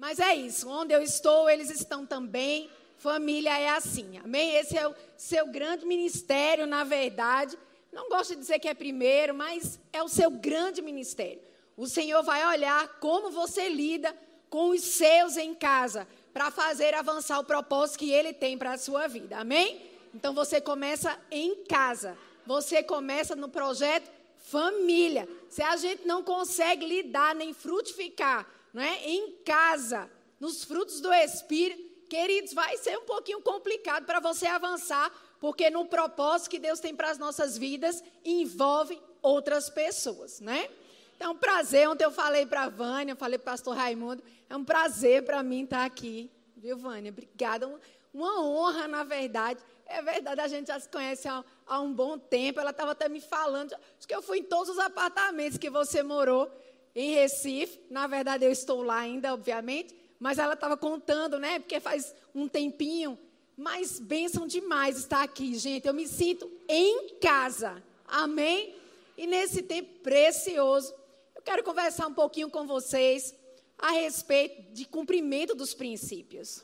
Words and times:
Mas 0.00 0.18
é 0.18 0.34
isso, 0.34 0.66
onde 0.66 0.94
eu 0.94 1.02
estou, 1.02 1.50
eles 1.50 1.68
estão 1.68 2.06
também. 2.06 2.70
Família 2.96 3.58
é 3.58 3.68
assim, 3.68 4.16
amém? 4.16 4.56
Esse 4.56 4.78
é 4.78 4.88
o 4.88 4.94
seu 5.14 5.46
grande 5.48 5.84
ministério, 5.84 6.66
na 6.66 6.84
verdade. 6.84 7.58
Não 7.92 8.08
gosto 8.08 8.30
de 8.30 8.40
dizer 8.40 8.58
que 8.58 8.66
é 8.66 8.72
primeiro, 8.72 9.34
mas 9.34 9.78
é 9.92 10.02
o 10.02 10.08
seu 10.08 10.30
grande 10.30 10.80
ministério. 10.80 11.42
O 11.76 11.86
Senhor 11.86 12.22
vai 12.22 12.46
olhar 12.46 12.98
como 12.98 13.30
você 13.30 13.68
lida 13.68 14.16
com 14.48 14.70
os 14.70 14.80
seus 14.80 15.36
em 15.36 15.54
casa, 15.54 16.08
para 16.32 16.50
fazer 16.50 16.94
avançar 16.94 17.38
o 17.38 17.44
propósito 17.44 17.98
que 17.98 18.10
Ele 18.10 18.32
tem 18.32 18.56
para 18.56 18.72
a 18.72 18.78
sua 18.78 19.06
vida, 19.06 19.36
amém? 19.36 19.82
Então 20.14 20.32
você 20.32 20.62
começa 20.62 21.14
em 21.30 21.56
casa, 21.64 22.16
você 22.46 22.82
começa 22.82 23.36
no 23.36 23.50
projeto 23.50 24.10
família. 24.38 25.28
Se 25.50 25.62
a 25.62 25.76
gente 25.76 26.06
não 26.06 26.22
consegue 26.22 26.86
lidar 26.86 27.34
nem 27.34 27.52
frutificar 27.52 28.46
não 28.72 28.82
é? 28.82 29.08
em 29.08 29.32
casa, 29.44 30.10
nos 30.38 30.64
frutos 30.64 31.00
do 31.00 31.12
Espírito, 31.12 31.82
queridos, 32.08 32.52
vai 32.52 32.76
ser 32.76 32.98
um 32.98 33.04
pouquinho 33.04 33.40
complicado 33.40 34.04
para 34.04 34.20
você 34.20 34.46
avançar, 34.46 35.12
porque 35.38 35.70
no 35.70 35.86
propósito 35.86 36.50
que 36.50 36.58
Deus 36.58 36.80
tem 36.80 36.94
para 36.94 37.10
as 37.10 37.18
nossas 37.18 37.56
vidas 37.56 38.02
envolve 38.24 39.00
outras 39.22 39.70
pessoas, 39.70 40.40
né? 40.40 40.68
Então, 41.16 41.36
prazer. 41.36 41.88
Ontem 41.88 42.04
eu 42.04 42.10
falei 42.10 42.46
para 42.46 42.62
a 42.62 42.68
Vânia, 42.68 43.14
falei 43.14 43.38
para 43.38 43.50
o 43.50 43.52
pastor 43.52 43.76
Raimundo, 43.76 44.22
é 44.48 44.56
um 44.56 44.64
prazer 44.64 45.22
para 45.24 45.42
mim 45.42 45.64
estar 45.64 45.84
aqui, 45.84 46.30
viu, 46.56 46.76
Vânia? 46.78 47.10
Obrigada. 47.10 47.70
Uma 48.12 48.42
honra, 48.42 48.88
na 48.88 49.04
verdade. 49.04 49.60
É 49.86 50.00
verdade, 50.00 50.40
a 50.40 50.48
gente 50.48 50.68
já 50.68 50.80
se 50.80 50.88
conhece 50.88 51.28
há, 51.28 51.44
há 51.66 51.80
um 51.80 51.92
bom 51.92 52.18
tempo. 52.18 52.58
Ela 52.58 52.70
estava 52.70 52.92
até 52.92 53.08
me 53.08 53.20
falando. 53.20 53.74
Acho 53.74 54.08
que 54.08 54.14
eu 54.14 54.22
fui 54.22 54.38
em 54.38 54.44
todos 54.44 54.70
os 54.70 54.78
apartamentos 54.78 55.58
que 55.58 55.68
você 55.68 56.02
morou 56.02 56.50
em 56.94 57.14
Recife. 57.14 57.80
Na 57.90 58.06
verdade, 58.06 58.44
eu 58.44 58.50
estou 58.50 58.82
lá 58.82 58.98
ainda, 58.98 59.32
obviamente. 59.32 59.94
Mas 60.18 60.38
ela 60.38 60.54
estava 60.54 60.76
contando, 60.76 61.38
né? 61.38 61.58
Porque 61.58 61.80
faz 61.80 62.14
um 62.34 62.46
tempinho. 62.46 63.18
Mas 63.56 63.98
bênção 63.98 64.46
demais 64.46 64.98
estar 64.98 65.22
aqui, 65.22 65.54
gente. 65.54 65.86
Eu 65.86 65.94
me 65.94 66.06
sinto 66.06 66.50
em 66.68 67.16
casa. 67.20 67.82
Amém? 68.06 68.74
E 69.16 69.26
nesse 69.26 69.62
tempo 69.62 70.00
precioso, 70.00 70.94
eu 71.34 71.42
quero 71.42 71.62
conversar 71.62 72.06
um 72.06 72.14
pouquinho 72.14 72.50
com 72.50 72.66
vocês 72.66 73.34
a 73.78 73.92
respeito 73.92 74.72
de 74.72 74.84
cumprimento 74.84 75.54
dos 75.54 75.74
princípios. 75.74 76.62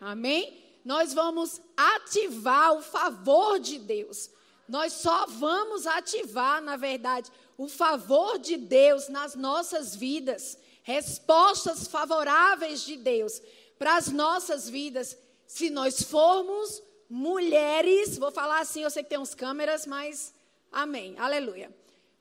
Amém? 0.00 0.62
nós 0.84 1.14
vamos 1.14 1.60
ativar 1.76 2.74
o 2.74 2.82
favor 2.82 3.58
de 3.58 3.78
Deus. 3.78 4.30
Nós 4.68 4.92
só 4.94 5.26
vamos 5.26 5.86
ativar, 5.86 6.60
na 6.60 6.76
verdade, 6.76 7.30
o 7.62 7.68
favor 7.68 8.40
de 8.40 8.56
Deus 8.56 9.08
nas 9.08 9.36
nossas 9.36 9.94
vidas, 9.94 10.58
respostas 10.82 11.86
favoráveis 11.86 12.82
de 12.82 12.96
Deus 12.96 13.40
para 13.78 13.96
as 13.96 14.08
nossas 14.08 14.68
vidas, 14.68 15.16
se 15.46 15.70
nós 15.70 16.02
formos 16.02 16.82
mulheres, 17.08 18.18
vou 18.18 18.32
falar 18.32 18.60
assim, 18.60 18.82
eu 18.82 18.90
sei 18.90 19.04
que 19.04 19.10
tem 19.10 19.18
uns 19.18 19.32
câmeras, 19.32 19.86
mas 19.86 20.34
amém, 20.72 21.16
aleluia. 21.20 21.72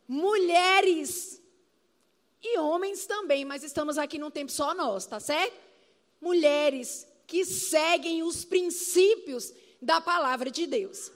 Mulheres 0.07 1.41
e 2.43 2.59
homens 2.59 3.07
também, 3.07 3.43
mas 3.43 3.63
estamos 3.63 3.97
aqui 3.97 4.19
num 4.19 4.29
tempo 4.29 4.51
só 4.51 4.75
nós, 4.75 5.07
tá 5.07 5.19
certo? 5.19 5.57
Mulheres 6.21 7.07
que 7.25 7.45
seguem 7.45 8.21
os 8.21 8.45
princípios 8.45 9.51
da 9.81 9.99
palavra 9.99 10.51
de 10.51 10.67
Deus. 10.67 11.11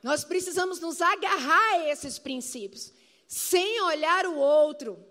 Nós 0.00 0.24
precisamos 0.24 0.78
nos 0.78 1.00
agarrar 1.00 1.74
a 1.74 1.88
esses 1.88 2.20
princípios, 2.20 2.92
sem 3.32 3.80
olhar 3.80 4.26
o 4.26 4.36
outro. 4.36 5.02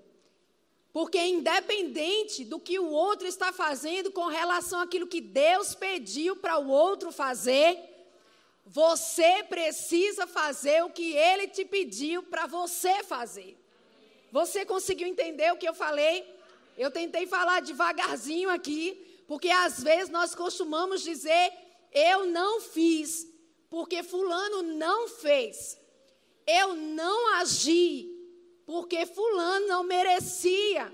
Porque 0.94 1.18
independente 1.18 2.46
do 2.46 2.60
que 2.60 2.78
o 2.78 2.86
outro 2.86 3.28
está 3.28 3.52
fazendo 3.52 4.12
com 4.12 4.28
relação 4.28 4.80
àquilo 4.80 5.08
que 5.08 5.20
Deus 5.20 5.74
pediu 5.74 6.36
para 6.36 6.60
o 6.60 6.70
outro 6.70 7.12
fazer, 7.12 7.80
você 8.64 9.44
precisa 9.46 10.28
fazer 10.28 10.84
o 10.84 10.92
que 10.92 11.16
ele 11.16 11.48
te 11.48 11.66
pediu 11.66 12.22
para 12.22 12.46
você 12.46 13.04
fazer. 13.04 13.58
Você 14.32 14.66
conseguiu 14.66 15.08
entender 15.08 15.52
o 15.52 15.58
que 15.58 15.68
eu 15.68 15.74
falei? 15.74 16.24
Eu 16.78 16.92
tentei 16.92 17.26
falar 17.26 17.62
devagarzinho 17.62 18.52
aqui, 18.52 19.24
porque 19.28 19.50
às 19.50 19.82
vezes 19.82 20.10
nós 20.10 20.36
costumamos 20.36 21.02
dizer, 21.02 21.52
eu 21.92 22.28
não 22.28 22.62
fiz, 22.62 23.28
porque 23.68 24.04
Fulano 24.04 24.62
não 24.62 25.08
fez. 25.08 25.82
Eu 26.46 26.76
não 26.76 27.36
agi, 27.36 28.11
porque 28.72 29.06
Fulano 29.06 29.68
não 29.68 29.84
merecia. 29.84 30.90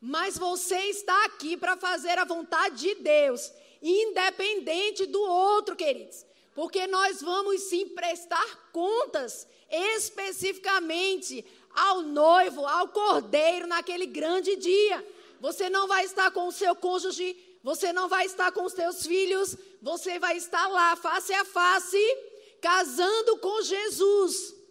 Mas 0.00 0.36
você 0.36 0.76
está 0.86 1.26
aqui 1.26 1.56
para 1.56 1.76
fazer 1.76 2.18
a 2.18 2.24
vontade 2.24 2.80
de 2.80 2.96
Deus, 2.96 3.52
independente 3.80 5.06
do 5.06 5.22
outro, 5.22 5.76
queridos. 5.76 6.26
Porque 6.52 6.88
nós 6.88 7.22
vamos 7.22 7.62
sim 7.62 7.86
prestar 7.90 8.72
contas 8.72 9.46
especificamente 9.70 11.46
ao 11.72 12.02
noivo, 12.02 12.66
ao 12.66 12.88
cordeiro 12.88 13.68
naquele 13.68 14.06
grande 14.06 14.56
dia. 14.56 15.06
Você 15.40 15.70
não 15.70 15.86
vai 15.86 16.04
estar 16.04 16.32
com 16.32 16.48
o 16.48 16.52
seu 16.52 16.74
cônjuge 16.74 17.36
você 17.62 17.92
não 17.92 18.08
vai 18.08 18.26
estar 18.26 18.50
com 18.50 18.64
os 18.64 18.72
seus 18.72 19.06
filhos, 19.06 19.56
você 19.80 20.18
vai 20.18 20.36
estar 20.36 20.66
lá, 20.66 20.96
face 20.96 21.32
a 21.32 21.44
face, 21.44 22.18
casando 22.60 23.38
com 23.38 23.62
Jesus. 23.62 24.61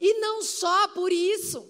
E 0.00 0.14
não 0.20 0.42
só 0.42 0.88
por 0.88 1.10
isso, 1.12 1.66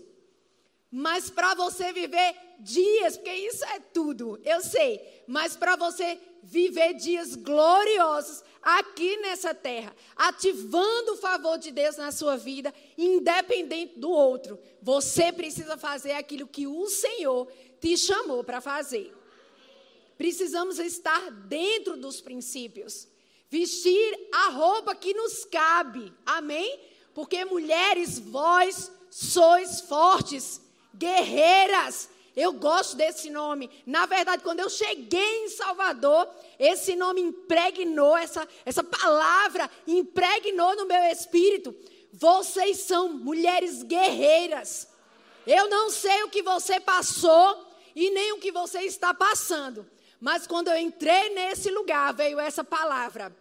mas 0.91 1.31
para 1.31 1.55
você 1.55 1.93
viver 1.93 2.35
dias, 2.61 3.17
porque 3.17 3.33
isso 3.33 3.65
é 3.65 3.81
tudo, 3.81 4.41
eu 4.45 4.61
sei, 4.61 5.25
mas 5.27 5.57
para 5.57 5.77
você 5.77 6.19
viver 6.43 6.95
dias 6.95 7.35
gloriosos 7.35 8.43
aqui 8.63 9.17
nessa 9.19 9.55
terra, 9.55 9.95
ativando 10.15 11.13
o 11.13 11.17
favor 11.17 11.59
de 11.59 11.71
Deus 11.71 11.97
na 11.97 12.11
sua 12.13 12.37
vida, 12.37 12.73
independente 12.97 13.99
do 13.99 14.11
outro. 14.11 14.59
Você 14.81 15.33
precisa 15.33 15.77
fazer 15.77 16.13
aquilo 16.13 16.47
que 16.47 16.67
o 16.67 16.87
Senhor 16.89 17.47
te 17.81 17.97
chamou 17.97 18.43
para 18.43 18.61
fazer. 18.61 19.15
Precisamos 20.17 20.79
estar 20.79 21.31
dentro 21.31 21.97
dos 21.97 22.21
princípios. 22.21 23.07
Vestir 23.51 24.29
a 24.33 24.49
roupa 24.51 24.95
que 24.95 25.15
nos 25.15 25.45
cabe. 25.45 26.13
Amém? 26.25 26.81
Porque 27.17 27.47
mulheres, 27.47 28.19
vós 28.19 28.93
sois 29.11 29.81
fortes, 29.81 30.61
guerreiras. 30.95 32.11
Eu 32.37 32.53
gosto 32.53 32.95
desse 32.95 33.31
nome. 33.31 33.71
Na 33.87 34.05
verdade, 34.05 34.43
quando 34.43 34.61
eu 34.61 34.69
cheguei 34.69 35.47
em 35.47 35.49
Salvador, 35.49 36.29
esse 36.59 36.95
nome 36.95 37.23
impregnou, 37.23 38.15
essa, 38.15 38.47
essa 38.67 38.85
palavra 38.85 39.71
impregnou 39.87 40.77
no 40.77 40.85
meu 40.85 41.05
espírito. 41.05 41.75
Vocês 42.13 42.81
são 42.81 43.09
mulheres 43.09 43.83
guerreiras. 43.83 44.87
Eu 45.47 45.71
não 45.71 45.89
sei 45.89 46.23
o 46.25 46.29
que 46.29 46.43
você 46.43 46.79
passou 46.79 47.67
e 47.95 48.11
nem 48.11 48.35
o 48.35 48.41
que 48.41 48.53
você 48.53 48.81
está 48.81 49.15
passando. 49.15 49.87
Mas 50.21 50.47
quando 50.47 50.69
eu 50.69 50.77
entrei 50.77 51.31
nesse 51.31 51.71
lugar, 51.71 52.13
veio 52.13 52.39
essa 52.39 52.63
palavra. 52.63 53.35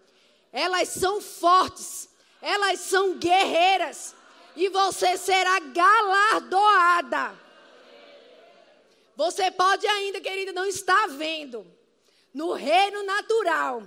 Elas 0.54 0.88
são 0.88 1.20
fortes, 1.20 2.08
elas 2.46 2.80
são 2.82 3.16
guerreiras, 3.16 4.14
e 4.56 4.70
você 4.70 5.18
será 5.18 5.60
galardoada. 5.60 7.36
Você 9.16 9.50
pode 9.50 9.88
ainda, 9.88 10.22
querida, 10.22 10.54
não 10.54 10.66
estar 10.66 11.08
vendo 11.08 11.66
no 12.32 12.54
reino 12.54 13.02
natural 13.04 13.82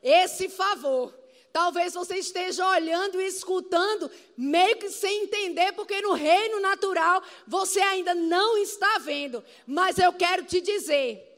esse 0.00 0.48
favor. 0.48 1.12
Talvez 1.52 1.94
você 1.94 2.18
esteja 2.18 2.68
olhando 2.68 3.20
e 3.20 3.26
escutando, 3.26 4.08
meio 4.36 4.76
que 4.76 4.90
sem 4.90 5.24
entender, 5.24 5.72
porque 5.72 6.00
no 6.00 6.12
reino 6.12 6.60
natural 6.60 7.20
você 7.46 7.80
ainda 7.80 8.14
não 8.14 8.56
está 8.58 8.98
vendo. 8.98 9.44
Mas 9.66 9.98
eu 9.98 10.12
quero 10.12 10.44
te 10.44 10.60
dizer 10.60 11.33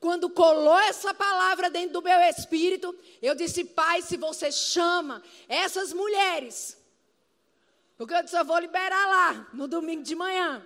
quando 0.00 0.30
colou 0.30 0.78
essa 0.78 1.12
palavra 1.12 1.70
dentro 1.70 1.94
do 1.94 2.02
meu 2.02 2.20
espírito, 2.20 2.94
eu 3.20 3.34
disse, 3.34 3.64
Pai, 3.64 4.02
se 4.02 4.16
você 4.16 4.52
chama 4.52 5.22
essas 5.48 5.92
mulheres, 5.92 6.76
porque 7.96 8.14
eu 8.14 8.38
eu 8.38 8.44
vou 8.44 8.58
liberar 8.58 9.08
lá 9.08 9.48
no 9.52 9.66
domingo 9.66 10.02
de 10.02 10.14
manhã. 10.14 10.64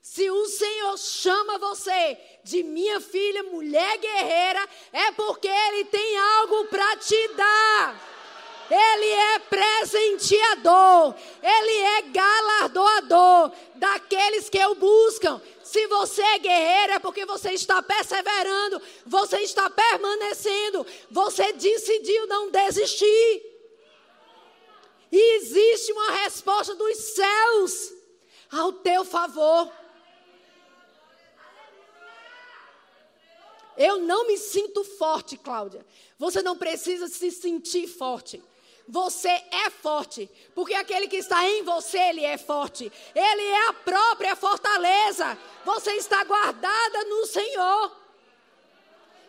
Se 0.00 0.28
o 0.28 0.46
Senhor 0.46 0.98
chama 0.98 1.58
você 1.58 2.18
de 2.42 2.64
minha 2.64 3.00
filha, 3.00 3.44
mulher 3.44 3.98
guerreira, 3.98 4.68
é 4.92 5.12
porque 5.12 5.46
Ele 5.46 5.84
tem 5.84 6.18
algo 6.18 6.64
para 6.64 6.96
te 6.96 7.28
dar. 7.36 8.12
Ele 8.68 9.06
é 9.06 9.38
presenteador, 9.38 11.14
Ele 11.42 11.78
é 11.78 12.02
galardoador 12.02 13.52
daqueles 13.74 14.48
que 14.48 14.64
o 14.64 14.74
buscam. 14.74 15.40
Se 15.72 15.86
você 15.86 16.20
é 16.20 16.38
guerreiro, 16.38 16.92
é 16.92 16.98
porque 16.98 17.24
você 17.24 17.52
está 17.52 17.82
perseverando, 17.82 18.82
você 19.06 19.38
está 19.38 19.70
permanecendo, 19.70 20.86
você 21.10 21.50
decidiu 21.54 22.26
não 22.26 22.50
desistir. 22.50 23.42
E 25.10 25.36
existe 25.36 25.90
uma 25.92 26.10
resposta 26.10 26.74
dos 26.74 26.94
céus 26.98 27.90
ao 28.50 28.74
teu 28.74 29.02
favor. 29.02 29.72
Eu 33.74 34.00
não 34.00 34.26
me 34.26 34.36
sinto 34.36 34.84
forte, 34.84 35.38
Cláudia. 35.38 35.86
Você 36.18 36.42
não 36.42 36.54
precisa 36.54 37.08
se 37.08 37.30
sentir 37.30 37.86
forte. 37.86 38.42
Você 38.92 39.30
é 39.30 39.70
forte, 39.70 40.30
porque 40.54 40.74
aquele 40.74 41.08
que 41.08 41.16
está 41.16 41.48
em 41.48 41.62
você, 41.62 41.98
ele 41.98 42.26
é 42.26 42.36
forte. 42.36 42.92
Ele 43.14 43.42
é 43.42 43.68
a 43.68 43.72
própria 43.72 44.36
fortaleza. 44.36 45.38
Você 45.64 45.92
está 45.92 46.22
guardada 46.24 47.02
no 47.04 47.24
Senhor. 47.24 47.96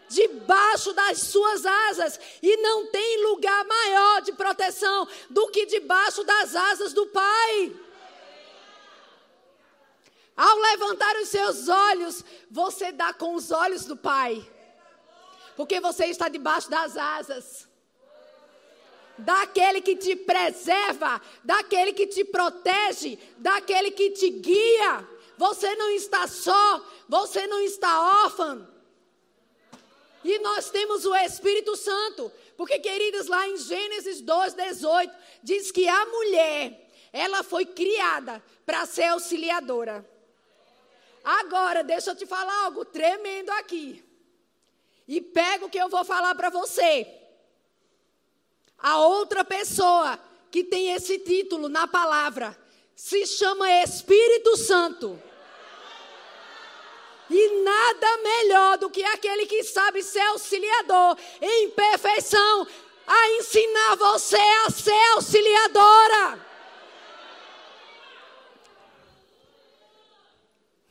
Debaixo 0.10 0.92
das 0.92 1.20
suas 1.20 1.66
asas, 1.66 2.20
e 2.42 2.58
não 2.58 2.88
tem 2.88 3.24
lugar 3.24 3.64
maior 3.64 4.22
de 4.22 4.34
proteção 4.34 5.08
do 5.30 5.48
que 5.48 5.66
debaixo 5.66 6.26
das 6.26 6.54
asas 6.58 6.92
do 6.92 7.08
Pai. 7.08 7.74
Ao 10.36 10.58
levantar 10.58 11.16
os 11.22 11.30
seus 11.30 11.70
olhos, 11.70 12.26
você 12.52 12.92
dá 12.92 13.14
com 13.14 13.34
os 13.34 13.50
olhos 13.50 13.86
do 13.86 13.96
Pai. 13.96 14.46
Porque 15.56 15.80
você 15.80 16.08
está 16.08 16.28
debaixo 16.28 16.70
das 16.70 16.98
asas. 16.98 17.72
Daquele 19.18 19.82
que 19.82 19.96
te 19.96 20.16
preserva, 20.16 21.22
daquele 21.44 21.94
que 21.94 22.08
te 22.08 22.26
protege, 22.26 23.20
daquele 23.38 23.92
que 23.92 24.12
te 24.12 24.30
guia. 24.30 25.08
Você 25.38 25.76
não 25.76 25.90
está 25.92 26.28
só, 26.28 26.86
você 27.08 27.46
não 27.48 27.60
está 27.60 28.24
órfão. 28.24 28.68
E 30.24 30.40
nós 30.40 30.70
temos 30.70 31.06
o 31.06 31.16
Espírito 31.16 31.76
Santo. 31.76 32.32
Porque, 32.56 32.80
queridos, 32.80 33.28
lá 33.28 33.48
em 33.48 33.58
Gênesis 33.58 34.22
2, 34.22 34.54
18, 34.54 35.14
diz 35.42 35.72
que 35.72 35.88
a 35.88 36.06
mulher, 36.06 36.90
ela 37.12 37.44
foi 37.44 37.66
criada 37.66 38.44
para 38.66 38.86
ser 38.86 39.06
auxiliadora. 39.06 40.08
Agora, 41.24 41.84
deixa 41.84 42.12
eu 42.12 42.16
te 42.16 42.26
falar 42.26 42.66
algo 42.66 42.86
tremendo 42.86 43.50
aqui. 43.52 44.04
E 45.08 45.20
pega 45.22 45.66
o 45.66 45.70
que 45.70 45.78
eu 45.78 45.90
vou 45.90 46.04
falar 46.06 46.36
para 46.36 46.50
você. 46.50 47.08
A 48.84 48.98
outra 48.98 49.46
pessoa 49.46 50.20
que 50.52 50.62
tem 50.64 50.92
esse 50.92 51.18
título 51.18 51.70
na 51.70 51.88
palavra 51.88 52.56
se 52.94 53.26
chama 53.26 53.72
Espírito 53.82 54.58
Santo. 54.58 55.18
E 57.30 57.64
nada 57.64 58.18
melhor 58.18 58.78
do 58.78 58.90
que 58.90 59.02
aquele 59.04 59.46
que 59.46 59.64
sabe 59.64 60.04
ser 60.04 60.20
auxiliador 60.20 61.18
em 61.42 61.70
perfeição 61.70 62.68
a 63.08 63.30
ensinar 63.32 63.96
você 63.96 64.36
a 64.36 64.70
ser 64.70 65.12
auxiliadora. 65.14 66.46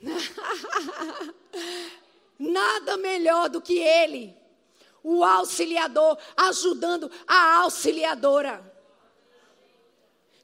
Nada 2.39 2.97
melhor 2.97 3.51
do 3.51 3.61
que 3.61 3.79
ele, 3.79 4.35
o 5.03 5.25
auxiliador, 5.25 6.19
ajudando 6.37 7.11
a 7.27 7.63
auxiliadora. 7.63 8.73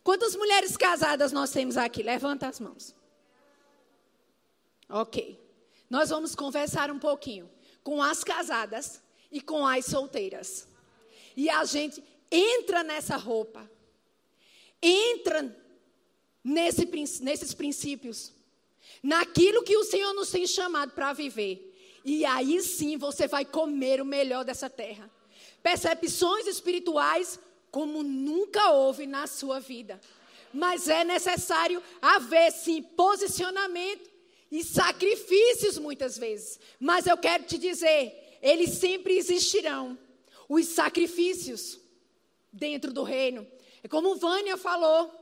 Quantas 0.03 0.35
mulheres 0.35 0.77
casadas 0.77 1.33
nós 1.33 1.51
temos 1.51 1.77
aqui? 1.77 2.03
Levanta 2.03 2.49
as 2.49 2.59
mãos. 2.59 2.95
Ok. 4.89 5.39
Nós 5.91 6.11
vamos 6.11 6.35
conversar 6.35 6.91
um 6.91 6.99
pouquinho 6.99 7.51
com 7.83 8.03
as 8.03 8.25
casadas 8.25 9.03
e 9.31 9.41
com 9.41 9.67
as 9.67 9.87
solteiras. 9.87 10.67
E 11.37 11.49
a 11.49 11.65
gente 11.65 12.03
entra 12.31 12.83
nessa 12.83 13.17
roupa, 13.17 13.71
entra 14.83 15.57
nesse, 16.43 16.85
nesses 17.23 17.55
princípios 17.55 18.33
naquilo 19.03 19.63
que 19.63 19.77
o 19.77 19.85
Senhor 19.85 20.13
nos 20.15 20.31
tem 20.31 20.47
chamado 20.47 20.93
para 20.93 21.13
viver. 21.13 21.65
E 22.05 22.25
aí 22.25 22.61
sim 22.63 22.97
você 22.97 23.27
vai 23.27 23.45
comer 23.45 24.01
o 24.01 24.05
melhor 24.05 24.45
dessa 24.45 24.71
terra. 24.71 25.11
Percepções 25.63 26.47
espirituais 26.47 27.39
como 27.71 28.03
nunca 28.03 28.71
houve 28.71 29.07
na 29.07 29.27
sua 29.27 29.61
vida. 29.61 30.01
Mas 30.53 30.89
é 30.89 31.05
necessário 31.05 31.83
haver 32.01 32.51
sim 32.53 32.83
posicionamento 32.83 34.09
e 34.51 34.65
sacrifícios 34.65 35.79
muitas 35.79 36.17
vezes. 36.17 36.59
Mas 36.81 37.07
eu 37.07 37.19
quero 37.19 37.45
te 37.45 37.59
dizer, 37.59 38.39
eles 38.41 38.71
sempre 38.71 39.17
existirão. 39.17 39.99
Os 40.49 40.67
sacrifícios 40.69 41.79
dentro 42.51 42.93
do 42.93 43.03
reino. 43.03 43.47
É 43.83 43.89
como 43.89 44.17
Vânia 44.17 44.57
falou. 44.57 45.13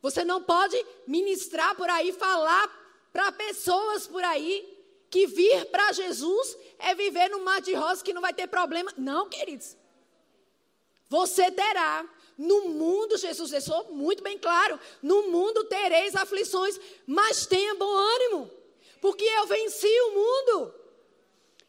Você 0.00 0.24
não 0.24 0.40
pode 0.40 0.76
ministrar 1.06 1.74
por 1.74 1.90
aí, 1.90 2.12
falar 2.12 2.68
para 3.12 3.32
pessoas 3.32 4.06
por 4.06 4.22
aí 4.22 4.77
que 5.10 5.26
vir 5.26 5.66
para 5.66 5.92
Jesus 5.92 6.56
é 6.78 6.94
viver 6.94 7.28
no 7.28 7.44
mar 7.44 7.60
de 7.60 7.74
rosas 7.74 8.02
que 8.02 8.12
não 8.12 8.22
vai 8.22 8.32
ter 8.32 8.46
problema. 8.46 8.92
Não, 8.96 9.28
queridos. 9.28 9.76
Você 11.08 11.50
terá. 11.50 12.08
No 12.36 12.68
mundo, 12.68 13.18
Jesus 13.18 13.50
deixou 13.50 13.92
muito 13.92 14.22
bem 14.22 14.38
claro: 14.38 14.78
no 15.02 15.28
mundo 15.28 15.64
tereis 15.64 16.14
aflições, 16.14 16.78
mas 17.04 17.46
tenha 17.46 17.74
bom 17.74 17.90
ânimo, 17.90 18.50
porque 19.00 19.24
eu 19.24 19.46
venci 19.46 20.00
o 20.02 20.14
mundo. 20.14 20.74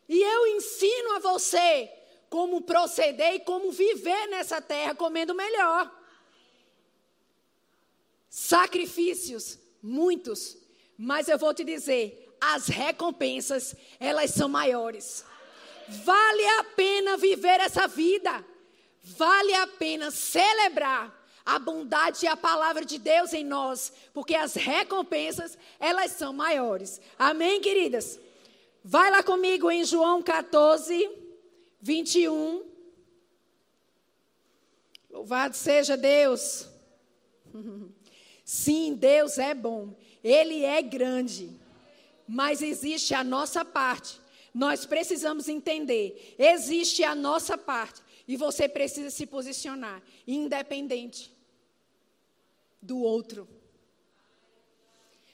E 0.08 0.22
eu 0.22 0.48
ensino 0.56 1.14
a 1.14 1.20
você 1.20 1.92
como 2.30 2.62
proceder 2.62 3.36
e 3.36 3.40
como 3.40 3.72
viver 3.72 4.28
nessa 4.28 4.62
terra 4.62 4.94
comendo 4.94 5.34
melhor. 5.34 5.92
Sacrifícios, 8.30 9.58
muitos, 9.82 10.56
mas 10.96 11.28
eu 11.28 11.38
vou 11.38 11.54
te 11.54 11.64
dizer, 11.64 12.29
as 12.40 12.68
recompensas, 12.68 13.76
elas 14.00 14.32
são 14.32 14.48
maiores. 14.48 15.26
Vale 15.88 16.46
a 16.60 16.64
pena 16.64 17.18
viver 17.18 17.60
essa 17.60 17.88
vida. 17.88 18.46
Vale 19.02 19.54
a 19.56 19.68
pena 19.68 20.12
celebrar 20.12 21.18
a 21.46 21.58
bondade 21.58 22.26
e 22.26 22.28
a 22.28 22.38
palavra 22.38 22.86
de 22.86 23.00
Deus 23.00 23.34
em 23.34 23.44
nós, 23.44 23.92
porque 24.14 24.36
as 24.36 24.54
recompensas, 24.54 25.58
elas 25.80 26.12
são 26.12 26.32
maiores. 26.32 27.02
Amém, 27.18 27.60
queridas? 27.60 28.20
Vai 28.84 29.10
lá 29.10 29.24
comigo 29.24 29.72
em 29.72 29.84
João 29.84 30.22
14, 30.22 31.10
21. 31.82 32.64
Louvado 35.10 35.56
seja 35.56 35.98
Deus. 35.98 36.68
Sim, 38.46 38.94
Deus 38.96 39.38
é 39.38 39.54
bom. 39.54 39.96
Ele 40.24 40.64
é 40.64 40.82
grande, 40.82 41.50
mas 42.30 42.62
existe 42.62 43.16
a 43.16 43.24
nossa 43.24 43.66
parte. 43.66 44.22
Nós 44.54 44.86
precisamos 44.86 45.50
entender. 45.50 46.36
Existe 46.38 47.04
a 47.04 47.16
nossa 47.16 47.58
parte. 47.58 48.04
E 48.28 48.38
você 48.38 48.70
precisa 48.70 49.10
se 49.10 49.26
posicionar, 49.26 50.00
independente 50.28 51.36
do 52.80 53.00
outro. 53.00 53.48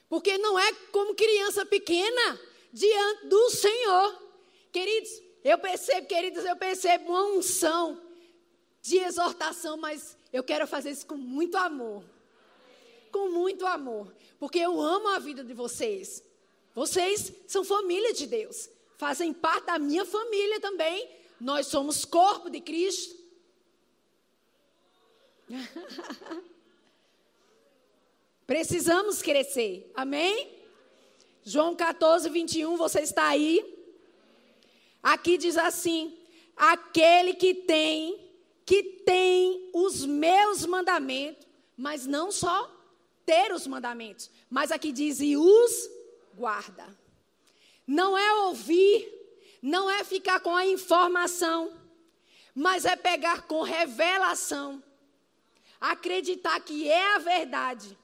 Porque 0.08 0.38
não 0.38 0.58
é 0.58 0.72
como 0.94 1.14
criança 1.14 1.66
pequena 1.66 2.40
diante 2.72 3.28
do 3.28 3.50
Senhor. 3.50 4.24
Queridos, 4.72 5.22
eu 5.44 5.60
percebo, 5.60 6.08
queridos, 6.08 6.46
eu 6.46 6.56
percebo 6.56 7.10
uma 7.10 7.26
unção 7.26 8.02
de 8.82 9.00
exortação, 9.00 9.76
mas 9.76 10.18
eu 10.32 10.46
quero 10.46 10.66
fazer 10.66 10.92
isso 10.92 11.06
com 11.06 11.18
muito 11.18 11.58
amor 11.58 12.06
com 13.16 13.30
muito 13.30 13.66
amor, 13.66 14.14
porque 14.38 14.60
eu 14.60 14.82
amo 14.82 15.08
a 15.08 15.20
vida 15.20 15.42
de 15.42 15.54
vocês. 15.54 16.22
Vocês 16.76 17.32
são 17.48 17.64
família 17.64 18.14
de 18.14 18.28
Deus, 18.28 18.70
fazem 18.98 19.32
parte 19.34 19.68
da 19.68 19.80
minha 19.80 20.04
família 20.06 20.60
também. 20.60 21.10
Nós 21.40 21.68
somos 21.68 22.04
corpo 22.04 22.50
de 22.50 22.60
Cristo. 22.60 23.16
Precisamos 28.46 29.22
crescer, 29.22 29.90
amém? 29.96 30.54
João 31.46 31.74
14, 31.76 32.30
21, 32.30 32.76
você 32.76 33.00
está 33.00 33.30
aí? 33.30 33.74
Aqui 35.02 35.38
diz 35.38 35.56
assim: 35.58 36.18
aquele 36.58 37.36
que 37.36 37.54
tem, 37.54 38.20
que 38.66 38.84
tem 38.84 39.70
os 39.74 40.06
meus 40.06 40.66
mandamentos, 40.66 41.48
mas 41.78 42.06
não 42.06 42.34
só 42.34 42.70
ter 43.26 43.54
os 43.54 43.66
mandamentos, 43.66 44.30
mas 44.50 44.72
aqui 44.72 44.92
diz 44.92 45.22
e 45.22 45.38
os 45.38 45.95
guarda. 46.36 46.86
Não 47.88 48.18
é 48.18 48.34
ouvir, 48.46 49.12
não 49.62 49.90
é 49.90 50.04
ficar 50.04 50.40
com 50.40 50.56
a 50.56 50.66
informação, 50.66 51.74
mas 52.54 52.86
é 52.86 52.96
pegar 52.96 53.44
com 53.44 53.62
revelação. 53.62 54.84
Acreditar 55.80 56.60
que 56.62 56.90
é 56.90 57.16
a 57.16 57.20
verdade, 57.20 57.98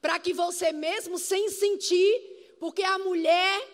para 0.00 0.18
que 0.18 0.32
você 0.32 0.72
mesmo 0.72 1.18
sem 1.18 1.48
sentir, 1.50 2.56
porque 2.58 2.82
a 2.82 2.98
mulher, 2.98 3.68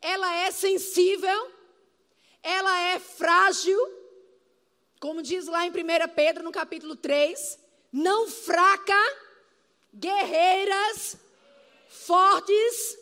ela 0.00 0.32
é 0.36 0.50
sensível, 0.50 1.50
ela 2.42 2.78
é 2.92 2.98
frágil, 2.98 3.78
como 5.00 5.22
diz 5.22 5.46
lá 5.46 5.66
em 5.66 5.70
1 5.70 5.74
Pedro, 6.14 6.42
no 6.42 6.52
capítulo 6.52 6.94
3, 6.94 7.58
não 7.92 8.28
fraca, 8.28 8.98
guerreiras, 9.94 11.16
fortes, 11.88 12.98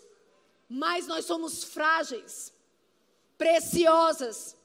mas 0.73 1.07
nós 1.07 1.26
somos 1.26 1.62
frágeis. 1.62 2.52
preciosas. 3.37 4.57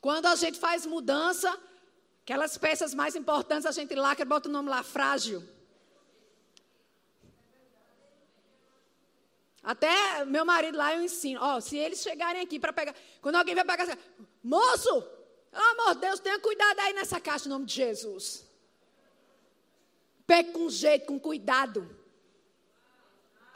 Quando 0.00 0.26
a 0.26 0.34
gente 0.34 0.58
faz 0.58 0.84
mudança, 0.84 1.48
aquelas 2.22 2.58
peças 2.58 2.92
mais 2.92 3.14
importantes, 3.14 3.64
a 3.64 3.70
gente 3.70 3.94
lacra, 3.94 4.24
bota 4.24 4.48
o 4.48 4.52
nome 4.52 4.68
lá, 4.68 4.82
frágil. 4.82 5.42
Até 9.62 10.24
meu 10.24 10.44
marido 10.44 10.76
lá 10.76 10.94
eu 10.94 11.02
ensino, 11.02 11.40
ó, 11.42 11.60
se 11.60 11.76
eles 11.76 12.00
chegarem 12.00 12.42
aqui 12.42 12.58
para 12.58 12.72
pegar, 12.72 12.94
quando 13.20 13.36
alguém 13.36 13.54
vai 13.54 13.64
pegar, 13.64 13.98
moço, 14.42 15.02
pelo 15.50 15.64
amor 15.64 15.94
de 15.94 16.00
Deus, 16.02 16.20
tenha 16.20 16.38
cuidado 16.38 16.78
aí 16.80 16.92
nessa 16.92 17.20
caixa 17.20 17.46
em 17.46 17.48
nome 17.48 17.66
de 17.66 17.74
Jesus. 17.74 18.44
Pegue 20.26 20.52
com 20.52 20.68
jeito, 20.68 21.06
com 21.06 21.18
cuidado. 21.18 22.05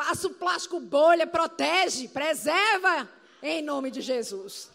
Passa 0.00 0.28
o 0.28 0.32
plástico 0.32 0.80
bolha, 0.80 1.26
protege, 1.26 2.08
preserva 2.08 3.06
em 3.42 3.60
nome 3.60 3.90
de 3.90 4.00
Jesus. 4.00 4.70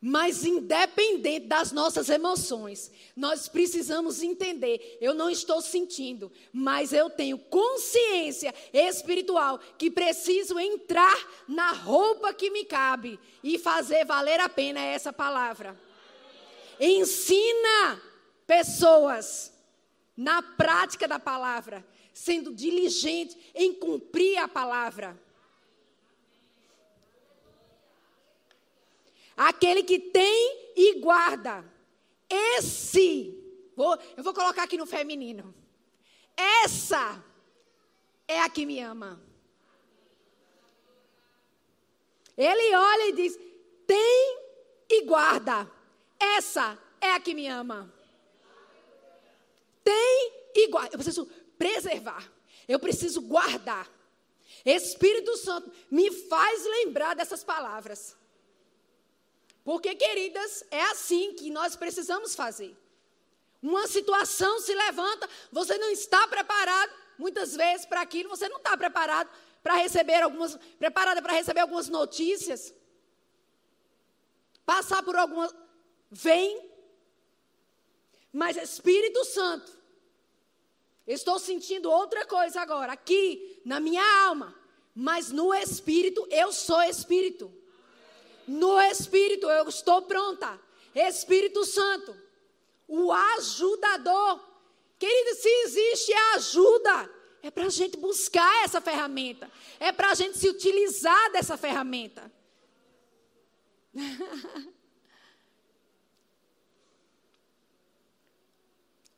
Mas 0.00 0.44
independente 0.44 1.48
das 1.48 1.72
nossas 1.72 2.08
emoções, 2.08 2.92
nós 3.16 3.48
precisamos 3.48 4.22
entender, 4.22 4.98
eu 5.00 5.12
não 5.14 5.28
estou 5.28 5.60
sentindo, 5.60 6.30
mas 6.52 6.92
eu 6.92 7.10
tenho 7.10 7.38
consciência 7.38 8.54
espiritual 8.72 9.58
que 9.76 9.90
preciso 9.90 10.56
entrar 10.56 11.44
na 11.48 11.72
roupa 11.72 12.32
que 12.32 12.50
me 12.50 12.64
cabe 12.64 13.18
e 13.42 13.58
fazer 13.58 14.04
valer 14.04 14.38
a 14.38 14.48
pena 14.48 14.78
essa 14.78 15.12
palavra. 15.12 15.76
Ensina 16.78 18.00
pessoas 18.46 19.52
na 20.16 20.40
prática 20.40 21.08
da 21.08 21.18
palavra 21.18 21.84
sendo 22.12 22.54
diligente 22.54 23.36
em 23.54 23.74
cumprir 23.74 24.38
a 24.38 24.48
palavra. 24.48 25.20
Aquele 29.36 29.82
que 29.82 29.98
tem 29.98 30.72
e 30.76 31.00
guarda. 31.00 31.64
Esse, 32.28 33.36
vou, 33.74 33.98
eu 34.16 34.22
vou 34.22 34.34
colocar 34.34 34.64
aqui 34.64 34.76
no 34.76 34.86
feminino. 34.86 35.54
Essa 36.36 37.24
é 38.28 38.40
a 38.40 38.48
que 38.48 38.64
me 38.64 38.80
ama. 38.80 39.20
Ele 42.36 42.74
olha 42.74 43.08
e 43.08 43.12
diz: 43.12 43.38
tem 43.86 44.38
e 44.88 45.02
guarda. 45.02 45.70
Essa 46.18 46.78
é 47.00 47.12
a 47.12 47.20
que 47.20 47.34
me 47.34 47.46
ama. 47.46 47.92
Tem 49.82 50.32
e 50.54 50.68
guarda. 50.68 50.94
Eu 50.94 50.98
preciso 50.98 51.30
preservar. 51.60 52.26
Eu 52.66 52.78
preciso 52.78 53.20
guardar. 53.20 53.86
Espírito 54.64 55.36
Santo 55.36 55.70
me 55.90 56.10
faz 56.10 56.64
lembrar 56.64 57.14
dessas 57.14 57.44
palavras. 57.44 58.16
Porque, 59.62 59.94
queridas, 59.94 60.64
é 60.70 60.82
assim 60.84 61.34
que 61.34 61.50
nós 61.50 61.76
precisamos 61.76 62.34
fazer. 62.34 62.74
Uma 63.62 63.86
situação 63.86 64.58
se 64.60 64.74
levanta, 64.74 65.28
você 65.52 65.76
não 65.76 65.90
está 65.90 66.26
preparado, 66.28 66.92
muitas 67.18 67.54
vezes, 67.54 67.84
para 67.84 68.00
aquilo, 68.00 68.30
você 68.30 68.48
não 68.48 68.56
está 68.56 68.74
preparado 68.74 69.28
para 69.62 69.74
receber 69.74 70.22
algumas, 70.22 70.58
preparada 70.78 71.20
para 71.20 71.34
receber 71.34 71.60
algumas 71.60 71.88
notícias. 71.88 72.72
Passar 74.64 75.02
por 75.02 75.14
alguma. 75.14 75.54
Vem. 76.10 76.70
Mas 78.32 78.56
Espírito 78.56 79.22
Santo 79.26 79.79
Estou 81.12 81.40
sentindo 81.40 81.90
outra 81.90 82.24
coisa 82.24 82.60
agora, 82.60 82.92
aqui, 82.92 83.60
na 83.64 83.80
minha 83.80 84.04
alma. 84.26 84.54
Mas 84.94 85.32
no 85.32 85.52
espírito, 85.52 86.24
eu 86.30 86.52
sou 86.52 86.80
espírito. 86.84 87.52
No 88.46 88.80
espírito, 88.80 89.50
eu 89.50 89.68
estou 89.68 90.02
pronta. 90.02 90.56
Espírito 90.94 91.64
Santo, 91.64 92.16
o 92.86 93.10
ajudador. 93.10 94.38
Querido, 95.00 95.34
se 95.34 95.48
existe 95.48 96.12
ajuda, 96.34 97.10
é 97.42 97.50
para 97.50 97.64
a 97.64 97.70
gente 97.70 97.96
buscar 97.96 98.62
essa 98.64 98.80
ferramenta. 98.80 99.50
É 99.80 99.90
para 99.90 100.10
a 100.10 100.14
gente 100.14 100.38
se 100.38 100.48
utilizar 100.48 101.32
dessa 101.32 101.56
ferramenta. 101.56 102.30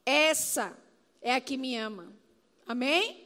essa 0.07 0.82
é 1.23 1.35
a 1.35 1.41
que 1.41 1.57
me 1.57 1.76
ama. 1.76 2.12
Amém? 2.67 3.23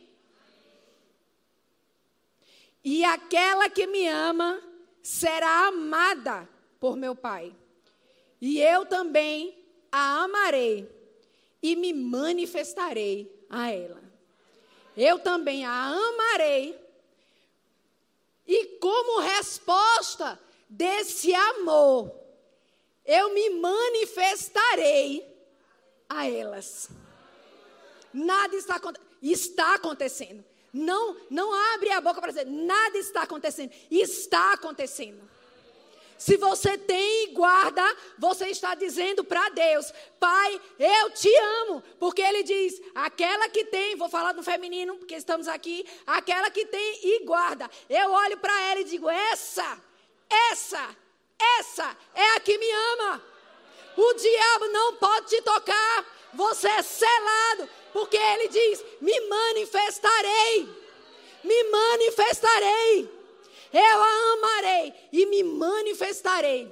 E 2.85 3.05
aquela 3.05 3.69
que 3.69 3.87
me 3.87 4.07
ama 4.07 4.62
será 5.03 5.67
amada 5.67 6.49
por 6.79 6.97
meu 6.97 7.17
Pai. 7.17 7.55
E 8.41 8.61
eu 8.61 8.87
também 8.87 9.59
a 9.91 10.23
amarei 10.23 10.88
e 11.62 11.75
me 11.75 11.93
manifestarei 11.93 13.45
a 13.50 13.71
ela. 13.73 14.03
Eu 14.97 15.19
também 15.19 15.65
a 15.65 15.87
amarei. 15.87 16.79
E 18.47 18.79
como 18.79 19.21
resposta 19.21 20.38
desse 20.69 21.35
amor, 21.35 22.15
eu 23.05 23.35
me 23.35 23.50
manifestarei 23.50 25.26
a 26.09 26.29
elas. 26.29 26.88
Nada 28.17 28.57
está, 28.57 28.81
está 29.21 29.75
acontecendo. 29.75 30.43
Não, 30.73 31.17
não 31.29 31.53
abre 31.75 31.93
a 31.93 32.01
boca 32.01 32.19
para 32.19 32.33
dizer, 32.33 32.47
nada 32.47 32.97
está 32.97 33.25
acontecendo. 33.25 33.71
Está 33.91 34.55
acontecendo. 34.55 35.21
Se 36.17 36.39
você 36.39 36.79
tem 36.79 37.25
e 37.25 37.33
guarda, 37.35 37.83
você 38.19 38.47
está 38.49 38.75
dizendo 38.75 39.23
para 39.23 39.51
Deus: 39.51 39.93
Pai, 40.19 40.59
eu 40.79 41.11
te 41.11 41.29
amo. 41.37 41.83
Porque 42.01 42.23
Ele 42.23 42.43
diz: 42.43 42.81
aquela 42.95 43.51
que 43.51 43.67
tem, 43.67 43.97
vou 43.97 44.09
falar 44.09 44.33
no 44.33 44.43
feminino, 44.43 44.97
porque 44.97 45.15
estamos 45.15 45.47
aqui, 45.47 45.85
aquela 46.07 46.51
que 46.51 46.65
tem 46.65 47.01
e 47.03 47.25
guarda. 47.27 47.71
Eu 47.87 48.13
olho 48.13 48.39
para 48.39 48.59
ela 48.63 48.81
e 48.81 48.85
digo: 48.85 49.11
essa, 49.11 49.79
essa, 50.51 50.97
essa 51.59 51.95
é 52.15 52.37
a 52.37 52.41
que 52.41 52.57
me 52.57 52.71
ama. 52.95 53.23
O 53.95 54.15
diabo 54.15 54.69
não 54.69 54.95
pode 54.95 55.29
te 55.29 55.43
tocar. 55.43 56.17
Você 56.33 56.69
é 56.69 56.83
selado 56.83 57.69
porque 57.97 58.19
ele 58.19 58.49
diz: 58.49 58.85
Me 59.00 59.19
manifestarei, 59.21 60.69
me 61.43 61.65
manifestarei, 61.65 63.11
eu 63.73 64.03
a 64.03 64.33
amarei 64.35 64.93
e 65.11 65.25
me 65.25 65.43
manifestarei. 65.43 66.71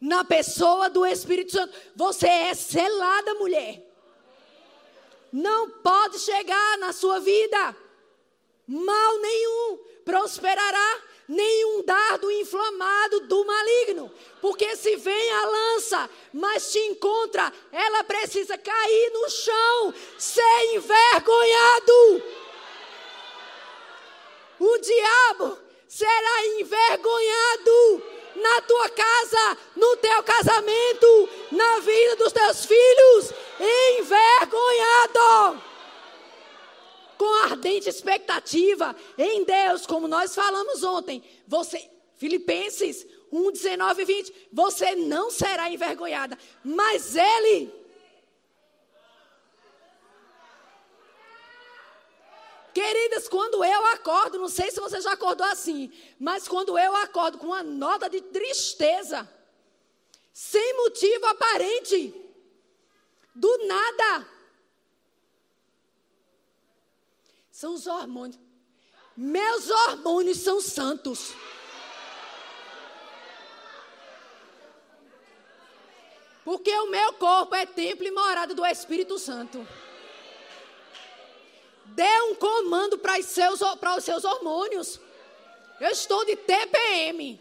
Na 0.00 0.24
pessoa 0.24 0.88
do 0.88 1.04
Espírito 1.04 1.52
Santo, 1.52 1.78
você 1.94 2.26
é 2.26 2.54
selada, 2.54 3.34
mulher. 3.34 3.86
Não 5.30 5.68
pode 5.68 6.18
chegar 6.18 6.78
na 6.78 6.94
sua 6.94 7.20
vida 7.20 7.76
mal 8.66 9.18
nenhum, 9.18 9.80
prosperará 10.02 11.02
nenhum 11.30 11.82
dardo 11.84 12.28
inflamado 12.30 13.20
do 13.20 13.44
maligno. 13.44 14.12
Porque 14.40 14.76
se 14.76 14.96
vem 14.96 15.30
a 15.30 15.46
lança, 15.46 16.10
mas 16.32 16.72
te 16.72 16.78
encontra, 16.80 17.52
ela 17.70 18.02
precisa 18.02 18.58
cair 18.58 19.10
no 19.12 19.30
chão, 19.30 19.94
ser 20.18 20.74
envergonhado. 20.74 22.22
O 24.58 24.78
diabo 24.78 25.56
será 25.86 26.46
envergonhado 26.58 28.02
na 28.34 28.60
tua 28.62 28.88
casa, 28.88 29.58
no 29.76 29.96
teu 29.98 30.22
casamento, 30.24 31.28
na 31.52 31.78
vida 31.78 32.16
dos 32.16 32.32
teus 32.32 32.64
filhos, 32.64 33.32
envergonhado 33.98 35.69
com 37.20 37.44
ardente 37.44 37.86
expectativa 37.86 38.96
em 39.18 39.44
Deus, 39.44 39.84
como 39.84 40.08
nós 40.08 40.34
falamos 40.34 40.82
ontem. 40.82 41.22
Você, 41.46 41.86
Filipenses 42.16 43.06
1, 43.30 43.52
19 43.52 44.00
e 44.00 44.04
20, 44.06 44.48
você 44.50 44.94
não 44.94 45.30
será 45.30 45.68
envergonhada, 45.70 46.38
mas 46.64 47.14
Ele. 47.14 47.70
Queridas, 52.72 53.28
quando 53.28 53.62
eu 53.62 53.86
acordo, 53.88 54.38
não 54.38 54.48
sei 54.48 54.70
se 54.70 54.80
você 54.80 54.98
já 55.02 55.12
acordou 55.12 55.46
assim, 55.46 55.92
mas 56.18 56.48
quando 56.48 56.78
eu 56.78 56.96
acordo 56.96 57.36
com 57.36 57.48
uma 57.48 57.62
nota 57.62 58.08
de 58.08 58.22
tristeza, 58.22 59.28
sem 60.32 60.74
motivo 60.78 61.26
aparente, 61.26 62.14
do 63.34 63.66
nada, 63.66 64.26
São 67.60 67.74
os 67.74 67.86
hormônios. 67.86 68.40
Meus 69.14 69.68
hormônios 69.68 70.38
são 70.38 70.62
santos. 70.62 71.34
Porque 76.42 76.72
o 76.74 76.90
meu 76.90 77.12
corpo 77.12 77.54
é 77.54 77.66
templo 77.66 78.06
e 78.06 78.10
morada 78.10 78.54
do 78.54 78.64
Espírito 78.64 79.18
Santo. 79.18 79.68
Dê 81.84 82.22
um 82.22 82.34
comando 82.34 82.96
para 82.96 83.20
os 83.20 83.26
seus, 83.26 83.60
para 83.78 83.98
os 83.98 84.04
seus 84.04 84.24
hormônios. 84.24 84.98
Eu 85.78 85.90
estou 85.90 86.24
de 86.24 86.36
TPM. 86.36 87.38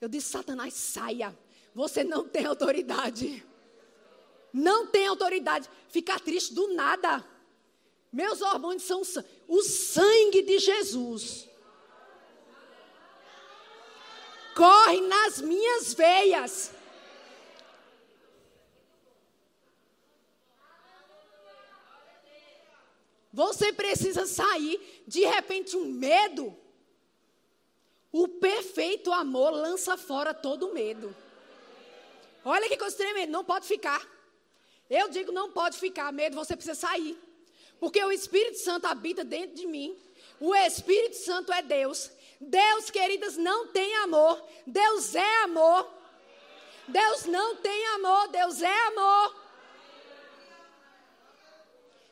Eu 0.00 0.08
disse: 0.08 0.30
Satanás, 0.30 0.74
saia. 0.74 1.38
Você 1.72 2.02
não 2.02 2.26
tem 2.26 2.44
autoridade. 2.44 3.47
Não 4.58 4.88
tem 4.88 5.06
autoridade. 5.06 5.70
Ficar 5.88 6.18
triste 6.18 6.52
do 6.52 6.74
nada. 6.74 7.24
Meus 8.12 8.42
hormônios 8.42 8.82
são 8.82 9.02
o 9.46 9.62
sangue 9.62 10.42
de 10.42 10.58
Jesus. 10.58 11.48
Corre 14.56 15.00
nas 15.02 15.40
minhas 15.40 15.94
veias. 15.94 16.72
Você 23.32 23.72
precisa 23.72 24.26
sair, 24.26 25.04
de 25.06 25.24
repente, 25.24 25.76
um 25.76 25.84
medo. 25.84 26.56
O 28.10 28.26
perfeito 28.26 29.12
amor 29.12 29.50
lança 29.52 29.96
fora 29.96 30.34
todo 30.34 30.74
medo. 30.74 31.14
Olha 32.44 32.68
que 32.68 32.76
coisa 32.76 32.96
tremenda, 32.96 33.30
não 33.30 33.44
pode 33.44 33.64
ficar. 33.64 34.17
Eu 34.90 35.08
digo, 35.08 35.32
não 35.32 35.50
pode 35.50 35.78
ficar, 35.78 36.12
medo, 36.12 36.36
você 36.36 36.56
precisa 36.56 36.74
sair. 36.74 37.18
Porque 37.78 38.02
o 38.02 38.10
Espírito 38.10 38.58
Santo 38.58 38.86
habita 38.86 39.22
dentro 39.22 39.54
de 39.54 39.66
mim. 39.66 39.96
O 40.40 40.54
Espírito 40.54 41.16
Santo 41.16 41.52
é 41.52 41.62
Deus. 41.62 42.10
Deus, 42.40 42.90
queridas, 42.90 43.36
não 43.36 43.68
tem 43.68 43.94
amor. 43.96 44.42
Deus 44.66 45.14
é 45.14 45.42
amor. 45.42 45.98
Deus 46.88 47.26
não 47.26 47.56
tem 47.56 47.86
amor, 47.88 48.28
Deus 48.28 48.62
é 48.62 48.86
amor. 48.86 49.36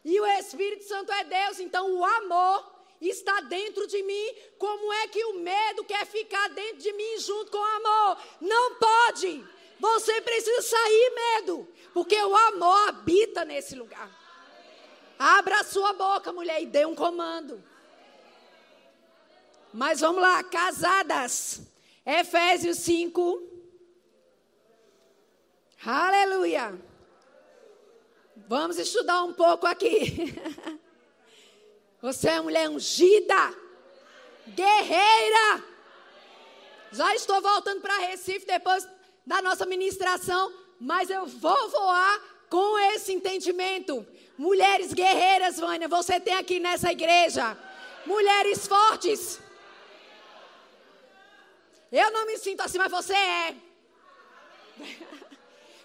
E 0.04 0.21
o 0.21 0.26
Espírito 0.26 0.85
Santo 0.85 1.11
é 1.11 1.25
Deus, 1.25 1.59
então 1.59 1.90
o 1.95 2.04
amor 2.04 2.76
está 3.00 3.40
dentro 3.40 3.87
de 3.87 4.02
mim. 4.02 4.35
Como 4.59 4.92
é 4.92 5.09
que 5.09 5.25
o 5.25 5.35
medo 5.35 5.83
quer 5.85 6.06
ficar 6.06 6.49
dentro 6.50 6.78
de 6.78 6.92
mim 6.92 7.18
junto 7.18 7.50
com 7.50 7.59
o 7.59 7.64
amor? 7.64 8.18
Não 8.40 8.75
pode. 8.75 9.45
Você 9.80 10.21
precisa 10.21 10.62
sair, 10.62 11.12
medo, 11.14 11.68
porque 11.97 12.23
o 12.23 12.37
amor 12.37 12.88
habita 12.88 13.43
nesse 13.43 13.75
lugar. 13.75 14.11
Abra 15.19 15.61
a 15.61 15.65
sua 15.65 15.95
boca, 15.95 16.31
mulher, 16.31 16.61
e 16.61 16.67
dê 16.67 16.85
um 16.85 16.95
comando. 16.95 17.65
Mas 19.73 20.00
vamos 20.00 20.21
lá, 20.21 20.45
casadas. 20.45 21.62
Efésios 22.05 22.76
5. 22.81 23.43
Aleluia. 25.87 26.79
Vamos 28.47 28.79
estudar 28.79 29.25
um 29.25 29.33
pouco 29.33 29.67
aqui. 29.67 30.35
Você 32.03 32.29
é 32.29 32.43
mulher 32.43 32.69
ungida, 32.69 33.57
guerreira. 34.49 35.65
Já 36.93 37.15
estou 37.15 37.41
voltando 37.41 37.81
para 37.81 38.00
Recife 38.00 38.45
depois 38.45 38.87
da 39.25 39.41
nossa 39.41 39.65
ministração, 39.65 40.66
mas 40.80 41.11
eu 41.11 41.26
vou 41.26 41.68
voar 41.71 42.21
com 42.49 42.78
esse 42.95 43.12
entendimento. 43.12 44.06
Mulheres 44.37 44.92
guerreiras, 44.92 45.59
Vânia, 45.59 45.88
você 45.88 46.21
tem 46.21 46.35
aqui 46.35 46.61
nessa 46.61 46.92
igreja. 46.92 47.56
Mulheres 48.04 48.66
fortes. 48.66 49.40
Eu 51.90 52.11
não 52.11 52.26
me 52.26 52.37
sinto 52.38 52.61
assim, 52.61 52.78
mas 52.78 52.90
você 52.90 53.14
é. 53.14 53.56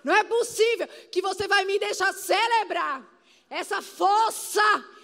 Não 0.03 0.15
é 0.15 0.23
possível 0.23 0.87
que 1.11 1.21
você 1.21 1.47
vai 1.47 1.63
me 1.63 1.77
deixar 1.77 2.11
celebrar 2.11 3.03
essa 3.47 3.83
força 3.83 4.63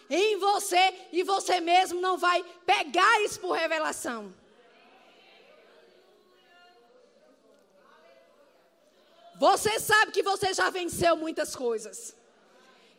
em 0.09 0.37
você 0.37 0.93
e 1.11 1.21
você 1.21 1.59
mesmo 1.59 2.01
não 2.01 2.17
vai 2.17 2.43
pegar 2.65 3.21
isso 3.21 3.39
por 3.39 3.51
revelação. 3.51 4.33
Você 9.37 9.79
sabe 9.79 10.11
que 10.11 10.23
você 10.23 10.53
já 10.53 10.69
venceu 10.69 11.15
muitas 11.15 11.55
coisas. 11.55 12.15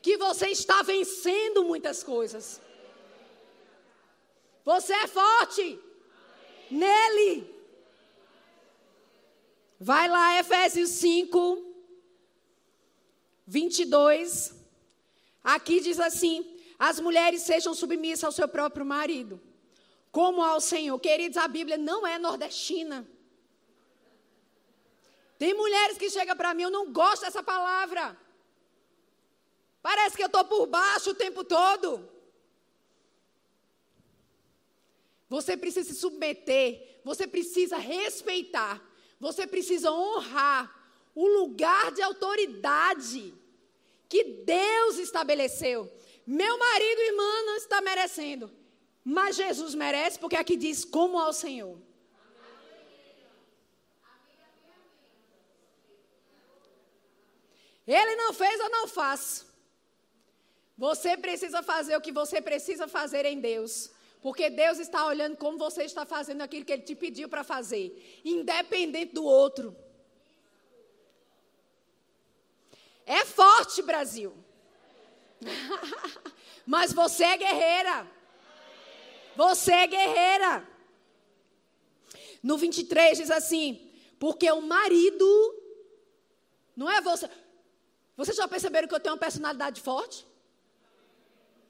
Que 0.00 0.16
você 0.16 0.48
está 0.48 0.82
vencendo 0.82 1.64
muitas 1.64 2.02
coisas. 2.02 2.60
Você 4.64 4.92
é 4.92 5.06
forte. 5.06 5.80
Nele. 6.70 7.58
Vai 9.80 10.08
lá, 10.08 10.38
Efésios 10.38 10.90
5, 10.90 11.64
22. 13.46 14.54
Aqui 15.42 15.80
diz 15.80 15.98
assim: 15.98 16.58
as 16.78 17.00
mulheres 17.00 17.42
sejam 17.42 17.74
submissas 17.74 18.24
ao 18.24 18.32
seu 18.32 18.48
próprio 18.48 18.84
marido, 18.84 19.40
como 20.12 20.42
ao 20.42 20.60
Senhor. 20.60 20.98
Queridos, 21.00 21.38
a 21.38 21.48
Bíblia 21.48 21.78
não 21.78 22.06
é 22.06 22.18
nordestina. 22.18 23.08
Tem 25.38 25.54
mulheres 25.54 25.96
que 25.96 26.10
chegam 26.10 26.36
para 26.36 26.52
mim, 26.52 26.64
eu 26.64 26.70
não 26.70 26.92
gosto 26.92 27.22
dessa 27.22 27.42
palavra. 27.42 28.18
Parece 29.80 30.16
que 30.16 30.22
eu 30.22 30.26
estou 30.26 30.44
por 30.44 30.66
baixo 30.66 31.10
o 31.10 31.14
tempo 31.14 31.44
todo. 31.44 32.08
Você 35.28 35.56
precisa 35.56 35.92
se 35.92 35.98
submeter, 35.98 37.00
você 37.04 37.26
precisa 37.26 37.76
respeitar, 37.76 38.82
você 39.20 39.46
precisa 39.46 39.92
honrar 39.92 40.74
o 41.14 41.26
lugar 41.26 41.92
de 41.92 42.02
autoridade 42.02 43.34
que 44.08 44.24
Deus 44.24 44.98
estabeleceu. 44.98 45.92
Meu 46.26 46.58
marido, 46.58 47.00
irmã, 47.00 47.42
não 47.46 47.56
está 47.56 47.80
merecendo, 47.80 48.50
mas 49.04 49.36
Jesus 49.36 49.74
merece, 49.74 50.18
porque 50.18 50.36
aqui 50.36 50.56
diz: 50.56 50.84
como 50.84 51.18
ao 51.18 51.32
Senhor. 51.32 51.78
Ele 57.88 58.16
não 58.16 58.34
fez, 58.34 58.60
eu 58.60 58.68
não 58.68 58.86
faço. 58.86 59.46
Você 60.76 61.16
precisa 61.16 61.62
fazer 61.62 61.96
o 61.96 62.00
que 62.02 62.12
você 62.12 62.40
precisa 62.40 62.86
fazer 62.86 63.24
em 63.24 63.40
Deus. 63.40 63.90
Porque 64.20 64.50
Deus 64.50 64.78
está 64.78 65.06
olhando 65.06 65.38
como 65.38 65.56
você 65.56 65.84
está 65.84 66.04
fazendo 66.04 66.42
aquilo 66.42 66.66
que 66.66 66.72
Ele 66.72 66.82
te 66.82 66.94
pediu 66.94 67.28
para 67.30 67.42
fazer, 67.42 68.20
independente 68.24 69.14
do 69.14 69.24
outro. 69.24 69.74
É 73.06 73.24
forte, 73.24 73.80
Brasil. 73.80 74.34
Mas 76.66 76.92
você 76.92 77.24
é 77.24 77.36
guerreira. 77.38 78.06
Você 79.34 79.72
é 79.72 79.86
guerreira. 79.86 80.68
No 82.42 82.58
23 82.58 83.16
diz 83.16 83.30
assim: 83.30 83.90
porque 84.18 84.50
o 84.52 84.60
marido, 84.60 85.26
não 86.76 86.90
é 86.90 87.00
você. 87.00 87.30
Vocês 88.18 88.36
já 88.36 88.48
perceberam 88.48 88.88
que 88.88 88.94
eu 88.96 88.98
tenho 88.98 89.14
uma 89.14 89.20
personalidade 89.20 89.80
forte? 89.80 90.26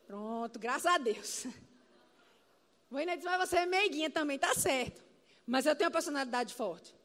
Pronto, 0.06 0.58
graças 0.58 0.86
a 0.86 0.96
Deus. 0.96 1.46
Voina 2.90 3.14
disse, 3.14 3.28
mas 3.28 3.50
você 3.50 3.58
é 3.58 3.66
meiguinha 3.66 4.08
também, 4.08 4.38
tá 4.38 4.54
certo. 4.54 5.04
Mas 5.46 5.66
eu 5.66 5.76
tenho 5.76 5.88
uma 5.88 5.92
personalidade 5.92 6.54
forte. 6.54 6.96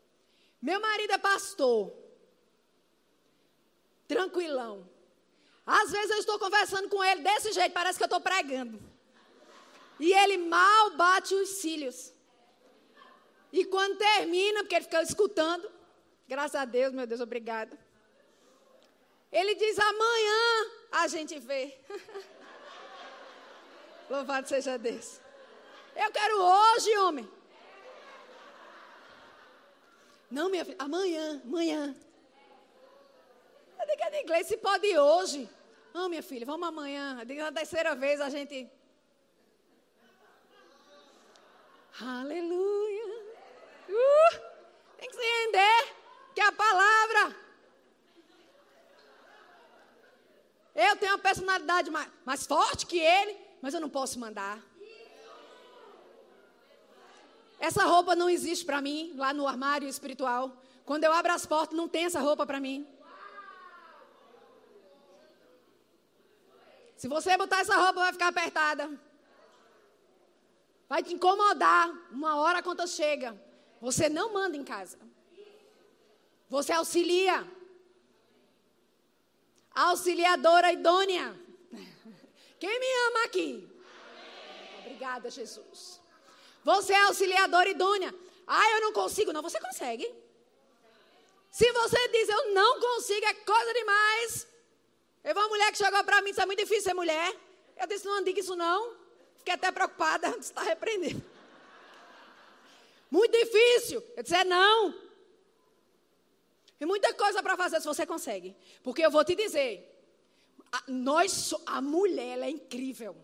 Meu 0.61 0.79
marido 0.79 1.11
é 1.11 1.17
pastor. 1.17 1.93
Tranquilão. 4.07 4.89
Às 5.65 5.91
vezes 5.91 6.11
eu 6.11 6.19
estou 6.19 6.39
conversando 6.39 6.87
com 6.87 7.03
ele 7.03 7.21
desse 7.21 7.51
jeito, 7.51 7.73
parece 7.73 7.97
que 7.97 8.03
eu 8.03 8.13
estou 8.13 8.21
pregando. 8.21 8.81
E 9.99 10.13
ele 10.13 10.37
mal 10.37 10.91
bate 10.91 11.35
os 11.35 11.49
cílios. 11.49 12.13
E 13.51 13.65
quando 13.65 13.97
termina, 13.97 14.61
porque 14.61 14.75
ele 14.75 14.85
fica 14.85 15.01
escutando, 15.01 15.69
graças 16.29 16.55
a 16.55 16.63
Deus, 16.63 16.93
meu 16.93 17.05
Deus, 17.05 17.19
obrigada. 17.19 17.82
Ele 19.33 19.55
diz: 19.55 19.79
amanhã 19.79 20.71
a 20.91 21.07
gente 21.07 21.39
vê. 21.39 21.75
Louvado 24.07 24.47
seja 24.47 24.77
Deus. 24.77 25.19
Eu 25.95 26.11
quero 26.11 26.39
hoje, 26.39 26.95
homem. 26.97 27.29
Não, 30.29 30.49
minha 30.49 30.63
filha, 30.63 30.77
amanhã, 30.79 31.41
amanhã. 31.43 31.95
Eu 33.79 33.87
digo 33.87 34.15
em 34.15 34.23
inglês, 34.23 34.47
se 34.47 34.57
pode 34.57 34.85
ir 34.85 34.99
hoje. 34.99 35.49
Não, 35.93 36.09
minha 36.09 36.23
filha, 36.23 36.45
vamos 36.45 36.67
amanhã. 36.67 37.17
Eu 37.19 37.25
digo, 37.25 37.41
na 37.41 37.51
terceira 37.51 37.95
vez 37.95 38.21
a 38.21 38.29
gente. 38.29 38.69
Aleluia. 41.99 43.23
Uh, 43.89 44.39
tem 44.97 45.09
que 45.09 45.15
se 45.15 45.21
render, 45.21 45.95
que 46.35 46.41
é 46.41 46.45
a 46.45 46.51
palavra. 46.51 47.42
Eu 50.75 50.95
tenho 50.97 51.13
uma 51.13 51.19
personalidade 51.19 51.91
mais, 51.91 52.09
mais 52.25 52.45
forte 52.45 52.85
que 52.85 52.99
ele, 52.99 53.37
mas 53.61 53.73
eu 53.73 53.81
não 53.81 53.89
posso 53.89 54.19
mandar. 54.19 54.59
Essa 57.59 57.85
roupa 57.85 58.15
não 58.15 58.29
existe 58.29 58.65
para 58.65 58.81
mim 58.81 59.13
lá 59.15 59.33
no 59.33 59.47
armário 59.47 59.87
espiritual. 59.87 60.51
Quando 60.85 61.05
eu 61.05 61.13
abro 61.13 61.31
as 61.31 61.45
portas, 61.45 61.77
não 61.77 61.87
tem 61.87 62.05
essa 62.05 62.19
roupa 62.19 62.45
para 62.45 62.59
mim. 62.59 62.85
Se 66.97 67.07
você 67.07 67.37
botar 67.37 67.59
essa 67.59 67.75
roupa, 67.75 68.01
vai 68.01 68.11
ficar 68.13 68.27
apertada. 68.29 68.89
vai 70.89 71.03
te 71.03 71.13
incomodar. 71.13 71.89
Uma 72.11 72.35
hora 72.37 72.59
a 72.59 72.63
conta 72.63 72.87
chega. 72.87 73.37
Você 73.79 74.09
não 74.09 74.33
manda 74.33 74.57
em 74.57 74.63
casa. 74.63 74.97
Você 76.49 76.71
auxilia. 76.71 77.45
Auxiliadora 79.73 80.71
idônea. 80.71 81.35
Quem 82.59 82.79
me 82.79 82.85
ama 83.07 83.25
aqui? 83.25 83.69
Obrigada, 84.79 85.29
Jesus. 85.29 85.99
Você 86.63 86.93
é 86.93 87.01
auxiliadora 87.01 87.69
idônea. 87.69 88.13
Ah, 88.47 88.71
eu 88.71 88.81
não 88.81 88.93
consigo. 88.93 89.33
Não, 89.33 89.41
você 89.41 89.59
consegue. 89.59 90.09
Se 91.51 91.71
você 91.71 92.07
diz 92.07 92.29
eu 92.29 92.53
não 92.53 92.79
consigo, 92.79 93.25
é 93.25 93.33
coisa 93.33 93.73
demais. 93.73 94.47
Eu 95.23 95.33
uma 95.33 95.47
mulher 95.47 95.71
que 95.71 95.77
chegou 95.77 96.03
para 96.03 96.21
mim 96.21 96.29
e 96.29 96.31
disse: 96.31 96.41
é 96.41 96.45
muito 96.45 96.59
difícil 96.59 96.83
ser 96.83 96.93
mulher. 96.93 97.35
Eu 97.77 97.87
disse: 97.87 98.05
não 98.05 98.23
diga 98.23 98.39
isso 98.39 98.55
não. 98.55 98.95
Fiquei 99.37 99.53
até 99.53 99.71
preocupada 99.71 100.29
estar 100.39 100.63
repreendendo. 100.63 101.23
Muito 103.09 103.31
difícil. 103.31 104.03
Eu 104.15 104.23
disse: 104.23 104.35
é 104.35 104.43
não. 104.43 105.02
Tem 106.83 106.87
muita 106.87 107.13
coisa 107.13 107.41
para 107.41 107.55
fazer 107.55 107.79
se 107.79 107.87
você 107.87 108.05
consegue. 108.05 108.53
Porque 108.83 109.05
eu 109.05 109.09
vou 109.09 109.23
te 109.23 109.35
dizer: 109.35 109.89
a, 110.69 110.83
nós, 110.89 111.53
a 111.65 111.79
mulher, 111.81 112.33
ela 112.33 112.45
é 112.45 112.49
incrível. 112.49 113.15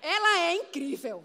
Ela 0.00 0.38
é 0.42 0.54
incrível. 0.54 1.24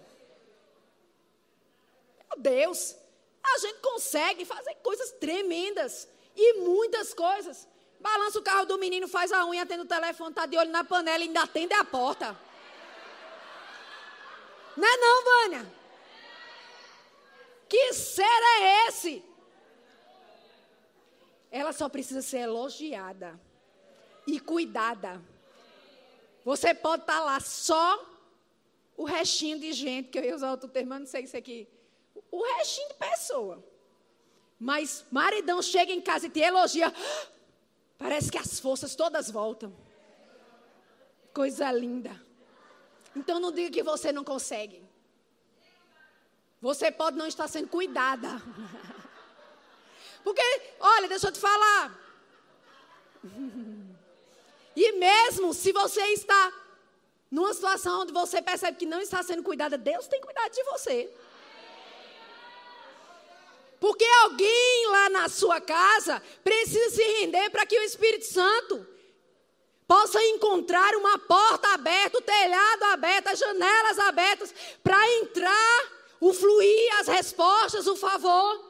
Meu 2.28 2.40
Deus, 2.40 2.96
a 3.44 3.60
gente 3.60 3.78
consegue 3.82 4.46
fazer 4.46 4.74
coisas 4.82 5.12
tremendas 5.12 6.08
e 6.36 6.54
muitas 6.54 7.14
coisas. 7.14 7.68
Balança 8.00 8.40
o 8.40 8.42
carro 8.42 8.66
do 8.66 8.80
menino, 8.80 9.08
faz 9.08 9.32
a 9.32 9.46
unha, 9.46 9.62
atende 9.62 9.84
o 9.84 9.86
telefone, 9.86 10.32
está 10.32 10.48
de 10.48 10.58
olho 10.58 10.72
na 10.72 10.84
panela 10.84 11.24
e 11.24 11.28
ainda 11.28 11.44
atende 11.44 11.76
a 11.76 11.84
porta. 11.84 12.36
Não 14.76 14.88
é 14.88 14.98
não, 14.98 15.24
Vânia? 15.24 15.72
Que 17.70 17.94
ser 17.94 18.24
é 18.24 18.88
esse? 18.88 19.29
Ela 21.52 21.74
só 21.74 21.90
precisa 21.90 22.22
ser 22.22 22.40
elogiada 22.40 23.40
e 24.28 24.40
cuidada. 24.40 25.22
Você 26.46 26.74
pode 26.74 27.04
estar 27.04 27.20
tá 27.20 27.24
lá 27.24 27.40
só 27.40 28.06
o 28.96 29.04
restinho 29.04 29.60
de 29.60 29.72
gente, 29.72 30.10
que 30.10 30.20
eu 30.20 30.24
ia 30.24 30.36
usar 30.36 30.52
outro 30.52 30.70
termo, 30.70 30.98
não 30.98 31.06
sei 31.06 31.24
isso 31.24 31.38
aqui. 31.38 31.68
O 32.32 32.44
restinho 32.58 32.90
de 32.90 32.96
pessoa. 32.96 33.64
Mas 34.60 35.06
maridão 35.10 35.62
chega 35.62 35.92
em 35.92 36.02
casa 36.02 36.28
e 36.28 36.30
te 36.30 36.42
elogia. 36.42 36.94
Parece 37.98 38.32
que 38.32 38.38
as 38.38 38.60
forças 38.60 38.96
todas 38.96 39.32
voltam. 39.32 39.74
Coisa 41.34 41.72
linda. 41.72 42.22
Então 43.16 43.40
não 43.40 43.52
diga 43.52 43.72
que 43.72 43.84
você 43.84 44.12
não 44.12 44.24
consegue. 44.24 44.84
Você 46.62 46.92
pode 46.92 47.18
não 47.18 47.26
estar 47.26 47.48
sendo 47.48 47.70
cuidada. 47.70 48.28
Porque, 50.30 50.62
olha, 50.80 51.08
deixa 51.08 51.28
eu 51.30 51.32
te 51.32 51.40
falar. 51.40 52.00
E 54.76 54.92
mesmo 54.92 55.56
se 55.56 55.72
você 55.72 56.02
está 56.14 56.54
numa 57.32 57.52
situação 57.52 58.02
onde 58.02 58.14
você 58.14 58.44
percebe 58.44 58.78
que 58.78 58.86
não 58.86 59.02
está 59.02 59.24
sendo 59.24 59.42
cuidada, 59.42 59.76
Deus 59.76 60.08
tem 60.08 60.22
cuidado 60.22 60.52
de 60.52 60.64
você. 60.66 61.12
Porque 63.80 64.06
alguém 64.22 64.88
lá 64.92 65.10
na 65.10 65.30
sua 65.30 65.60
casa 65.60 66.22
precisa 66.44 66.92
se 66.92 67.04
render 67.22 67.50
para 67.50 67.66
que 67.66 67.80
o 67.80 67.82
Espírito 67.82 68.26
Santo 68.26 68.86
possa 69.88 70.24
encontrar 70.26 70.94
uma 70.94 71.18
porta 71.18 71.70
aberta, 71.70 72.20
o 72.20 72.22
telhado 72.22 72.84
aberto, 72.84 73.30
as 73.30 73.40
janelas 73.40 73.98
abertas, 73.98 74.54
para 74.84 75.12
entrar, 75.16 75.92
o 76.22 76.32
fluir, 76.32 77.00
as 77.00 77.08
respostas, 77.08 77.88
o 77.88 77.96
favor. 77.96 78.69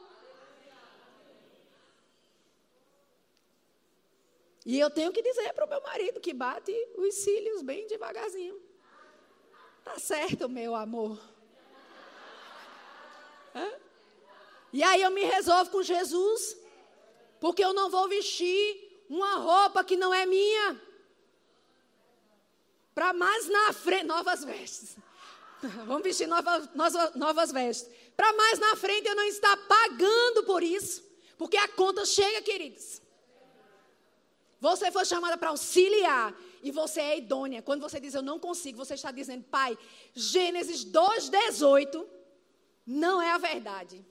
E 4.64 4.78
eu 4.78 4.90
tenho 4.90 5.12
que 5.12 5.22
dizer 5.22 5.52
para 5.54 5.64
o 5.64 5.68
meu 5.68 5.80
marido 5.82 6.20
que 6.20 6.34
bate 6.34 6.72
os 6.96 7.14
cílios 7.14 7.62
bem 7.62 7.86
devagarzinho. 7.86 8.60
Tá 9.82 9.98
certo, 9.98 10.48
meu 10.48 10.74
amor. 10.74 11.18
Hã? 13.54 13.72
E 14.72 14.82
aí 14.82 15.02
eu 15.02 15.10
me 15.10 15.24
resolvo 15.24 15.70
com 15.70 15.82
Jesus, 15.82 16.56
porque 17.40 17.64
eu 17.64 17.72
não 17.72 17.90
vou 17.90 18.08
vestir 18.08 19.04
uma 19.08 19.36
roupa 19.36 19.82
que 19.82 19.96
não 19.96 20.12
é 20.12 20.26
minha. 20.26 20.80
Para 22.94 23.12
mais 23.12 23.48
na 23.48 23.72
frente, 23.72 24.04
novas 24.04 24.44
vestes. 24.44 24.96
Vamos 25.86 26.02
vestir 26.02 26.26
novas, 26.26 26.68
novas, 26.74 27.14
novas 27.14 27.52
vestes. 27.52 27.90
Para 28.16 28.32
mais 28.34 28.58
na 28.58 28.76
frente 28.76 29.08
eu 29.08 29.16
não 29.16 29.24
estar 29.24 29.56
pagando 29.66 30.44
por 30.44 30.62
isso, 30.62 31.02
porque 31.38 31.56
a 31.56 31.68
conta 31.68 32.04
chega, 32.04 32.42
queridos. 32.42 33.00
Você 34.60 34.90
foi 34.92 35.04
chamada 35.06 35.38
para 35.38 35.48
auxiliar 35.48 36.34
e 36.62 36.70
você 36.70 37.00
é 37.00 37.18
idônea. 37.18 37.62
Quando 37.62 37.80
você 37.80 37.98
diz 37.98 38.14
eu 38.14 38.22
não 38.22 38.38
consigo, 38.38 38.76
você 38.76 38.94
está 38.94 39.10
dizendo, 39.10 39.44
Pai, 39.44 39.76
Gênesis 40.14 40.84
2,18 40.84 42.06
não 42.86 43.22
é 43.22 43.30
a 43.30 43.38
verdade. 43.38 44.04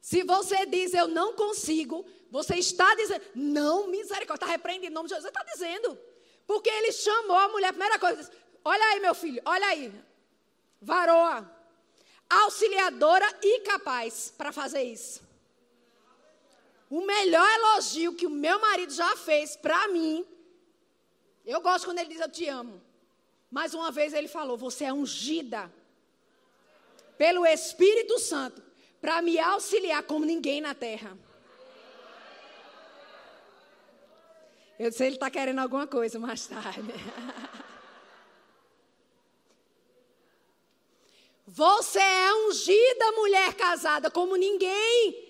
Se 0.00 0.22
você 0.22 0.64
diz 0.64 0.94
eu 0.94 1.08
não 1.08 1.34
consigo, 1.34 2.06
você 2.30 2.54
está 2.54 2.94
dizendo, 2.94 3.22
não, 3.34 3.88
misericórdia, 3.88 4.44
está 4.44 4.46
repreendendo 4.46 4.92
em 4.92 4.94
nome 4.94 5.08
de 5.08 5.14
Jesus. 5.14 5.30
Você 5.30 5.38
está 5.38 5.52
dizendo. 5.52 5.98
Porque 6.46 6.70
ele 6.70 6.92
chamou 6.92 7.36
a 7.36 7.48
mulher, 7.48 7.68
a 7.68 7.72
primeira 7.72 7.98
coisa, 7.98 8.30
olha 8.64 8.84
aí, 8.84 9.00
meu 9.00 9.14
filho, 9.14 9.42
olha 9.44 9.66
aí. 9.66 9.92
Varoa, 10.80 11.50
auxiliadora 12.30 13.26
e 13.42 13.60
capaz 13.60 14.32
para 14.38 14.52
fazer 14.52 14.84
isso. 14.84 15.25
O 16.88 17.04
melhor 17.04 17.48
elogio 17.58 18.14
que 18.14 18.26
o 18.26 18.30
meu 18.30 18.60
marido 18.60 18.92
já 18.92 19.16
fez 19.16 19.56
para 19.56 19.88
mim, 19.88 20.24
eu 21.44 21.60
gosto 21.60 21.84
quando 21.86 21.98
ele 21.98 22.10
diz 22.10 22.20
eu 22.20 22.30
te 22.30 22.48
amo. 22.48 22.80
Mais 23.50 23.74
uma 23.74 23.90
vez 23.90 24.12
ele 24.12 24.28
falou: 24.28 24.56
Você 24.56 24.84
é 24.84 24.92
ungida 24.92 25.72
pelo 27.18 27.46
Espírito 27.46 28.18
Santo 28.18 28.62
para 29.00 29.20
me 29.22 29.38
auxiliar 29.38 30.02
como 30.02 30.24
ninguém 30.24 30.60
na 30.60 30.74
terra. 30.74 31.16
Eu 34.78 34.90
disse, 34.90 35.04
ele 35.04 35.16
está 35.16 35.30
querendo 35.30 35.58
alguma 35.60 35.86
coisa 35.86 36.18
mais 36.18 36.46
tarde. 36.46 36.82
Você 41.46 41.98
é 41.98 42.34
ungida, 42.34 43.12
mulher 43.12 43.54
casada, 43.54 44.10
como 44.10 44.36
ninguém. 44.36 45.25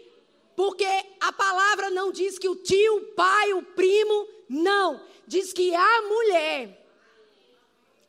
Porque 0.57 0.87
a 1.21 1.31
palavra 1.33 1.91
não 1.91 2.11
diz 2.11 2.39
que 2.39 2.49
o 2.49 2.57
tio, 2.57 2.97
o 2.97 3.05
pai, 3.13 3.53
o 3.53 3.63
primo, 3.63 4.27
não. 4.49 5.03
Diz 5.27 5.53
que 5.53 5.75
a 5.75 6.03
mulher, 6.03 6.83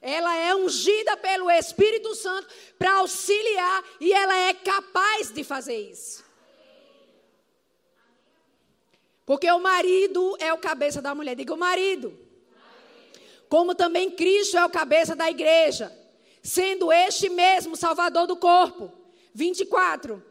ela 0.01 0.33
é 0.37 0.55
ungida 0.55 1.17
pelo 1.17 1.51
Espírito 1.51 2.15
Santo 2.15 2.47
para 2.79 2.93
auxiliar 2.99 3.83
e 3.99 4.13
ela 4.13 4.35
é 4.37 4.53
capaz 4.53 5.29
de 5.29 5.43
fazer 5.43 5.75
isso. 5.75 6.25
Porque 9.25 9.51
o 9.51 9.59
marido 9.59 10.37
é 10.39 10.53
o 10.53 10.57
cabeça 10.57 11.01
da 11.01 11.13
mulher. 11.13 11.35
Diga 11.35 11.53
o 11.53 11.57
marido. 11.57 12.17
Como 13.49 13.75
também 13.75 14.09
Cristo 14.09 14.57
é 14.57 14.65
o 14.65 14.69
cabeça 14.69 15.17
da 15.17 15.29
igreja, 15.29 15.91
sendo 16.41 16.93
este 16.93 17.27
mesmo 17.27 17.75
Salvador 17.75 18.25
do 18.25 18.37
corpo. 18.37 18.89
24. 19.33 20.23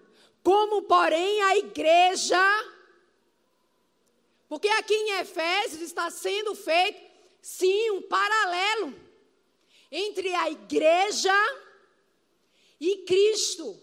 Como, 0.46 0.82
porém, 0.82 1.42
a 1.42 1.56
igreja. 1.56 2.40
Porque 4.48 4.68
aqui 4.68 4.94
em 4.94 5.18
Efésios 5.18 5.82
está 5.82 6.08
sendo 6.08 6.54
feito, 6.54 7.00
sim, 7.42 7.90
um 7.90 8.02
paralelo 8.02 8.94
entre 9.90 10.32
a 10.36 10.48
igreja 10.48 11.34
e 12.78 12.98
Cristo. 12.98 13.76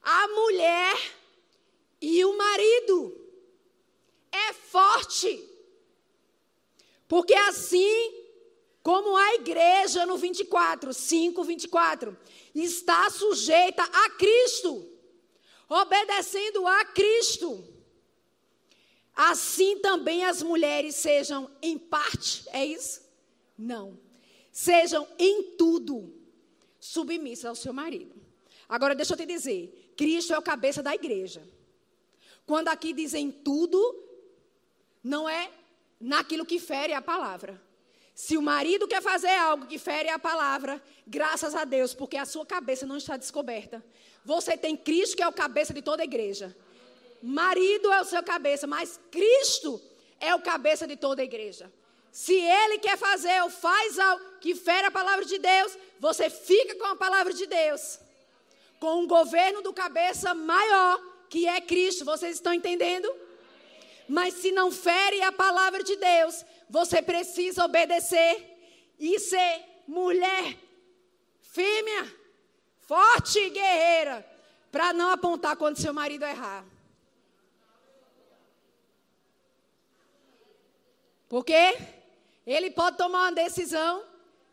A 0.00 0.28
mulher 0.28 0.96
e 2.00 2.24
o 2.24 2.38
marido. 2.38 3.20
É 4.30 4.52
forte. 4.52 5.44
Porque 7.08 7.34
assim 7.34 8.23
como 8.84 9.16
a 9.16 9.34
igreja 9.34 10.06
no 10.06 10.16
24, 10.16 10.94
5, 10.94 11.42
24, 11.42 12.16
está 12.54 13.10
sujeita 13.10 13.82
a 13.82 14.10
Cristo, 14.10 14.88
obedecendo 15.68 16.64
a 16.68 16.84
Cristo. 16.84 17.64
Assim 19.12 19.80
também 19.80 20.24
as 20.24 20.40
mulheres 20.40 20.94
sejam 20.94 21.50
em 21.60 21.76
parte, 21.76 22.44
é 22.52 22.64
isso? 22.64 23.02
Não 23.58 24.04
sejam 24.54 25.06
em 25.18 25.56
tudo 25.58 26.14
submissas 26.78 27.46
ao 27.46 27.56
seu 27.56 27.72
marido. 27.72 28.14
Agora, 28.68 28.94
deixa 28.94 29.12
eu 29.12 29.16
te 29.16 29.26
dizer: 29.26 29.92
Cristo 29.96 30.32
é 30.32 30.38
o 30.38 30.42
cabeça 30.42 30.80
da 30.80 30.94
igreja. 30.94 31.42
Quando 32.46 32.68
aqui 32.68 32.92
dizem 32.92 33.32
tudo, 33.32 33.78
não 35.02 35.28
é 35.28 35.50
naquilo 36.00 36.46
que 36.46 36.60
fere 36.60 36.92
a 36.92 37.02
palavra. 37.02 37.60
Se 38.14 38.36
o 38.36 38.42
marido 38.42 38.86
quer 38.86 39.02
fazer 39.02 39.34
algo 39.34 39.66
que 39.66 39.78
fere 39.78 40.08
a 40.08 40.18
palavra, 40.18 40.80
graças 41.06 41.54
a 41.54 41.64
Deus, 41.64 41.92
porque 41.92 42.16
a 42.16 42.24
sua 42.24 42.46
cabeça 42.46 42.86
não 42.86 42.96
está 42.96 43.16
descoberta. 43.16 43.84
Você 44.24 44.56
tem 44.56 44.76
Cristo 44.76 45.16
que 45.16 45.22
é 45.22 45.28
o 45.28 45.32
cabeça 45.32 45.74
de 45.74 45.82
toda 45.82 46.02
a 46.02 46.04
igreja. 46.04 46.56
Marido 47.20 47.92
é 47.92 48.00
o 48.00 48.04
seu 48.04 48.22
cabeça, 48.22 48.66
mas 48.66 49.00
Cristo 49.10 49.82
é 50.20 50.34
o 50.34 50.40
cabeça 50.40 50.86
de 50.86 50.96
toda 50.96 51.22
a 51.22 51.24
igreja. 51.24 51.72
Se 52.12 52.34
ele 52.34 52.78
quer 52.78 52.96
fazer 52.96 53.42
ou 53.42 53.50
faz 53.50 53.98
algo 53.98 54.24
que 54.40 54.54
fere 54.54 54.86
a 54.86 54.90
palavra 54.90 55.24
de 55.24 55.36
Deus, 55.36 55.76
você 55.98 56.30
fica 56.30 56.76
com 56.76 56.86
a 56.86 56.94
palavra 56.94 57.32
de 57.32 57.46
Deus. 57.46 57.98
Com 58.78 59.00
um 59.02 59.06
governo 59.08 59.60
do 59.62 59.72
cabeça 59.72 60.32
maior, 60.32 61.02
que 61.28 61.48
é 61.48 61.60
Cristo. 61.60 62.04
Vocês 62.04 62.36
estão 62.36 62.54
entendendo? 62.54 63.12
Mas 64.08 64.34
se 64.34 64.52
não 64.52 64.70
fere 64.70 65.20
a 65.22 65.32
palavra 65.32 65.82
de 65.82 65.96
Deus, 65.96 66.44
você 66.68 67.02
precisa 67.02 67.64
obedecer 67.64 68.56
e 68.98 69.18
ser 69.18 69.64
mulher 69.86 70.56
fêmea, 71.54 72.12
forte 72.80 73.38
e 73.38 73.50
guerreira, 73.50 74.26
para 74.72 74.92
não 74.92 75.10
apontar 75.10 75.56
quando 75.56 75.80
seu 75.80 75.94
marido 75.94 76.24
errar. 76.24 76.64
Porque 81.28 81.78
ele 82.46 82.70
pode 82.70 82.96
tomar 82.96 83.20
uma 83.20 83.32
decisão 83.32 84.04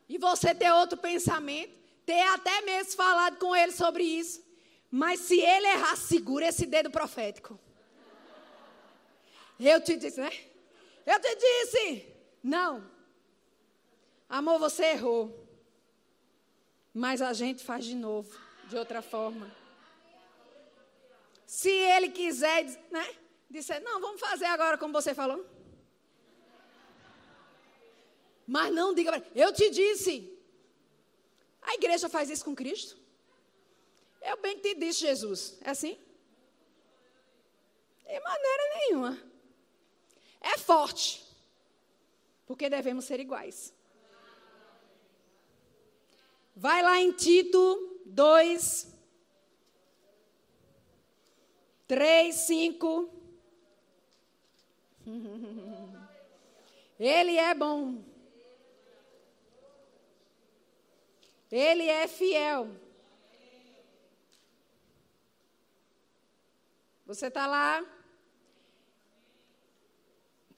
e 0.07 0.17
você 0.17 0.53
ter 0.53 0.71
outro 0.71 0.97
pensamento, 0.97 1.73
ter 2.05 2.21
até 2.21 2.61
mesmo 2.61 2.93
falado 2.93 3.37
com 3.37 3.55
ele 3.55 3.71
sobre 3.71 4.03
isso. 4.03 4.43
Mas 4.89 5.21
se 5.21 5.39
ele 5.39 5.67
errar, 5.67 5.95
segura 5.95 6.47
esse 6.47 6.65
dedo 6.65 6.91
profético. 6.91 7.59
Eu 9.59 9.81
te 9.81 9.95
disse, 9.95 10.19
né? 10.19 10.31
Eu 11.05 11.19
te 11.19 11.35
disse. 11.35 12.07
Não. 12.43 12.89
Amor, 14.29 14.59
você 14.59 14.85
errou. 14.85 15.47
Mas 16.93 17.21
a 17.21 17.33
gente 17.33 17.63
faz 17.63 17.85
de 17.85 17.95
novo, 17.95 18.37
de 18.67 18.77
outra 18.77 19.01
forma. 19.01 19.53
Se 21.45 21.69
ele 21.69 22.09
quiser, 22.09 22.65
né? 22.89 23.15
Disser, 23.49 23.81
não, 23.83 23.99
vamos 23.99 24.19
fazer 24.19 24.45
agora 24.45 24.77
como 24.77 24.93
você 24.93 25.13
falou. 25.13 25.45
Mas 28.47 28.73
não 28.73 28.93
diga 28.93 29.23
eu 29.35 29.53
te 29.53 29.69
disse. 29.69 30.37
A 31.61 31.75
igreja 31.75 32.09
faz 32.09 32.29
isso 32.29 32.43
com 32.43 32.55
Cristo? 32.55 32.97
Eu 34.21 34.37
bem 34.37 34.57
te 34.57 34.73
disse, 34.75 35.01
Jesus. 35.01 35.57
É 35.61 35.69
assim? 35.69 35.97
De 38.05 38.19
maneira 38.19 38.63
nenhuma 38.75 39.30
é 40.41 40.57
forte, 40.57 41.23
porque 42.45 42.69
devemos 42.69 43.05
ser 43.05 43.19
iguais. 43.19 43.73
Vai 46.55 46.81
lá 46.81 46.99
em 46.99 47.11
Tito 47.11 48.01
2, 48.05 48.93
3, 51.87 52.35
5. 52.35 53.09
Ele 56.99 57.37
é 57.37 57.53
bom. 57.53 58.03
Ele 61.51 61.87
é 61.87 62.07
fiel. 62.07 62.69
Você 67.05 67.27
está 67.27 67.45
lá? 67.45 67.85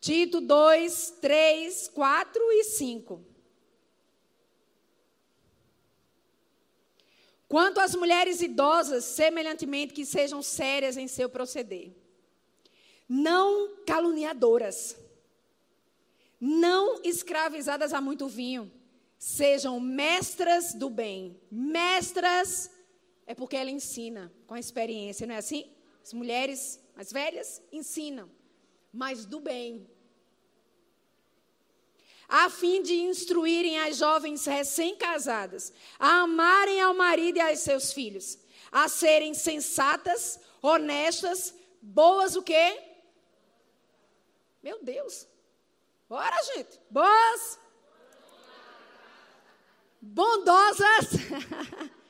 Tito 0.04 0.42
2, 0.42 1.12
3, 1.22 1.88
4 1.88 2.52
e 2.52 2.64
5. 2.66 3.26
Quanto 7.48 7.80
às 7.80 7.96
mulheres 7.96 8.42
idosas, 8.42 9.06
semelhantemente 9.06 9.94
que 9.94 10.06
sejam 10.06 10.42
sérias 10.42 10.98
em 10.98 11.08
seu 11.08 11.30
proceder, 11.30 11.94
não 13.08 13.78
caluniadoras, 13.86 14.98
não 16.38 17.00
escravizadas 17.02 17.94
a 17.94 18.02
muito 18.02 18.28
vinho, 18.28 18.70
sejam 19.18 19.80
mestras 19.80 20.74
do 20.74 20.90
bem. 20.90 21.40
Mestras 21.50 22.70
é 23.26 23.34
porque 23.34 23.56
ela 23.56 23.72
ensina 23.72 24.30
com 24.48 24.54
a 24.54 24.60
experiência, 24.60 25.26
não 25.26 25.36
é 25.36 25.38
assim? 25.38 25.72
As 26.04 26.12
mulheres 26.12 26.78
mais 26.94 27.10
velhas 27.10 27.62
ensinam, 27.72 28.30
mas 28.92 29.26
do 29.26 29.40
bem 29.40 29.93
a 32.28 32.50
fim 32.50 32.82
de 32.82 32.96
instruírem 32.96 33.80
as 33.80 33.98
jovens 33.98 34.46
recém-casadas 34.46 35.74
a 36.00 36.22
amarem 36.22 36.82
ao 36.82 36.94
marido 36.94 37.38
e 37.38 37.42
aos 37.42 37.60
seus 37.60 37.94
filhos, 37.94 38.38
a 38.72 38.88
serem 38.88 39.34
sensatas, 39.34 40.40
honestas, 40.62 41.54
boas 41.82 42.36
o 42.36 42.42
quê? 42.42 42.82
Meu 44.62 44.84
Deus. 44.84 45.28
Bora, 46.08 46.36
gente. 46.56 46.80
Boas. 46.90 47.60
Bondosas. 50.02 51.10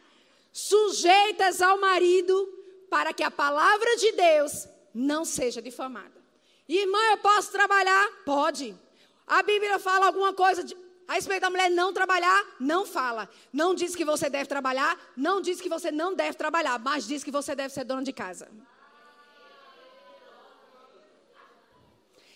sujeitas 0.53 1.61
ao 1.61 1.79
marido, 1.79 2.47
para 2.89 3.11
que 3.11 3.23
a 3.23 3.31
palavra 3.31 3.97
de 3.97 4.11
Deus 4.11 4.67
não 4.93 5.25
seja 5.25 5.59
difamada. 5.59 6.21
Irmã, 6.69 6.99
eu 7.09 7.17
posso 7.17 7.51
trabalhar? 7.51 8.07
Pode. 8.23 8.77
A 9.25 9.41
Bíblia 9.41 9.79
fala 9.79 10.07
alguma 10.07 10.33
coisa 10.33 10.63
de, 10.63 10.75
a 11.07 11.13
respeito 11.13 11.41
da 11.41 11.49
mulher 11.49 11.69
não 11.69 11.93
trabalhar? 11.93 12.45
Não 12.59 12.85
fala. 12.85 13.29
Não 13.51 13.73
diz 13.73 13.95
que 13.95 14.05
você 14.05 14.29
deve 14.29 14.47
trabalhar, 14.47 14.99
não 15.15 15.41
diz 15.41 15.61
que 15.61 15.69
você 15.69 15.91
não 15.91 16.13
deve 16.13 16.37
trabalhar, 16.37 16.77
mas 16.79 17.07
diz 17.07 17.23
que 17.23 17.31
você 17.31 17.55
deve 17.55 17.73
ser 17.73 17.83
dona 17.83 18.03
de 18.03 18.13
casa. 18.13 18.49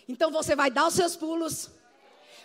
Então 0.08 0.30
você 0.30 0.56
vai 0.56 0.70
dar 0.70 0.86
os 0.86 0.94
seus 0.94 1.14
pulos. 1.14 1.70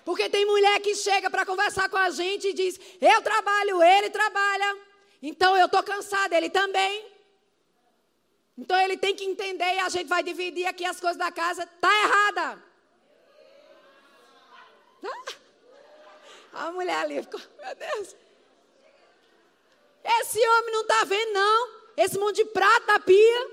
Porque 0.03 0.29
tem 0.29 0.45
mulher 0.45 0.81
que 0.81 0.95
chega 0.95 1.29
para 1.29 1.45
conversar 1.45 1.87
com 1.89 1.95
a 1.95 2.09
gente 2.09 2.49
e 2.49 2.53
diz: 2.53 2.77
Eu 2.99 3.21
trabalho, 3.21 3.81
ele 3.81 4.09
trabalha. 4.09 4.77
Então 5.21 5.55
eu 5.55 5.67
estou 5.67 5.81
cansada, 5.81 6.35
ele 6.35 6.49
também. 6.49 7.05
Então 8.57 8.79
ele 8.81 8.97
tem 8.97 9.15
que 9.15 9.23
entender 9.23 9.75
e 9.75 9.79
a 9.79 9.89
gente 9.89 10.07
vai 10.07 10.21
dividir 10.21 10.65
aqui 10.65 10.83
as 10.83 10.99
coisas 10.99 11.17
da 11.17 11.31
casa. 11.31 11.63
Está 11.63 11.89
errada. 12.03 12.72
A 16.53 16.71
mulher 16.71 16.97
ali 16.97 17.21
ficou, 17.21 17.39
meu 17.39 17.75
Deus. 17.75 18.15
Esse 20.03 20.39
homem 20.39 20.71
não 20.71 20.81
está 20.81 21.03
vendo, 21.05 21.33
não. 21.33 21.69
Esse 21.97 22.17
monte 22.17 22.37
de 22.37 22.45
prato 22.45 22.85
da 22.85 22.99
pia. 22.99 23.51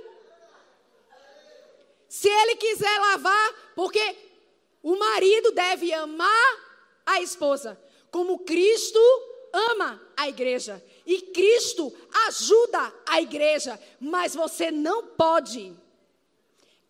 Se 2.08 2.28
ele 2.28 2.56
quiser 2.56 2.98
lavar, 2.98 3.72
porque 3.74 4.16
o 4.82 4.96
marido 4.96 5.52
deve 5.52 5.92
amar 5.92 6.70
a 7.06 7.20
esposa, 7.20 7.80
como 8.10 8.40
Cristo 8.40 8.98
ama 9.52 10.00
a 10.16 10.28
igreja. 10.28 10.82
E 11.06 11.22
Cristo 11.22 11.92
ajuda 12.26 12.92
a 13.06 13.20
igreja, 13.20 13.80
mas 13.98 14.34
você 14.34 14.70
não 14.70 15.06
pode 15.06 15.74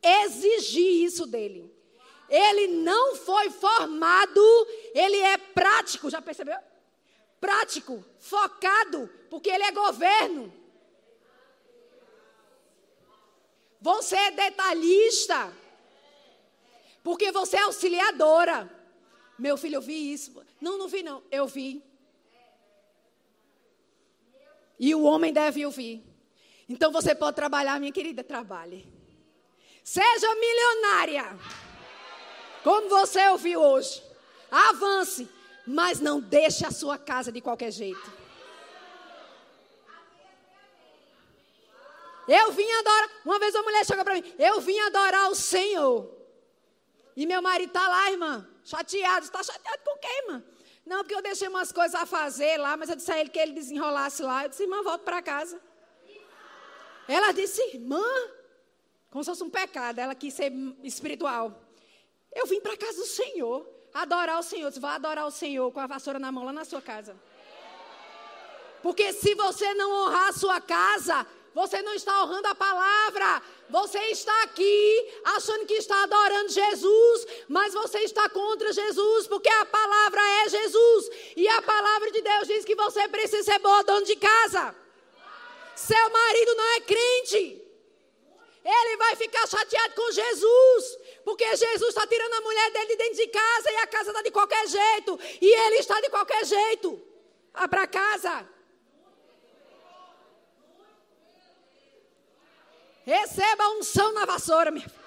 exigir 0.03 1.05
isso 1.05 1.27
dele. 1.27 1.71
Ele 2.31 2.69
não 2.69 3.17
foi 3.17 3.51
formado, 3.51 4.41
ele 4.95 5.17
é 5.17 5.37
prático, 5.37 6.09
já 6.09 6.23
percebeu? 6.23 6.57
Prático, 7.41 8.05
focado, 8.21 9.11
porque 9.29 9.51
ele 9.51 9.65
é 9.65 9.73
governo. 9.73 10.53
Você 13.81 14.15
é 14.15 14.31
detalhista, 14.31 15.53
porque 17.03 17.33
você 17.33 17.57
é 17.57 17.63
auxiliadora. 17.63 18.71
Meu 19.37 19.57
filho, 19.57 19.77
eu 19.77 19.83
vi 19.83 20.13
isso. 20.13 20.41
Não, 20.61 20.79
não 20.79 20.87
vi, 20.87 21.03
não. 21.03 21.23
Eu 21.33 21.49
vi. 21.49 21.83
E 24.79 24.95
o 24.95 25.03
homem 25.03 25.33
deve 25.33 25.65
ouvir. 25.67 26.05
Então 26.69 26.93
você 26.93 27.15
pode 27.15 27.35
trabalhar, 27.35 27.81
minha 27.81 27.91
querida, 27.91 28.23
trabalhe. 28.23 28.87
Seja 29.83 30.35
milionária. 30.37 31.39
Como 32.63 32.89
você 32.89 33.29
ouviu 33.29 33.61
hoje. 33.61 34.03
Avance, 34.51 35.29
mas 35.67 36.01
não 36.01 36.21
deixe 36.21 36.67
a 36.67 36.71
sua 36.71 36.99
casa 36.99 37.31
de 37.31 37.41
qualquer 37.41 37.71
jeito. 37.71 38.21
Eu 42.27 42.53
vim 42.53 42.71
adorar. 42.71 43.11
Uma 43.25 43.39
vez 43.39 43.55
uma 43.55 43.65
mulher 43.65 43.85
chegou 43.85 44.05
para 44.05 44.15
mim. 44.15 44.35
Eu 44.39 44.61
vim 44.61 44.79
adorar 44.79 45.31
o 45.31 45.35
Senhor. 45.35 46.09
E 47.17 47.27
meu 47.27 47.43
marido 47.43 47.71
está 47.71 47.89
lá, 47.89 48.11
irmã. 48.11 48.49
Chateado. 48.65 49.25
Está 49.25 49.43
chateado 49.43 49.83
com 49.85 49.97
quem, 49.99 50.19
irmã? 50.25 50.45
Não, 50.87 50.99
porque 50.99 51.15
eu 51.15 51.23
deixei 51.23 51.49
umas 51.49 51.73
coisas 51.73 51.95
a 51.95 52.07
fazer 52.07 52.57
lá, 52.57 52.77
mas 52.77 52.89
eu 52.89 52.97
disse 52.97 53.11
a 53.13 53.19
ele 53.19 53.31
que 53.31 53.39
ele 53.39 53.53
desenrolasse 53.53 54.23
lá. 54.23 54.45
Eu 54.45 54.49
disse, 54.49 54.63
irmã, 54.63 54.83
volta 54.83 55.05
para 55.05 55.21
casa. 55.23 55.61
Ela 57.09 57.33
disse, 57.33 57.61
irmã, 57.75 58.03
como 59.11 59.25
se 59.25 59.31
fosse 59.31 59.43
um 59.43 59.51
pecado. 59.51 59.99
Ela 59.99 60.15
quis 60.15 60.35
ser 60.35 60.53
espiritual. 60.85 61.70
Eu 62.35 62.47
vim 62.47 62.61
para 62.61 62.75
a 62.75 62.77
casa 62.77 62.99
do 62.99 63.07
Senhor. 63.07 63.67
adorar 63.93 64.39
o 64.39 64.43
Senhor. 64.43 64.71
Você 64.71 64.79
vai 64.79 64.95
adorar 64.95 65.27
o 65.27 65.31
Senhor 65.31 65.71
com 65.73 65.81
a 65.81 65.87
vassoura 65.87 66.19
na 66.19 66.31
mão 66.31 66.45
lá 66.45 66.53
na 66.53 66.65
sua 66.65 66.81
casa. 66.81 67.17
Porque 68.83 69.13
se 69.13 69.35
você 69.35 69.75
não 69.75 69.91
honrar 69.91 70.29
a 70.29 70.33
sua 70.33 70.61
casa, 70.61 71.27
você 71.53 71.83
não 71.83 71.93
está 71.95 72.23
honrando 72.23 72.49
a 72.49 72.55
palavra. 72.55 73.43
Você 73.69 73.99
está 74.11 74.43
aqui 74.45 75.13
achando 75.25 75.67
que 75.67 75.75
está 75.75 76.05
adorando 76.05 76.49
Jesus, 76.49 77.27
mas 77.49 77.75
você 77.75 77.99
está 78.01 78.29
contra 78.29 78.73
Jesus, 78.73 79.27
porque 79.27 79.49
a 79.49 79.65
palavra 79.67 80.21
é 80.45 80.49
Jesus. 80.49 81.11
E 81.37 81.49
a 81.49 81.63
palavra 81.63 82.11
de 82.11 82.23
Deus 82.23 82.49
diz 82.49 82.65
que 82.65 82.75
você 82.75 83.09
precisa 83.09 83.43
ser 83.43 83.59
boa 83.59 83.83
dono 83.83 84.07
de 84.07 84.17
casa. 84.17 84.75
Seu 85.75 86.11
marido 86.11 86.55
não 86.55 86.69
é 86.77 86.81
crente. 86.81 87.70
Ele 88.65 88.97
vai 88.99 89.17
ficar 89.17 89.47
chateado 89.47 89.95
com 89.95 90.13
Jesus, 90.13 90.99
porque 91.25 91.45
Jesus 91.57 91.89
está 91.89 92.07
tirando 92.07 92.35
a 92.35 92.41
mulher 92.43 92.71
dele 92.73 92.87
de 92.89 92.97
dentro 92.97 93.15
de 93.15 93.27
casa 93.29 93.71
e 93.71 93.77
a 93.77 93.87
casa 93.87 94.11
está 94.11 94.23
de 94.23 94.31
qualquer 94.31 94.67
jeito, 94.67 95.19
e 95.41 95.47
ele 95.47 95.77
está 95.77 95.99
de 96.01 96.11
qualquer 96.11 96.45
jeito. 96.45 97.01
Vá 97.53 97.67
para 97.67 97.87
casa. 97.87 98.47
Receba 103.05 103.65
a 103.65 103.71
unção 103.71 104.13
na 104.13 104.27
vassoura, 104.27 104.71
minha 104.71 104.89
filha. 104.89 105.01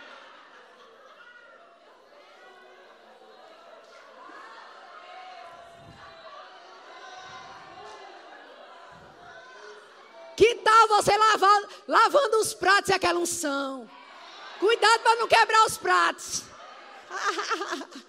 Que 10.36 10.54
tal 10.56 10.85
você 10.96 11.16
lavar, 11.16 11.62
lavando 11.86 12.38
os 12.38 12.54
pratos 12.54 12.90
e 12.90 12.94
aquela 12.94 13.18
unção? 13.18 13.88
Cuidado 14.58 15.00
para 15.02 15.16
não 15.16 15.28
quebrar 15.28 15.64
os 15.66 15.76
pratos. 15.76 16.42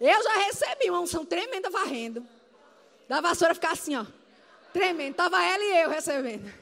Eu 0.00 0.20
já 0.20 0.32
recebi 0.38 0.90
uma 0.90 0.98
unção 0.98 1.24
tremenda 1.24 1.70
varrendo. 1.70 2.26
Da 3.08 3.20
vassoura 3.20 3.54
ficar 3.54 3.70
assim, 3.70 3.96
ó. 3.96 4.04
Tremendo. 4.72 5.14
Tava 5.14 5.40
ela 5.44 5.62
e 5.62 5.82
eu 5.82 5.90
recebendo. 5.90 6.52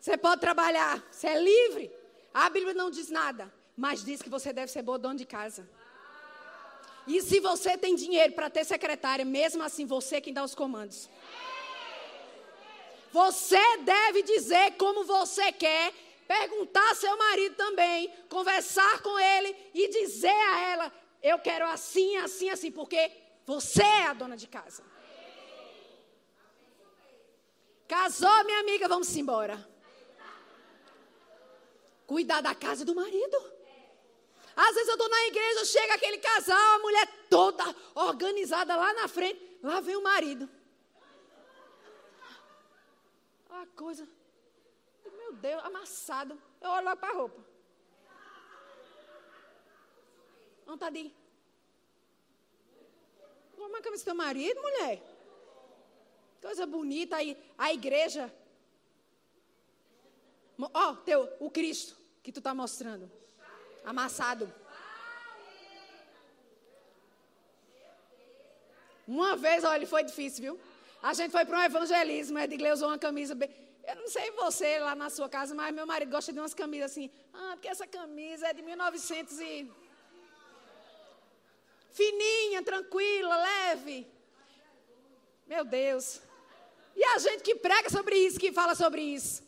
Você 0.00 0.16
pode 0.18 0.40
trabalhar, 0.40 1.02
você 1.08 1.28
é 1.28 1.40
livre. 1.40 1.90
A 2.32 2.50
Bíblia 2.50 2.74
não 2.74 2.90
diz 2.90 3.10
nada, 3.10 3.50
mas 3.76 4.04
diz 4.04 4.20
que 4.20 4.28
você 4.28 4.52
deve 4.52 4.72
ser 4.72 4.82
bom 4.82 4.98
dono 4.98 5.14
de 5.14 5.24
casa. 5.24 5.66
E 7.06 7.20
se 7.20 7.38
você 7.40 7.76
tem 7.76 7.94
dinheiro 7.94 8.32
para 8.32 8.48
ter 8.48 8.64
secretária, 8.64 9.24
mesmo 9.24 9.62
assim 9.62 9.84
você 9.84 10.20
quem 10.20 10.32
dá 10.32 10.42
os 10.42 10.54
comandos. 10.54 11.08
Você 13.12 13.76
deve 13.78 14.22
dizer 14.22 14.72
como 14.72 15.04
você 15.04 15.52
quer 15.52 15.92
perguntar 16.26 16.88
ao 16.88 16.94
seu 16.94 17.16
marido 17.16 17.54
também, 17.54 18.12
conversar 18.28 19.02
com 19.02 19.18
ele 19.18 19.54
e 19.74 19.88
dizer 19.88 20.28
a 20.28 20.60
ela: 20.60 20.92
eu 21.22 21.38
quero 21.38 21.66
assim, 21.66 22.16
assim, 22.16 22.50
assim, 22.50 22.70
porque 22.72 23.12
você 23.46 23.82
é 23.82 24.06
a 24.06 24.14
dona 24.14 24.36
de 24.36 24.46
casa. 24.46 24.82
Casou, 27.86 28.44
minha 28.44 28.60
amiga, 28.60 28.88
vamos 28.88 29.14
embora. 29.14 29.68
Cuidar 32.06 32.40
da 32.40 32.54
casa 32.54 32.84
do 32.84 32.94
marido. 32.94 33.53
Às 34.56 34.74
vezes 34.74 34.88
eu 34.88 34.94
estou 34.94 35.08
na 35.08 35.26
igreja, 35.26 35.64
chega 35.64 35.94
aquele 35.94 36.18
casal, 36.18 36.74
a 36.76 36.78
mulher 36.78 37.26
toda 37.28 37.64
organizada 37.94 38.76
lá 38.76 38.92
na 38.94 39.08
frente, 39.08 39.58
lá 39.62 39.80
vem 39.80 39.96
o 39.96 40.02
marido. 40.02 40.48
A 43.50 43.66
coisa 43.76 44.06
meu 45.24 45.32
Deus, 45.32 45.64
amassado. 45.64 46.40
Eu 46.60 46.70
olho 46.70 46.84
lá 46.84 46.96
para 46.96 47.08
a 47.08 47.16
roupa. 47.16 47.42
Tá 50.78 50.90
de. 50.90 51.12
Uma 53.56 53.80
camisa 53.80 54.02
do 54.02 54.06
teu 54.06 54.14
marido, 54.14 54.60
mulher. 54.60 55.02
Coisa 56.40 56.66
bonita 56.66 57.16
aí. 57.16 57.36
A 57.56 57.72
igreja. 57.72 58.32
Ó, 60.58 60.90
oh, 60.90 60.96
teu, 60.96 61.28
o 61.40 61.50
Cristo 61.50 61.96
que 62.22 62.32
tu 62.32 62.40
tá 62.40 62.54
mostrando. 62.54 63.10
Amassado. 63.84 64.52
Uma 69.06 69.36
vez, 69.36 69.62
olha, 69.64 69.86
foi 69.86 70.02
difícil, 70.02 70.42
viu? 70.42 70.60
A 71.02 71.12
gente 71.12 71.30
foi 71.30 71.44
para 71.44 71.58
um 71.58 71.62
evangelismo, 71.62 72.38
Edgley 72.38 72.72
usou 72.72 72.88
uma 72.88 72.98
camisa 72.98 73.34
bem... 73.34 73.50
Eu 73.86 73.96
não 73.96 74.08
sei 74.08 74.30
você 74.30 74.78
lá 74.78 74.94
na 74.94 75.10
sua 75.10 75.28
casa, 75.28 75.54
mas 75.54 75.74
meu 75.74 75.86
marido 75.86 76.10
gosta 76.10 76.32
de 76.32 76.38
umas 76.38 76.54
camisas 76.54 76.90
assim. 76.90 77.10
Ah, 77.34 77.50
porque 77.52 77.68
essa 77.68 77.86
camisa 77.86 78.46
é 78.48 78.54
de 78.54 78.62
1900 78.62 79.38
e... 79.40 79.70
Fininha, 81.90 82.62
tranquila, 82.62 83.36
leve. 83.36 84.06
Meu 85.46 85.64
Deus. 85.64 86.20
E 86.96 87.04
a 87.04 87.18
gente 87.18 87.42
que 87.42 87.54
prega 87.54 87.90
sobre 87.90 88.16
isso, 88.16 88.40
que 88.40 88.50
fala 88.50 88.74
sobre 88.74 89.02
isso. 89.02 89.44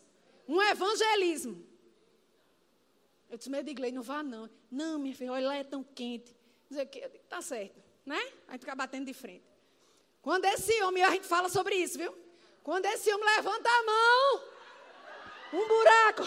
Um 0.47 0.61
evangelismo. 0.61 1.66
Eu 3.29 3.37
disse, 3.37 3.49
meu 3.49 3.59
Edgley, 3.59 3.91
não 3.91 4.01
vá 4.01 4.23
não. 4.23 4.49
Não, 4.71 4.97
minha 4.97 5.15
filha, 5.15 5.31
olha 5.31 5.47
lá 5.47 5.55
é 5.55 5.63
tão 5.63 5.83
quente. 5.83 6.35
Dizer 6.69 6.85
que 6.85 6.99
tá 7.29 7.41
certo, 7.41 7.81
né? 8.05 8.19
A 8.47 8.53
gente 8.53 8.61
fica 8.61 8.75
batendo 8.75 9.05
de 9.05 9.13
frente. 9.13 9.45
Quando 10.21 10.45
esse 10.45 10.81
homem, 10.83 11.03
a 11.03 11.11
gente 11.11 11.25
fala 11.25 11.49
sobre 11.49 11.75
isso, 11.75 11.97
viu? 11.97 12.15
Quando 12.63 12.85
esse 12.85 13.11
homem 13.13 13.25
levanta 13.35 13.69
a 13.69 13.83
mão, 13.83 14.43
um 15.53 15.67
buraco. 15.67 16.23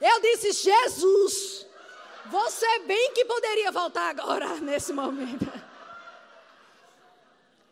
Eu 0.00 0.20
disse, 0.20 0.52
Jesus, 0.52 1.66
você 2.26 2.78
bem 2.80 3.12
que 3.12 3.24
poderia 3.24 3.70
voltar 3.70 4.08
agora, 4.10 4.56
nesse 4.60 4.92
momento. 4.92 5.46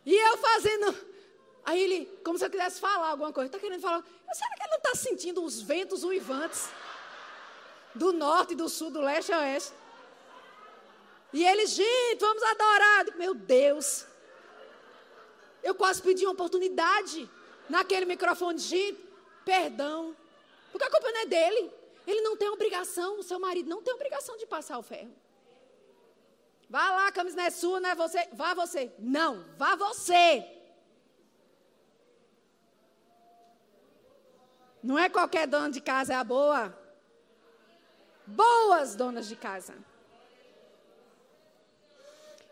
E 0.06 0.14
eu 0.14 0.38
fazendo. 0.38 1.09
Aí 1.64 1.80
ele, 1.82 2.06
como 2.24 2.38
se 2.38 2.44
eu 2.44 2.50
quisesse 2.50 2.80
falar 2.80 3.08
alguma 3.08 3.32
coisa, 3.32 3.48
está 3.48 3.58
querendo 3.58 3.80
falar. 3.80 4.04
Será 4.32 4.54
que 4.54 4.62
ele 4.62 4.70
não 4.70 4.78
está 4.78 4.94
sentindo 4.94 5.44
os 5.44 5.60
ventos 5.60 6.04
uivantes 6.04 6.68
do 7.94 8.12
norte, 8.12 8.54
do 8.54 8.68
sul, 8.68 8.90
do 8.90 9.00
leste 9.00 9.32
a 9.32 9.40
oeste? 9.40 9.72
E 11.32 11.44
ele, 11.44 11.66
gente, 11.66 12.20
vamos 12.20 12.42
adorar. 12.42 13.16
Meu 13.16 13.34
Deus. 13.34 14.06
Eu 15.62 15.74
quase 15.74 16.02
pedi 16.02 16.24
uma 16.24 16.32
oportunidade 16.32 17.28
naquele 17.68 18.06
microfone. 18.06 18.58
Gente, 18.58 18.98
perdão. 19.44 20.16
Porque 20.72 20.84
a 20.84 20.90
culpa 20.90 21.10
não 21.12 21.20
é 21.20 21.26
dele. 21.26 21.72
Ele 22.06 22.22
não 22.22 22.36
tem 22.36 22.48
obrigação, 22.48 23.18
o 23.18 23.22
seu 23.22 23.38
marido 23.38 23.68
não 23.68 23.82
tem 23.82 23.94
obrigação 23.94 24.36
de 24.36 24.46
passar 24.46 24.78
o 24.78 24.82
ferro. 24.82 25.14
Vá 26.68 26.90
lá, 26.92 27.12
camisa 27.12 27.36
não 27.36 27.44
é 27.44 27.50
sua, 27.50 27.80
não 27.80 27.90
é 27.90 27.94
você. 27.94 28.28
Vá 28.32 28.54
você. 28.54 28.92
Não, 28.98 29.44
vá 29.56 29.76
você. 29.76 30.59
Não 34.82 34.98
é 34.98 35.08
qualquer 35.08 35.46
dona 35.46 35.70
de 35.70 35.80
casa, 35.80 36.12
é 36.12 36.16
a 36.16 36.24
boa. 36.24 36.76
Boas 38.26 38.94
donas 38.94 39.28
de 39.28 39.36
casa. 39.36 39.74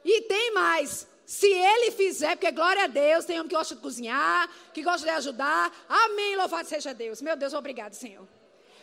E 0.05 0.23
tem 0.23 0.53
mais. 0.53 1.07
Se 1.25 1.47
ele 1.47 1.91
fizer, 1.91 2.37
porque 2.37 2.51
glória 2.51 2.85
a 2.85 2.87
Deus, 2.87 3.25
tem 3.25 3.38
homem 3.38 3.49
que 3.49 3.55
gosta 3.55 3.75
de 3.75 3.81
cozinhar, 3.81 4.51
que 4.73 4.83
gosta 4.83 5.07
de 5.07 5.12
ajudar. 5.12 5.71
Amém, 5.87 6.37
louvado 6.37 6.67
seja 6.67 6.95
Deus. 6.95 7.21
Meu 7.21 7.37
Deus, 7.37 7.53
obrigado, 7.53 7.93
Senhor. 7.93 8.27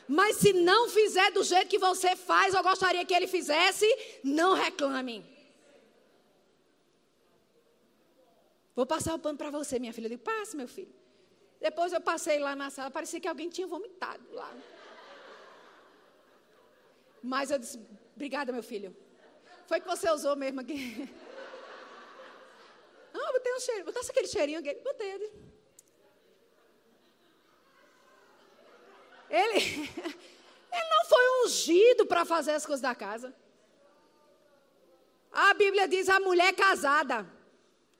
Mas 0.08 0.38
se 0.38 0.54
não 0.54 0.88
fizer 0.88 1.32
do 1.32 1.44
jeito 1.44 1.68
que 1.68 1.80
você 1.80 2.16
faz, 2.16 2.54
ou 2.54 2.62
gostaria 2.62 3.04
que 3.04 3.14
ele 3.14 3.26
fizesse, 3.26 3.88
não 4.24 4.54
reclame. 4.54 5.26
Vou 8.76 8.86
passar 8.86 9.16
o 9.16 9.20
pano 9.20 9.38
para 9.38 9.50
você, 9.50 9.80
minha 9.80 9.93
filha. 9.93 10.06
Eu 10.06 10.10
digo, 10.12 10.24
passe, 10.24 10.56
meu 10.56 10.68
filho. 10.68 10.93
Depois 11.68 11.91
eu 11.91 11.99
passei 12.09 12.38
lá 12.38 12.53
na 12.55 12.70
sala, 12.70 12.91
parecia 12.91 13.20
que 13.20 13.28
alguém 13.28 13.49
tinha 13.49 13.66
vomitado 13.66 14.24
lá. 14.39 14.49
Mas 17.24 17.49
eu 17.49 17.57
disse, 17.57 17.78
obrigada, 18.16 18.51
meu 18.51 18.61
filho. 18.61 18.95
Foi 19.66 19.80
que 19.82 19.88
você 19.88 20.07
usou 20.11 20.36
mesmo 20.36 20.61
aqui. 20.61 20.80
Ah, 23.18 23.32
botei 23.32 23.53
um 23.53 23.59
cheirinho. 23.61 23.86
Botasse 23.86 24.11
aquele 24.11 24.28
cheirinho 24.28 24.59
aqui. 24.59 24.74
Botei. 24.84 25.09
Ele, 29.30 29.59
ele 30.76 30.89
não 30.95 31.05
foi 31.13 31.45
ungido 31.45 32.05
para 32.05 32.26
fazer 32.26 32.51
as 32.51 32.66
coisas 32.66 32.82
da 32.82 32.93
casa. 32.93 33.34
A 35.32 35.53
Bíblia 35.53 35.88
diz 35.88 36.09
a 36.09 36.20
mulher 36.20 36.53
casada 36.53 37.26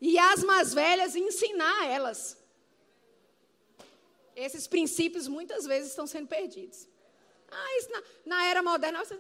e 0.02 0.20
as 0.20 0.44
mais 0.44 0.74
velhas 0.74 1.16
ensinar 1.16 1.88
elas. 1.88 2.45
Esses 4.36 4.68
princípios 4.68 5.28
muitas 5.28 5.66
vezes 5.66 5.92
estão 5.92 6.06
sendo 6.06 6.28
perdidos. 6.28 6.88
Ah, 7.50 7.78
isso 7.78 7.90
na, 7.92 8.04
na 8.26 8.46
era 8.48 8.62
moderna. 8.62 9.04
Você, 9.04 9.18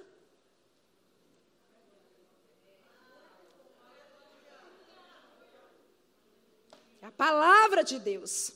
É 7.06 7.08
a 7.08 7.12
palavra 7.12 7.84
de 7.84 8.00
Deus. 8.00 8.52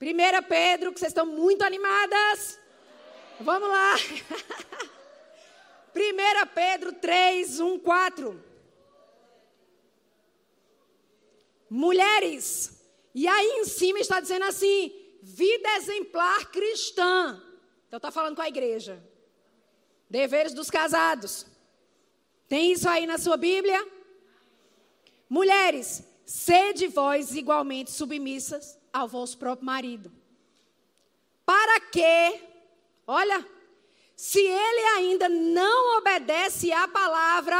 1 0.00 0.48
Pedro, 0.48 0.94
que 0.94 0.98
vocês 0.98 1.10
estão 1.10 1.26
muito 1.26 1.62
animadas. 1.62 2.58
Vamos 3.38 3.68
lá. 3.68 3.96
1 5.94 6.46
Pedro 6.54 6.94
3, 6.94 7.60
1, 7.60 7.78
4. 7.80 8.44
Mulheres, 11.68 12.80
e 13.14 13.28
aí 13.28 13.46
em 13.58 13.66
cima 13.66 13.98
está 13.98 14.20
dizendo 14.20 14.46
assim: 14.46 15.03
vida 15.24 15.66
exemplar 15.76 16.50
cristã. 16.50 17.42
Então 17.88 17.96
está 17.96 18.10
falando 18.10 18.36
com 18.36 18.42
a 18.42 18.48
igreja. 18.48 19.02
Deveres 20.08 20.52
dos 20.52 20.70
casados. 20.70 21.46
Tem 22.46 22.72
isso 22.72 22.86
aí 22.86 23.06
na 23.06 23.16
sua 23.16 23.38
Bíblia? 23.38 23.82
Mulheres, 25.28 26.04
sede 26.26 26.88
vós 26.88 27.34
igualmente 27.34 27.90
submissas 27.90 28.78
ao 28.92 29.08
vosso 29.08 29.38
próprio 29.38 29.64
marido. 29.64 30.12
Para 31.46 31.80
que, 31.80 32.40
olha, 33.06 33.46
se 34.14 34.40
ele 34.40 34.80
ainda 34.96 35.26
não 35.26 35.98
obedece 35.98 36.70
à 36.70 36.86
palavra, 36.86 37.58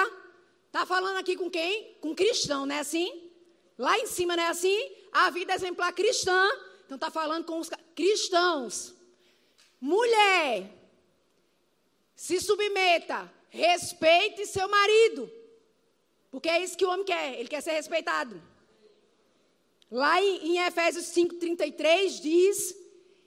está 0.67 0.85
falando 0.85 1.17
aqui 1.17 1.35
com 1.35 1.51
quem? 1.51 1.97
Com 2.03 2.15
cristão, 2.15 2.67
não 2.67 2.75
é 2.75 2.81
assim? 2.81 3.31
Lá 3.79 3.99
em 3.99 4.07
cima 4.07 4.37
não 4.37 4.43
é 4.43 4.49
assim? 4.49 4.93
A 5.11 5.31
vida 5.31 5.55
exemplar 5.55 5.95
cristã. 5.95 6.47
Então 6.85 6.97
está 6.97 7.11
falando 7.11 7.45
com 7.45 7.59
os 7.59 7.71
cristãos. 7.95 8.95
Mulher, 9.81 10.71
se 12.15 12.41
submeta, 12.41 13.31
respeite 13.49 14.47
seu 14.47 14.69
marido. 14.69 15.31
Porque 16.31 16.49
é 16.49 16.63
isso 16.63 16.77
que 16.77 16.85
o 16.85 16.91
homem 16.91 17.05
quer, 17.05 17.39
ele 17.39 17.49
quer 17.49 17.61
ser 17.61 17.73
respeitado. 17.73 18.43
Lá 19.91 20.21
em, 20.23 20.59
Efésios 20.59 21.07
5,33 21.07 22.21
diz 22.21 22.77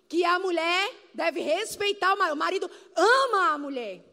que 0.09 0.23
a 0.25 0.37
mulher 0.39 0.93
deve 1.13 1.39
respeitar 1.39 2.13
o 2.13 2.17
marido. 2.17 2.33
O 2.33 2.37
marido 2.37 2.71
ama 2.95 3.53
a 3.53 3.57
mulher. 3.57 4.03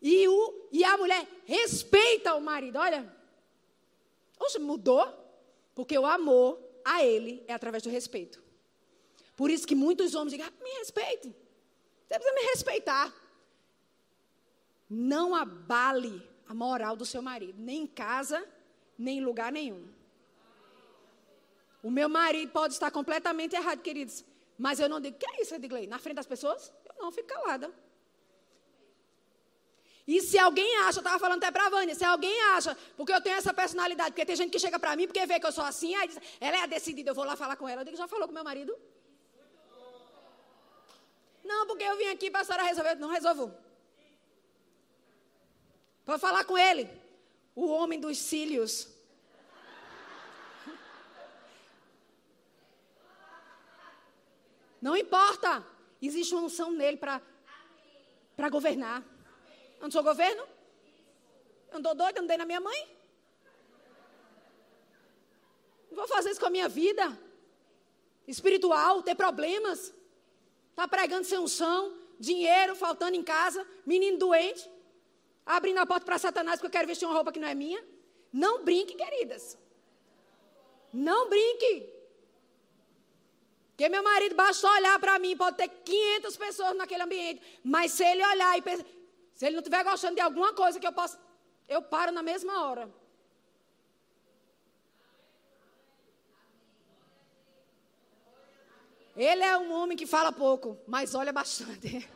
E, 0.00 0.26
o, 0.26 0.68
e 0.72 0.82
a 0.82 0.96
mulher 0.96 1.26
respeita 1.44 2.34
o 2.34 2.40
marido. 2.40 2.78
Olha, 2.78 3.22
Oxe, 4.42 4.58
mudou? 4.58 5.06
Porque 5.74 5.96
o 5.96 6.04
amor 6.04 6.58
a 6.84 7.04
ele 7.04 7.44
é 7.46 7.54
através 7.54 7.82
do 7.82 7.90
respeito. 7.90 8.42
Por 9.36 9.50
isso 9.50 9.66
que 9.66 9.74
muitos 9.74 10.14
homens 10.14 10.32
dizem, 10.32 10.46
ah, 10.46 10.62
me 10.62 10.70
respeite. 10.78 11.34
Você 12.06 12.14
precisa 12.18 12.34
me 12.34 12.42
respeitar. 12.50 13.14
Não 14.88 15.34
abale 15.34 16.22
a 16.46 16.54
moral 16.54 16.94
do 16.96 17.06
seu 17.06 17.22
marido, 17.22 17.58
nem 17.58 17.82
em 17.82 17.86
casa, 17.86 18.46
nem 18.98 19.18
em 19.18 19.24
lugar 19.24 19.50
nenhum. 19.50 19.88
O 21.82 21.90
meu 21.90 22.08
marido 22.08 22.52
pode 22.52 22.74
estar 22.74 22.90
completamente 22.90 23.56
errado, 23.56 23.80
queridos. 23.80 24.24
Mas 24.58 24.78
eu 24.78 24.88
não 24.88 25.00
digo, 25.00 25.18
que 25.18 25.26
é 25.26 25.42
isso, 25.42 25.54
Edgley? 25.54 25.86
Na 25.86 25.98
frente 25.98 26.16
das 26.16 26.26
pessoas? 26.26 26.72
Eu 26.86 27.02
não, 27.02 27.10
fico 27.10 27.28
calada. 27.28 27.72
E 30.06 30.20
se 30.20 30.38
alguém 30.38 30.76
acha, 30.78 30.98
eu 30.98 31.02
estava 31.02 31.18
falando 31.18 31.38
até 31.42 31.50
para 31.52 31.66
a 31.66 31.70
Vânia, 31.70 31.94
se 31.94 32.04
alguém 32.04 32.40
acha, 32.54 32.76
porque 32.96 33.12
eu 33.12 33.20
tenho 33.20 33.36
essa 33.36 33.54
personalidade, 33.54 34.10
porque 34.10 34.26
tem 34.26 34.34
gente 34.34 34.50
que 34.50 34.58
chega 34.58 34.78
para 34.78 34.96
mim 34.96 35.06
porque 35.06 35.24
vê 35.26 35.38
que 35.38 35.46
eu 35.46 35.52
sou 35.52 35.64
assim, 35.64 35.94
aí 35.94 36.08
diz, 36.08 36.18
ela 36.40 36.64
é 36.64 36.66
decidida, 36.66 37.10
eu 37.10 37.14
vou 37.14 37.24
lá 37.24 37.36
falar 37.36 37.56
com 37.56 37.68
ela. 37.68 37.82
Eu 37.82 37.84
digo, 37.84 37.96
já 37.96 38.08
falou 38.08 38.26
com 38.26 38.34
meu 38.34 38.42
marido? 38.42 38.76
Não, 41.44 41.66
porque 41.66 41.84
eu 41.84 41.96
vim 41.96 42.06
aqui 42.06 42.30
para 42.30 42.40
a 42.40 42.44
senhora 42.44 42.62
resolver. 42.64 42.94
Não 42.96 43.10
resolvo. 43.10 43.52
Pode 46.04 46.20
falar 46.20 46.44
com 46.44 46.56
ele. 46.56 46.88
O 47.54 47.66
homem 47.66 48.00
dos 48.00 48.16
cílios. 48.18 48.88
Não 54.80 54.96
importa. 54.96 55.64
Existe 56.00 56.34
uma 56.34 56.44
unção 56.44 56.72
nele 56.72 56.96
para 56.96 58.48
governar. 58.50 59.11
Eu 59.82 59.86
não 59.86 59.90
sou 59.90 60.04
governo? 60.04 60.42
Eu 61.72 61.72
não 61.72 61.78
estou 61.80 61.94
doida, 61.96 62.18
eu 62.18 62.22
não 62.22 62.28
dei 62.28 62.36
na 62.36 62.46
minha 62.46 62.60
mãe? 62.60 62.80
Não 65.90 65.96
vou 65.96 66.06
fazer 66.06 66.30
isso 66.30 66.38
com 66.38 66.46
a 66.46 66.50
minha 66.50 66.68
vida. 66.68 67.18
Espiritual, 68.28 69.02
ter 69.02 69.16
problemas. 69.16 69.92
Está 70.70 70.86
pregando 70.86 71.24
sem 71.24 71.36
unção, 71.36 71.98
dinheiro 72.16 72.76
faltando 72.76 73.16
em 73.16 73.24
casa, 73.24 73.66
menino 73.84 74.18
doente, 74.18 74.70
abrindo 75.44 75.78
a 75.78 75.86
porta 75.86 76.06
para 76.06 76.16
Satanás 76.16 76.60
porque 76.60 76.68
eu 76.68 76.78
quero 76.78 76.86
vestir 76.86 77.04
uma 77.04 77.14
roupa 77.14 77.32
que 77.32 77.40
não 77.40 77.48
é 77.48 77.54
minha. 77.54 77.84
Não 78.32 78.62
brinque, 78.62 78.94
queridas. 78.94 79.58
Não 80.92 81.28
brinque. 81.28 81.92
Porque 83.70 83.88
meu 83.88 84.04
marido 84.04 84.36
basta 84.36 84.70
olhar 84.70 84.96
para 85.00 85.18
mim, 85.18 85.36
pode 85.36 85.56
ter 85.56 85.66
500 85.66 86.36
pessoas 86.36 86.76
naquele 86.76 87.02
ambiente, 87.02 87.42
mas 87.64 87.90
se 87.90 88.04
ele 88.04 88.24
olhar 88.24 88.56
e 88.56 88.62
pensar, 88.62 88.86
se 89.42 89.46
ele 89.46 89.56
não 89.56 89.60
estiver 89.60 89.82
gostando 89.82 90.14
de 90.14 90.20
alguma 90.20 90.52
coisa 90.54 90.78
que 90.78 90.86
eu 90.86 90.92
possa, 90.92 91.18
eu 91.68 91.82
paro 91.82 92.12
na 92.12 92.22
mesma 92.22 92.64
hora. 92.64 92.88
Ele 99.16 99.42
é 99.42 99.58
um 99.58 99.72
homem 99.72 99.96
que 99.96 100.06
fala 100.06 100.30
pouco, 100.30 100.78
mas 100.86 101.12
olha 101.16 101.32
bastante. 101.32 102.08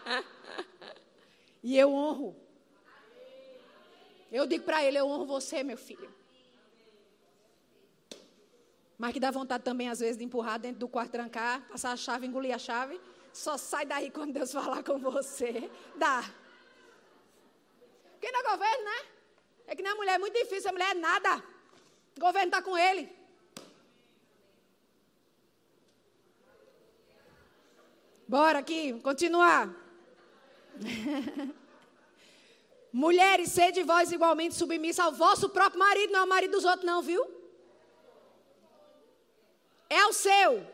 e 1.62 1.76
eu 1.76 1.92
honro. 1.92 2.34
Eu 4.32 4.46
digo 4.46 4.64
para 4.64 4.82
ele: 4.82 4.96
eu 4.96 5.06
honro 5.06 5.26
você, 5.26 5.62
meu 5.62 5.76
filho. 5.76 6.10
Mas 8.96 9.12
que 9.12 9.20
dá 9.20 9.30
vontade 9.30 9.62
também, 9.62 9.90
às 9.90 10.00
vezes, 10.00 10.16
de 10.16 10.24
empurrar 10.24 10.58
dentro 10.58 10.78
do 10.78 10.88
quarto, 10.88 11.10
trancar, 11.10 11.68
passar 11.68 11.92
a 11.92 11.98
chave, 11.98 12.26
engolir 12.26 12.54
a 12.54 12.58
chave. 12.58 12.98
Só 13.34 13.58
sai 13.58 13.84
daí 13.84 14.12
quando 14.12 14.32
Deus 14.32 14.52
falar 14.52 14.84
com 14.84 14.96
você. 14.96 15.68
Dá. 15.96 16.22
Quem 18.20 18.30
não 18.32 18.40
é 18.40 18.42
governo, 18.44 18.84
né? 18.84 19.06
É 19.66 19.74
que 19.74 19.82
nem 19.82 19.90
a 19.90 19.96
mulher, 19.96 20.14
é 20.14 20.18
muito 20.18 20.38
difícil, 20.38 20.70
a 20.70 20.72
mulher 20.72 20.92
é 20.92 20.94
nada. 20.94 21.42
O 22.16 22.20
governo 22.20 22.46
está 22.46 22.62
com 22.62 22.78
ele. 22.78 23.12
Bora 28.28 28.60
aqui, 28.60 29.00
continuar. 29.00 29.68
Mulheres, 32.92 33.50
sede 33.50 33.82
vós 33.82 34.12
igualmente 34.12 34.54
submissa 34.54 35.02
ao 35.02 35.12
vosso 35.12 35.48
próprio 35.48 35.80
marido, 35.80 36.12
não 36.12 36.20
é 36.20 36.22
o 36.22 36.28
marido 36.28 36.52
dos 36.52 36.64
outros, 36.64 36.84
não, 36.84 37.02
viu? 37.02 37.26
É 39.90 40.06
o 40.06 40.12
seu. 40.12 40.73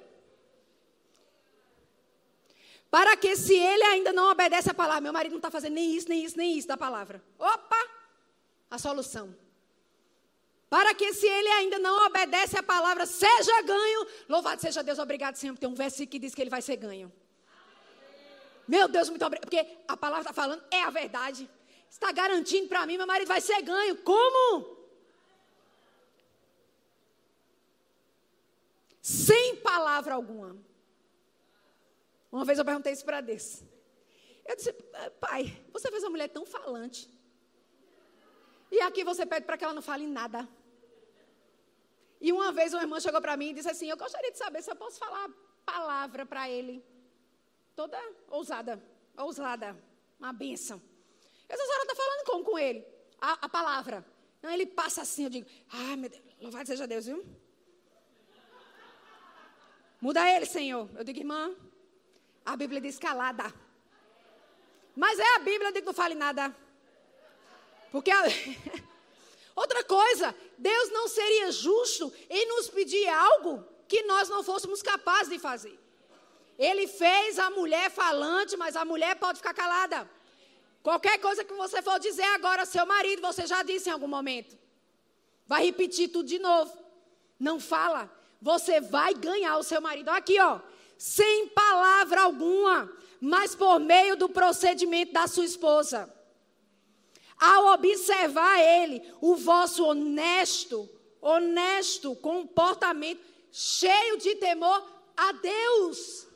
Para 2.90 3.16
que, 3.16 3.36
se 3.36 3.54
ele 3.54 3.84
ainda 3.84 4.12
não 4.12 4.30
obedece 4.32 4.68
a 4.68 4.74
palavra, 4.74 5.00
meu 5.00 5.12
marido 5.12 5.32
não 5.32 5.38
está 5.38 5.50
fazendo 5.50 5.74
nem 5.74 5.94
isso, 5.94 6.08
nem 6.08 6.24
isso, 6.24 6.36
nem 6.36 6.58
isso 6.58 6.66
da 6.66 6.76
palavra. 6.76 7.22
Opa! 7.38 7.88
A 8.68 8.78
solução. 8.78 9.34
Para 10.68 10.94
que, 10.94 11.12
se 11.14 11.26
ele 11.26 11.48
ainda 11.48 11.78
não 11.78 12.06
obedece 12.06 12.56
a 12.58 12.62
palavra, 12.62 13.06
seja 13.06 13.62
ganho. 13.62 14.06
Louvado 14.28 14.60
seja 14.60 14.82
Deus, 14.82 14.98
obrigado, 14.98 15.36
Senhor. 15.36 15.56
Tem 15.56 15.68
um 15.68 15.74
versículo 15.74 16.10
que 16.10 16.18
diz 16.18 16.34
que 16.34 16.40
ele 16.40 16.50
vai 16.50 16.62
ser 16.62 16.76
ganho. 16.76 17.12
Meu 18.66 18.88
Deus, 18.88 19.08
muito 19.08 19.24
obrigado. 19.24 19.48
Porque 19.48 19.66
a 19.86 19.96
palavra 19.96 20.22
está 20.22 20.32
falando, 20.32 20.62
é 20.70 20.82
a 20.82 20.90
verdade. 20.90 21.48
Está 21.88 22.10
garantindo 22.12 22.68
para 22.68 22.86
mim, 22.86 22.96
meu 22.96 23.06
marido 23.06 23.28
vai 23.28 23.40
ser 23.40 23.60
ganho. 23.62 23.96
Como? 23.98 24.78
Sem 29.00 29.56
palavra 29.56 30.14
alguma. 30.14 30.56
Uma 32.30 32.44
vez 32.44 32.58
eu 32.58 32.64
perguntei 32.64 32.92
isso 32.92 33.04
para 33.04 33.20
Deus. 33.20 33.62
Eu 34.46 34.56
disse, 34.56 34.72
pai, 35.20 35.64
você 35.72 35.90
fez 35.90 36.02
uma 36.02 36.10
mulher 36.10 36.28
tão 36.28 36.46
falante. 36.46 37.08
E 38.70 38.80
aqui 38.80 39.02
você 39.02 39.26
pede 39.26 39.46
para 39.46 39.56
que 39.56 39.64
ela 39.64 39.74
não 39.74 39.82
fale 39.82 40.06
nada. 40.06 40.48
E 42.20 42.32
uma 42.32 42.52
vez 42.52 42.72
uma 42.72 42.82
irmã 42.82 43.00
chegou 43.00 43.20
para 43.20 43.36
mim 43.36 43.50
e 43.50 43.54
disse 43.54 43.68
assim: 43.68 43.88
Eu 43.88 43.96
gostaria 43.96 44.30
de 44.30 44.38
saber 44.38 44.62
se 44.62 44.70
eu 44.70 44.76
posso 44.76 44.98
falar 44.98 45.28
palavra 45.64 46.26
para 46.26 46.48
ele. 46.48 46.84
Toda 47.74 47.98
ousada, 48.28 48.80
ousada, 49.16 49.76
uma 50.18 50.32
bênção. 50.32 50.80
Essa 51.48 51.64
senhora 51.64 51.82
está 51.82 51.94
falando 51.94 52.26
como 52.26 52.44
com 52.44 52.58
ele? 52.58 52.86
A, 53.20 53.46
a, 53.46 53.48
palavra. 53.48 54.04
Não, 54.42 54.50
ele 54.50 54.66
passa 54.66 55.02
assim, 55.02 55.24
eu 55.24 55.30
digo, 55.30 55.48
ai 55.68 55.96
meu 55.96 56.08
Deus, 56.08 56.22
louvado 56.40 56.66
seja 56.66 56.86
Deus, 56.86 57.06
viu? 57.06 57.24
Muda 60.00 60.28
ele, 60.30 60.46
Senhor. 60.46 60.88
Eu 60.96 61.04
digo, 61.04 61.18
irmã, 61.18 61.54
a 62.44 62.56
Bíblia 62.56 62.80
diz 62.80 62.98
calada. 62.98 63.52
Mas 64.96 65.18
é 65.18 65.36
a 65.36 65.38
Bíblia 65.40 65.72
que 65.72 65.80
não 65.82 65.92
fale 65.92 66.14
nada. 66.14 66.54
Porque 67.92 68.10
a... 68.10 68.22
outra 69.54 69.84
coisa, 69.84 70.34
Deus 70.58 70.90
não 70.90 71.08
seria 71.08 71.50
justo 71.52 72.12
em 72.28 72.46
nos 72.48 72.68
pedir 72.68 73.08
algo 73.08 73.64
que 73.88 74.02
nós 74.02 74.28
não 74.28 74.42
fôssemos 74.42 74.82
capazes 74.82 75.30
de 75.30 75.38
fazer. 75.38 75.78
Ele 76.58 76.86
fez 76.86 77.38
a 77.38 77.50
mulher 77.50 77.90
falante, 77.90 78.56
mas 78.56 78.76
a 78.76 78.84
mulher 78.84 79.16
pode 79.16 79.38
ficar 79.38 79.54
calada. 79.54 80.08
Qualquer 80.82 81.18
coisa 81.18 81.44
que 81.44 81.52
você 81.54 81.82
for 81.82 81.98
dizer 81.98 82.24
agora 82.24 82.62
ao 82.62 82.66
seu 82.66 82.86
marido, 82.86 83.20
você 83.22 83.46
já 83.46 83.62
disse 83.62 83.88
em 83.88 83.92
algum 83.92 84.06
momento. 84.06 84.58
Vai 85.46 85.64
repetir 85.64 86.08
tudo 86.08 86.28
de 86.28 86.38
novo. 86.38 86.72
Não 87.38 87.58
fala. 87.58 88.10
Você 88.40 88.80
vai 88.80 89.14
ganhar 89.14 89.56
o 89.56 89.62
seu 89.62 89.80
marido. 89.80 90.08
Aqui, 90.10 90.38
ó. 90.40 90.60
Sem 91.00 91.48
palavra 91.48 92.20
alguma, 92.24 92.92
mas 93.18 93.54
por 93.54 93.80
meio 93.80 94.16
do 94.16 94.28
procedimento 94.28 95.14
da 95.14 95.26
sua 95.26 95.46
esposa. 95.46 96.14
Ao 97.38 97.72
observar 97.72 98.60
ele, 98.60 99.02
o 99.18 99.34
vosso 99.34 99.82
honesto, 99.82 100.86
honesto 101.18 102.14
comportamento, 102.16 103.22
cheio 103.50 104.18
de 104.18 104.34
temor 104.34 104.86
a 105.16 105.32
Deus. 105.32 106.26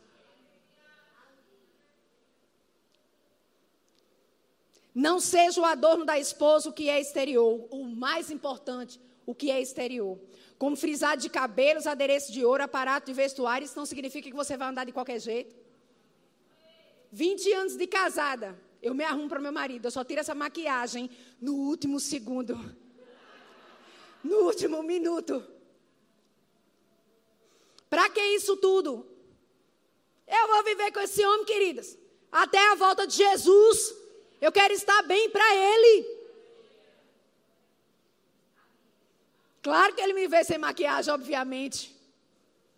Não 4.94 5.20
seja 5.20 5.60
o 5.60 5.64
adorno 5.66 6.06
da 6.06 6.18
esposa 6.18 6.70
o 6.70 6.72
que 6.72 6.88
é 6.88 6.98
exterior, 6.98 7.68
o 7.70 7.84
mais 7.84 8.30
importante, 8.30 8.98
o 9.26 9.34
que 9.34 9.50
é 9.50 9.60
exterior. 9.60 10.18
Como 10.58 10.76
frisado 10.76 11.20
de 11.20 11.28
cabelos, 11.28 11.86
adereço 11.86 12.32
de 12.32 12.44
ouro, 12.44 12.62
aparato 12.62 13.06
de 13.06 13.12
vestuário, 13.12 13.64
isso 13.64 13.76
não 13.76 13.86
significa 13.86 14.30
que 14.30 14.36
você 14.36 14.56
vai 14.56 14.68
andar 14.68 14.84
de 14.84 14.92
qualquer 14.92 15.20
jeito. 15.20 15.54
20 17.10 17.52
anos 17.52 17.76
de 17.76 17.86
casada, 17.86 18.58
eu 18.82 18.94
me 18.94 19.04
arrumo 19.04 19.28
para 19.28 19.40
meu 19.40 19.52
marido, 19.52 19.86
eu 19.86 19.90
só 19.90 20.04
tiro 20.04 20.20
essa 20.20 20.34
maquiagem 20.34 21.10
no 21.40 21.54
último 21.54 22.00
segundo. 22.00 22.58
No 24.22 24.36
último 24.46 24.82
minuto. 24.82 25.44
Para 27.90 28.08
que 28.10 28.20
isso 28.20 28.56
tudo? 28.56 29.06
Eu 30.26 30.48
vou 30.48 30.64
viver 30.64 30.90
com 30.92 31.00
esse 31.00 31.24
homem, 31.24 31.44
queridas, 31.44 31.98
até 32.32 32.58
a 32.72 32.74
volta 32.74 33.06
de 33.06 33.14
Jesus. 33.14 33.94
Eu 34.40 34.50
quero 34.50 34.72
estar 34.74 35.02
bem 35.02 35.30
para 35.30 35.54
ele. 35.54 36.13
Claro 39.66 39.94
que 39.94 40.02
ele 40.02 40.12
me 40.12 40.26
vê 40.28 40.44
sem 40.44 40.58
maquiagem, 40.58 41.10
obviamente. 41.18 41.80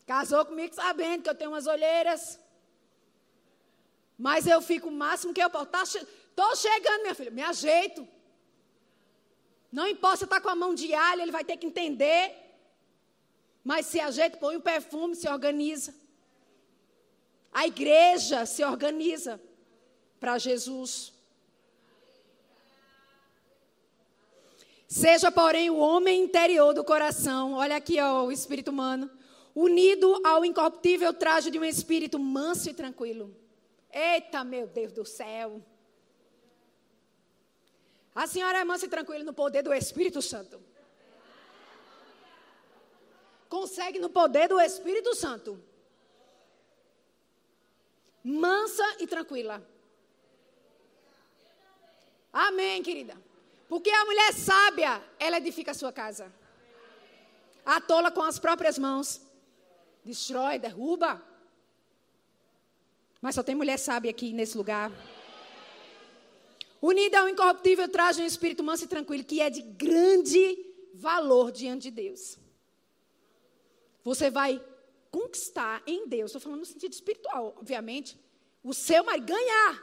Casou 0.07 0.43
comigo 0.47 0.73
sabendo 0.73 1.25
que 1.25 1.31
eu 1.31 1.35
tenho 1.35 1.51
umas 1.51 1.67
olheiras. 1.67 2.39
Mas 4.17 4.47
eu 4.47 4.63
fico 4.63 4.89
o 4.89 4.99
máximo 5.05 5.35
que 5.35 5.43
eu 5.43 5.51
posso. 5.51 5.99
Tá 6.41 6.55
chegando, 6.55 7.03
minha 7.03 7.15
filha, 7.21 7.33
me 7.33 7.43
ajeito. 7.43 8.07
Não 9.73 9.89
importa 9.89 10.19
se 10.19 10.25
está 10.25 10.41
com 10.41 10.49
a 10.49 10.55
mão 10.55 10.77
de 10.77 10.95
alho, 10.95 11.23
ele 11.23 11.33
vai 11.33 11.45
ter 11.45 11.57
que 11.57 11.67
entender. 11.67 12.23
Mas 13.65 13.87
se 13.87 13.99
ajeita, 13.99 14.39
põe 14.39 14.55
o 14.55 14.61
perfume, 14.61 15.17
se 15.17 15.29
organiza. 15.29 15.93
A 17.53 17.67
igreja 17.67 18.47
se 18.47 18.65
organiza 18.65 19.43
para 20.21 20.39
Jesus. 20.39 21.16
Seja, 24.89 25.33
porém, 25.33 25.69
o 25.69 25.79
homem 25.79 26.23
interior 26.23 26.73
do 26.73 26.85
coração, 26.85 27.55
olha 27.55 27.77
aqui 27.77 28.01
ó, 28.01 28.25
o 28.25 28.33
espírito 28.33 28.71
humano, 28.71 29.11
unido 29.55 30.21
ao 30.25 30.45
incorruptível 30.45 31.13
traje 31.13 31.51
de 31.51 31.59
um 31.59 31.65
espírito 31.65 32.19
manso 32.19 32.71
e 32.71 32.75
tranquilo. 32.75 33.35
Eita, 33.91 34.45
meu 34.45 34.67
Deus 34.67 34.93
do 34.93 35.05
céu. 35.05 35.61
A 38.15 38.27
senhora 38.27 38.59
é 38.59 38.65
mansa 38.65 38.87
e 38.87 38.89
tranquila 38.89 39.25
no 39.25 39.35
poder 39.35 39.63
do 39.63 39.75
Espírito 39.75 40.23
Santo. 40.23 40.63
Consegue 43.49 43.99
no 43.99 44.09
poder 44.09 44.49
do 44.49 44.61
Espírito 44.61 45.15
Santo. 45.15 45.63
Mansa 48.25 48.85
e 49.01 49.07
tranquila. 49.07 49.63
Amém, 52.33 52.83
querida. 52.83 53.26
Porque 53.69 53.91
a 53.91 54.05
mulher 54.05 54.33
sábia, 54.33 55.03
ela 55.19 55.39
edifica 55.39 55.73
a 55.73 55.75
sua 55.75 55.93
casa. 55.93 56.33
A 57.65 57.81
tola 57.81 58.11
com 58.11 58.23
as 58.23 58.39
próprias 58.39 58.79
mãos. 58.79 59.21
Destrói, 60.05 60.59
derruba. 60.59 61.21
Mas 63.21 63.35
só 63.35 63.43
tem 63.43 63.57
mulher 63.57 63.79
sábia 63.79 64.11
aqui 64.11 64.33
nesse 64.33 64.57
lugar. 64.57 64.93
Unida 66.81 67.19
ao 67.19 67.29
incorruptível, 67.29 67.89
traz 67.89 68.19
um 68.19 68.25
espírito 68.25 68.63
manso 68.63 68.85
e 68.85 68.89
tranquilo, 68.89 69.25
que 69.25 69.41
é 69.41 69.51
de 69.51 69.63
grande 69.63 70.65
valor 70.95 71.51
diante 71.51 71.85
de 71.85 71.91
Deus. 71.91 72.39
Você 74.05 74.31
vai 74.31 74.65
conquistar 75.11 75.83
em 75.87 76.07
Deus, 76.07 76.27
estou 76.27 76.41
falando 76.41 76.61
no 76.61 76.67
sentido 76.67 76.93
espiritual, 76.93 77.57
obviamente, 77.59 78.17
o 78.63 78.73
seu 78.73 79.03
marido 79.03 79.27
ganhar. 79.27 79.83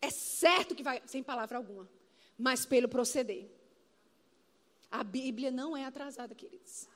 É 0.00 0.10
certo 0.10 0.74
que 0.74 0.82
vai, 0.82 1.02
sem 1.06 1.22
palavra 1.22 1.56
alguma 1.56 1.88
mas 2.38 2.66
pelo 2.66 2.88
proceder. 2.88 3.50
A 4.90 5.02
Bíblia 5.02 5.50
não 5.50 5.76
é 5.76 5.84
atrasada, 5.84 6.34
queridos. 6.34 6.88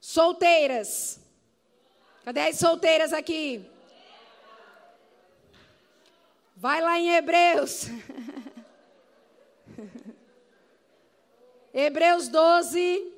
Solteiras. 0.00 1.20
Cadê 2.24 2.40
as 2.40 2.58
solteiras 2.58 3.12
aqui? 3.12 3.68
Vai 6.56 6.80
lá 6.80 6.98
em 6.98 7.10
Hebreus. 7.14 7.86
Hebreus 11.72 12.28
12. 12.28 13.12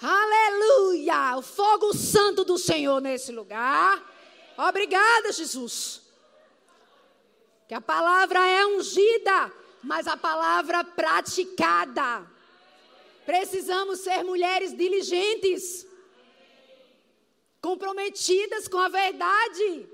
Aleluia! 0.00 1.36
O 1.36 1.42
fogo 1.42 1.94
santo 1.94 2.44
do 2.44 2.58
Senhor 2.58 3.00
nesse 3.00 3.32
lugar. 3.32 4.15
Obrigada, 4.56 5.32
Jesus. 5.32 6.02
Que 7.68 7.74
a 7.74 7.80
palavra 7.80 8.38
é 8.46 8.64
ungida, 8.66 9.52
mas 9.82 10.06
a 10.06 10.16
palavra 10.16 10.82
praticada. 10.82 12.26
Precisamos 13.26 14.00
ser 14.00 14.22
mulheres 14.22 14.74
diligentes, 14.74 15.86
comprometidas 17.60 18.66
com 18.68 18.78
a 18.78 18.88
verdade. 18.88 19.88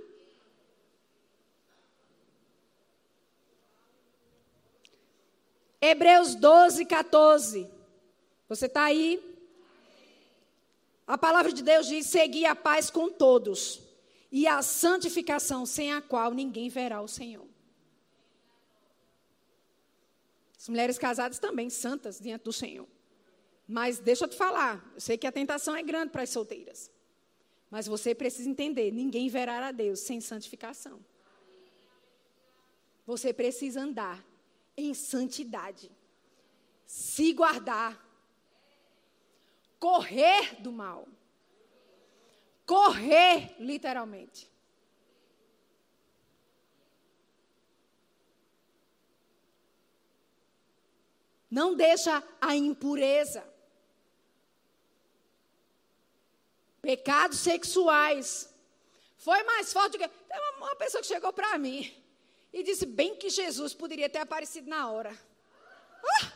Hebreus 5.81 6.37
12, 6.37 6.85
14. 6.85 7.69
Você 8.49 8.67
está 8.67 8.85
aí? 8.85 9.21
A 11.07 11.19
palavra 11.19 11.53
de 11.53 11.63
Deus 11.63 11.89
diz: 11.89 12.07
seguir 12.07 12.47
a 12.47 12.55
paz 12.55 12.91
com 12.91 13.09
todos 13.09 13.82
e 14.33 14.47
a 14.47 14.63
santificação 14.63 15.67
sem 15.67 15.93
a 15.93 16.01
qual 16.01 16.33
ninguém 16.33 16.71
verá 16.71 17.03
o 17.03 17.07
Senhor. 17.07 17.47
As 20.59 20.69
mulheres 20.71 20.97
casadas 20.97 21.39
também, 21.39 21.69
santas 21.69 22.19
diante 22.19 22.45
do 22.45 22.53
Senhor. 22.53 22.89
Mas 23.69 23.99
deixa 23.99 24.25
eu 24.25 24.29
te 24.29 24.37
falar, 24.37 24.91
eu 24.95 25.01
sei 25.01 25.19
que 25.19 25.27
a 25.27 25.33
tentação 25.33 25.77
é 25.77 25.83
grande 25.83 26.11
para 26.11 26.23
as 26.23 26.31
solteiras. 26.31 26.91
Mas 27.71 27.87
você 27.87 28.15
precisa 28.15 28.49
entender: 28.49 28.91
ninguém 28.91 29.29
verá 29.29 29.67
a 29.69 29.73
Deus 29.73 30.01
sem 30.01 30.21
santificação. 30.21 31.05
Você 33.05 33.35
precisa 33.35 33.83
andar 33.83 34.25
em 34.77 34.95
santidade, 34.95 35.91
se 36.87 37.33
guardar, 37.33 38.03
correr 39.79 40.63
do 40.63 40.73
mal 40.73 41.07
correr, 42.73 43.55
literalmente. 43.59 44.51
Não 51.51 51.75
deixa 51.75 52.27
a 52.41 52.57
impureza. 52.57 53.47
Pecados 56.81 57.41
sexuais. 57.41 58.51
Foi 59.19 59.43
mais 59.43 59.71
forte 59.71 59.93
do 59.93 59.99
que. 59.99 60.09
Tem 60.09 60.39
uma, 60.57 60.75
pessoa 60.77 61.03
que 61.03 61.09
chegou 61.09 61.31
para 61.31 61.59
mim 61.59 61.95
e 62.55 62.63
disse 62.63 62.87
bem 62.87 63.15
que 63.17 63.29
Jesus 63.29 63.75
poderia 63.75 64.09
ter 64.09 64.21
aparecido 64.21 64.71
na 64.71 64.91
hora. 64.91 65.15
Ah! 66.15 66.33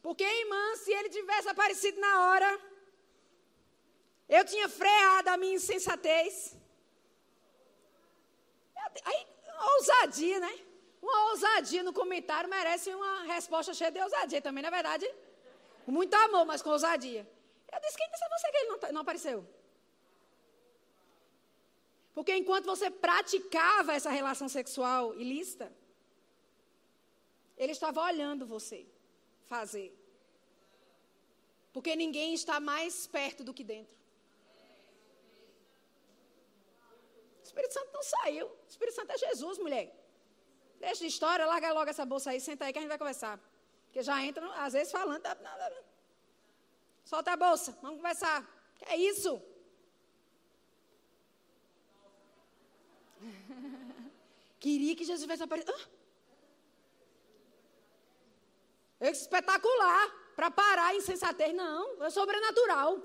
Porque, 0.00 0.24
irmã, 0.24 0.76
se 0.76 0.90
ele 0.90 1.10
tivesse 1.10 1.46
aparecido 1.46 2.00
na 2.00 2.24
hora, 2.24 2.69
eu 4.36 4.44
tinha 4.52 4.68
freado 4.80 5.28
a 5.30 5.36
minha 5.36 5.56
insensatez. 5.60 6.34
Aí, 9.10 9.20
uma 9.54 9.74
ousadia, 9.76 10.38
né? 10.46 10.54
Uma 11.02 11.18
ousadia 11.30 11.82
no 11.82 11.92
comentário 11.92 12.48
merece 12.48 12.94
uma 12.94 13.14
resposta 13.34 13.74
cheia 13.74 13.90
de 13.90 14.00
ousadia 14.00 14.40
também, 14.40 14.62
na 14.62 14.68
é 14.68 14.76
verdade. 14.78 15.06
Com 15.84 15.92
muito 15.92 16.14
amor, 16.14 16.44
mas 16.50 16.62
com 16.62 16.70
ousadia. 16.70 17.22
Eu 17.72 17.80
disse, 17.80 17.96
quem 17.96 18.10
disse 18.10 18.24
a 18.24 18.28
você 18.34 18.50
que 18.50 18.56
ele 18.58 18.68
não, 18.68 18.78
tá, 18.78 18.92
não 18.92 19.00
apareceu? 19.00 19.38
Porque 22.14 22.34
enquanto 22.36 22.66
você 22.66 22.90
praticava 22.90 23.94
essa 23.94 24.10
relação 24.10 24.48
sexual 24.48 25.14
ilícita, 25.14 25.72
ele 27.56 27.72
estava 27.72 28.00
olhando 28.02 28.46
você 28.46 28.86
fazer. 29.44 29.88
Porque 31.72 31.94
ninguém 31.96 32.34
está 32.34 32.58
mais 32.60 33.06
perto 33.06 33.42
do 33.42 33.54
que 33.54 33.64
dentro. 33.64 33.99
Espírito 37.60 37.74
Santo 37.74 37.92
não 37.92 38.02
saiu. 38.02 38.46
O 38.46 38.68
Espírito 38.68 38.94
Santo 38.94 39.12
é 39.12 39.18
Jesus, 39.18 39.58
mulher. 39.58 39.86
Deixa 40.78 41.00
de 41.00 41.08
história, 41.08 41.44
larga 41.46 41.72
logo 41.72 41.90
essa 41.90 42.06
bolsa 42.06 42.30
aí, 42.30 42.40
senta 42.40 42.64
aí 42.64 42.72
que 42.72 42.78
a 42.78 42.82
gente 42.82 42.88
vai 42.88 42.98
conversar. 42.98 43.38
Porque 43.86 44.02
já 44.02 44.22
entra, 44.24 44.46
às 44.64 44.72
vezes, 44.72 44.90
falando. 44.90 45.22
Solta 47.04 47.32
a 47.32 47.36
bolsa, 47.36 47.76
vamos 47.82 47.98
conversar. 47.98 48.38
Que 48.78 48.84
é 48.86 48.96
isso? 48.96 49.42
Queria 54.58 54.96
que 54.96 55.04
Jesus 55.04 55.20
tivesse 55.20 55.42
aparecido. 55.42 55.74
Ah. 55.74 55.86
Espetacular. 59.10 60.18
Para 60.34 60.50
parar 60.50 60.86
a 60.86 60.94
insensatez. 60.94 61.54
Não, 61.54 62.02
é 62.02 62.08
sobrenatural. 62.08 62.98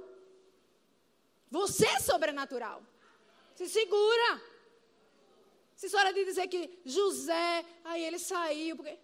Você 1.51 1.85
é 1.85 1.99
sobrenatural. 1.99 2.81
Se 3.55 3.67
segura. 3.69 4.29
Se 5.75 5.89
senhora 5.89 6.13
de 6.13 6.23
dizer 6.23 6.47
que 6.47 6.61
José, 6.85 7.65
aí 7.83 8.03
ele 8.03 8.19
saiu, 8.19 8.75
porque. 8.75 8.97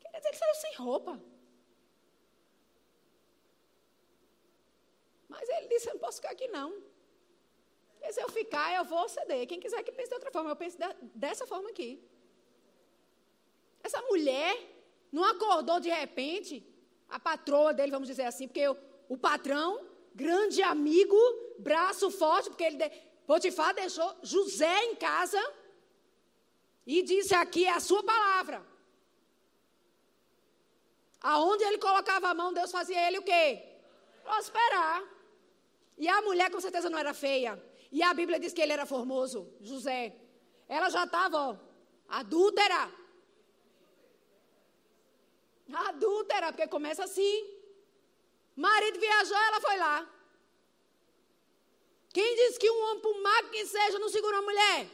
Quer 0.00 0.18
dizer 0.18 0.30
que 0.30 0.36
saiu 0.36 0.54
sem 0.54 0.74
roupa. 0.76 1.20
Mas 5.28 5.48
ele 5.48 5.68
disse: 5.68 5.88
Eu 5.88 5.94
não 5.94 6.00
posso 6.00 6.16
ficar 6.16 6.30
aqui, 6.30 6.48
não. 6.48 6.70
E 8.02 8.12
se 8.12 8.20
eu 8.20 8.28
ficar, 8.30 8.74
eu 8.74 8.84
vou 8.84 9.08
ceder. 9.08 9.46
Quem 9.46 9.60
quiser 9.60 9.82
que 9.82 9.92
pense 9.92 10.08
de 10.08 10.14
outra 10.14 10.30
forma, 10.30 10.50
eu 10.50 10.56
penso 10.56 10.78
de, 10.78 10.86
dessa 11.14 11.46
forma 11.46 11.68
aqui. 11.70 11.90
Essa 13.82 14.00
mulher 14.02 14.56
não 15.12 15.24
acordou 15.24 15.78
de 15.80 15.90
repente, 15.90 16.64
a 17.08 17.18
patroa 17.18 17.72
dele, 17.74 17.90
vamos 17.90 18.08
dizer 18.08 18.24
assim, 18.24 18.46
porque 18.46 18.66
o 19.08 19.16
patrão, 19.16 19.86
grande 20.14 20.62
amigo, 20.62 21.16
braço 21.58 22.10
forte, 22.10 22.48
porque 22.48 22.64
ele. 22.64 22.78
Potifar 23.28 23.74
deixou 23.74 24.10
José 24.22 24.74
em 24.86 24.94
casa 24.96 25.42
e 26.86 27.02
disse: 27.10 27.34
Aqui 27.34 27.62
é 27.66 27.74
a 27.78 27.84
sua 27.88 28.02
palavra. 28.02 28.58
Aonde 31.32 31.62
ele 31.64 31.76
colocava 31.86 32.28
a 32.28 32.36
mão, 32.40 32.54
Deus 32.58 32.70
fazia 32.78 33.06
ele 33.06 33.18
o 33.18 33.26
quê? 33.30 33.44
Prosperar. 34.24 35.02
E 35.98 36.08
a 36.08 36.22
mulher 36.22 36.50
com 36.50 36.60
certeza 36.66 36.88
não 36.88 36.98
era 37.04 37.12
feia. 37.12 37.52
E 37.92 38.02
a 38.02 38.14
Bíblia 38.14 38.40
diz 38.40 38.54
que 38.54 38.62
ele 38.62 38.72
era 38.72 38.86
formoso, 38.86 39.40
José. 39.60 40.16
Ela 40.66 40.88
já 40.88 41.04
estava, 41.04 41.60
adúltera. 42.20 42.82
Adúltera, 45.88 46.50
porque 46.50 46.66
começa 46.66 47.04
assim. 47.04 47.36
Marido 48.56 48.98
viajou, 48.98 49.36
ela 49.48 49.60
foi 49.60 49.76
lá. 49.76 49.96
Quem 52.12 52.34
diz 52.36 52.58
que 52.58 52.70
um 52.70 52.82
homem, 52.84 53.02
por 53.02 53.20
mais 53.20 53.50
que 53.50 53.66
seja, 53.66 53.98
não 53.98 54.08
segura 54.08 54.36
uma 54.36 54.50
mulher? 54.50 54.88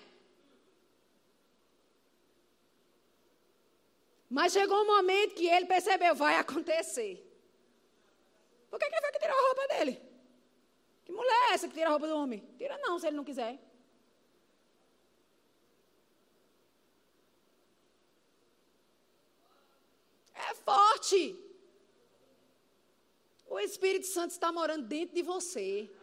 Mas 4.29 4.53
chegou 4.53 4.83
um 4.83 4.87
momento 4.87 5.37
que 5.37 5.47
ele 5.47 5.67
percebeu, 5.67 6.15
vai 6.15 6.37
acontecer. 6.37 7.13
Por 8.69 8.79
que, 8.81 8.91
que 8.91 8.97
ele 8.97 9.13
que 9.13 9.19
tirou 9.21 9.39
a 9.39 9.47
roupa 9.49 9.69
dele? 9.69 10.03
Que 11.05 11.13
mulher 11.13 11.51
é 11.51 11.55
essa 11.55 11.69
que 11.69 11.75
tira 11.75 11.87
a 11.87 11.93
roupa 11.93 12.09
do 12.09 12.17
homem? 12.17 12.41
Tira 12.59 12.77
não, 12.79 12.99
se 12.99 13.07
ele 13.07 13.17
não 13.17 13.23
quiser. 13.23 13.59
É 20.35 20.55
forte. 20.55 21.39
O 23.47 23.61
Espírito 23.61 24.07
Santo 24.07 24.33
está 24.33 24.51
morando 24.51 24.85
dentro 24.89 25.15
de 25.15 25.23
você. 25.23 25.94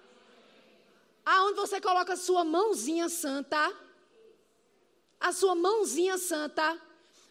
Aonde 1.25 1.55
você 1.55 1.79
coloca 1.79 2.13
a 2.13 2.17
sua 2.17 2.43
mãozinha 2.43 3.07
santa, 3.09 3.73
a 5.19 5.31
sua 5.31 5.53
mãozinha 5.55 6.17
santa, 6.17 6.81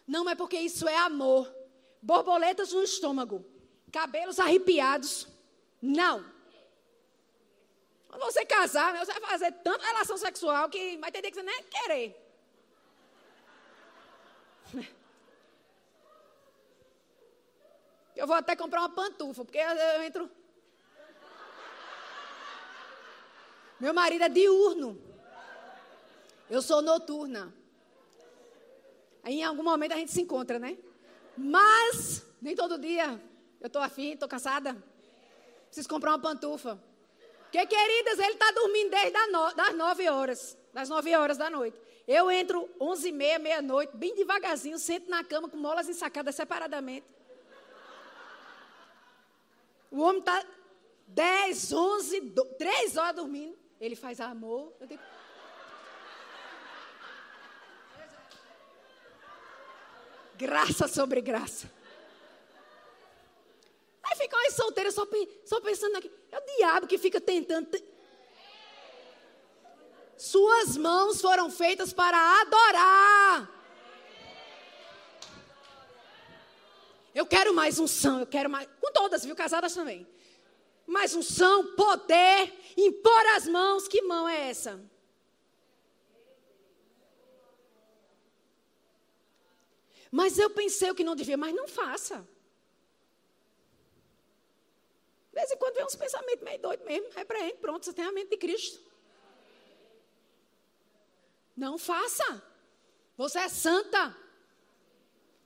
não 0.07 0.29
é 0.29 0.35
porque 0.35 0.57
isso 0.57 0.87
é 0.87 0.97
amor. 0.97 1.53
Borboletas 2.01 2.73
no 2.73 2.83
estômago, 2.83 3.45
cabelos 3.91 4.39
arrepiados. 4.39 5.27
Não. 5.81 6.25
Quando 8.07 8.23
você 8.23 8.45
casar, 8.45 8.97
você 8.97 9.13
vai 9.13 9.29
fazer 9.29 9.51
tanta 9.63 9.85
relação 9.85 10.17
sexual 10.17 10.69
que 10.69 10.97
vai 10.97 11.11
ter 11.11 11.21
que 11.21 11.33
você 11.33 11.43
nem 11.43 11.63
querer. 11.63 12.15
Eu 18.15 18.27
vou 18.27 18.35
até 18.35 18.55
comprar 18.55 18.81
uma 18.81 18.89
pantufa, 18.89 19.43
porque 19.43 19.57
eu 19.57 20.03
entro. 20.03 20.29
Meu 23.81 23.95
marido 23.95 24.23
é 24.23 24.29
diurno. 24.29 25.01
Eu 26.47 26.61
sou 26.61 26.83
noturna. 26.83 27.51
Aí 29.23 29.39
em 29.39 29.43
algum 29.43 29.63
momento 29.63 29.93
a 29.93 29.95
gente 29.95 30.11
se 30.11 30.21
encontra, 30.21 30.59
né? 30.59 30.77
Mas, 31.35 32.23
nem 32.39 32.55
todo 32.55 32.77
dia. 32.77 33.19
Eu 33.59 33.65
estou 33.65 33.81
afim, 33.81 34.11
estou 34.11 34.29
cansada. 34.29 34.77
Preciso 35.65 35.89
comprar 35.89 36.11
uma 36.11 36.19
pantufa. 36.19 36.79
Porque, 37.41 37.65
queridas, 37.65 38.19
ele 38.19 38.33
está 38.33 38.51
dormindo 38.51 38.91
desde 38.91 39.11
das 39.11 39.75
nove 39.75 40.07
horas. 40.07 40.55
Das 40.71 40.87
nove 40.87 41.15
horas 41.15 41.37
da 41.37 41.49
noite. 41.49 41.75
Eu 42.07 42.29
entro 42.29 42.69
onze 42.79 43.09
e 43.09 43.11
meia, 43.11 43.39
meia-noite, 43.39 43.97
bem 43.97 44.13
devagarzinho, 44.13 44.77
sento 44.77 45.09
na 45.09 45.23
cama 45.23 45.49
com 45.49 45.57
molas 45.57 45.89
ensacadas 45.89 46.35
separadamente. 46.35 47.07
O 49.89 50.01
homem 50.01 50.19
está 50.19 50.45
dez, 51.07 51.73
onze, 51.73 52.21
três 52.59 52.95
horas 52.95 53.15
dormindo. 53.15 53.60
Ele 53.81 53.95
faz 53.95 54.21
amor. 54.21 54.71
Eu 54.79 54.85
digo, 54.85 55.01
Graça 60.37 60.87
sobre 60.87 61.21
graça. 61.21 61.71
Aí 64.03 64.17
ficam 64.17 64.39
as 64.47 64.55
solteiras 64.55 64.95
só, 64.95 65.07
só 65.45 65.61
pensando 65.61 65.97
aqui. 65.97 66.11
É 66.31 66.37
o 66.39 66.57
diabo 66.57 66.87
que 66.87 66.97
fica 66.97 67.21
tentando. 67.21 67.69
Suas 70.17 70.77
mãos 70.77 71.21
foram 71.21 71.51
feitas 71.51 71.93
para 71.93 72.41
adorar. 72.41 73.49
Eu 77.13 77.25
quero 77.27 77.53
mais 77.53 77.77
unção, 77.77 78.19
eu 78.19 78.25
quero 78.25 78.49
mais. 78.49 78.67
Com 78.79 78.91
todas, 78.91 79.23
viu? 79.23 79.35
Casadas 79.35 79.75
também. 79.75 80.07
Mais 80.91 81.15
unção, 81.15 81.73
poder, 81.73 82.53
impor 82.75 83.25
as 83.37 83.47
mãos. 83.47 83.87
Que 83.87 84.01
mão 84.01 84.27
é 84.27 84.49
essa? 84.49 84.73
Mas 90.11 90.37
eu 90.37 90.49
pensei 90.49 90.91
o 90.91 90.95
que 90.95 91.05
não 91.05 91.15
devia, 91.15 91.37
mas 91.37 91.55
não 91.55 91.65
faça. 91.65 92.27
De 95.29 95.35
vez 95.39 95.49
em 95.49 95.57
quando 95.57 95.75
vem 95.75 95.85
uns 95.85 95.95
pensamentos 95.95 96.43
meio 96.43 96.59
doidos 96.59 96.85
mesmo, 96.85 97.09
repreende, 97.11 97.55
pronto, 97.61 97.85
você 97.85 97.93
tem 97.93 98.03
a 98.03 98.11
mente 98.11 98.31
de 98.31 98.37
Cristo. 98.37 98.81
Não 101.55 101.77
faça. 101.77 102.43
Você 103.15 103.39
é 103.39 103.47
santa. 103.47 104.17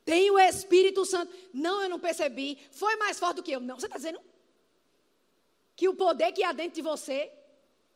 Tem 0.04 0.32
o 0.32 0.40
Espírito 0.40 1.06
Santo. 1.06 1.32
Não, 1.54 1.84
eu 1.84 1.90
não 1.90 2.00
percebi. 2.00 2.58
Foi 2.72 2.96
mais 2.96 3.20
forte 3.20 3.36
do 3.36 3.44
que 3.44 3.52
eu. 3.52 3.60
Não, 3.60 3.80
você 3.80 3.86
está 3.86 3.98
dizendo 3.98 4.20
que 5.76 5.90
o 5.90 5.96
poder 5.96 6.32
que 6.32 6.44
há 6.44 6.52
dentro 6.52 6.76
de 6.76 6.82
você 6.82 7.32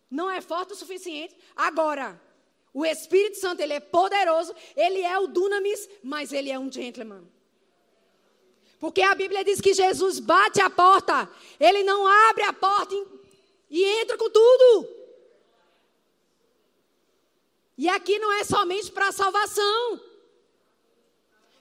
não 0.09 0.29
é 0.29 0.41
forte 0.41 0.73
o 0.73 0.75
suficiente? 0.75 1.35
Agora, 1.55 2.19
o 2.73 2.85
Espírito 2.85 3.37
Santo, 3.37 3.61
ele 3.61 3.73
é 3.73 3.79
poderoso, 3.79 4.53
ele 4.75 5.01
é 5.01 5.17
o 5.17 5.27
dunamis, 5.27 5.89
mas 6.03 6.31
ele 6.31 6.51
é 6.51 6.59
um 6.59 6.71
gentleman. 6.71 7.27
Porque 8.79 9.01
a 9.01 9.13
Bíblia 9.13 9.43
diz 9.43 9.59
que 9.59 9.73
Jesus 9.73 10.19
bate 10.19 10.61
a 10.61 10.69
porta, 10.69 11.29
ele 11.59 11.83
não 11.83 12.07
abre 12.29 12.43
a 12.43 12.53
porta 12.53 12.95
e 13.69 13.83
entra 13.83 14.17
com 14.17 14.29
tudo. 14.29 14.99
E 17.77 17.87
aqui 17.87 18.19
não 18.19 18.31
é 18.33 18.43
somente 18.43 18.91
para 18.91 19.11
salvação. 19.11 20.01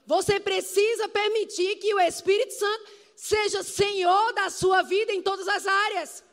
Você 0.07 0.41
precisa 0.41 1.09
permitir 1.09 1.77
que 1.77 1.93
o 1.95 2.01
Espírito 2.01 2.55
Santo 2.55 2.91
seja 3.19 3.65
senhor 3.65 4.33
da 4.33 4.49
sua 4.49 4.83
vida 4.83 5.13
em 5.13 5.21
todas 5.21 5.49
as 5.49 5.67
áreas. 5.67 6.25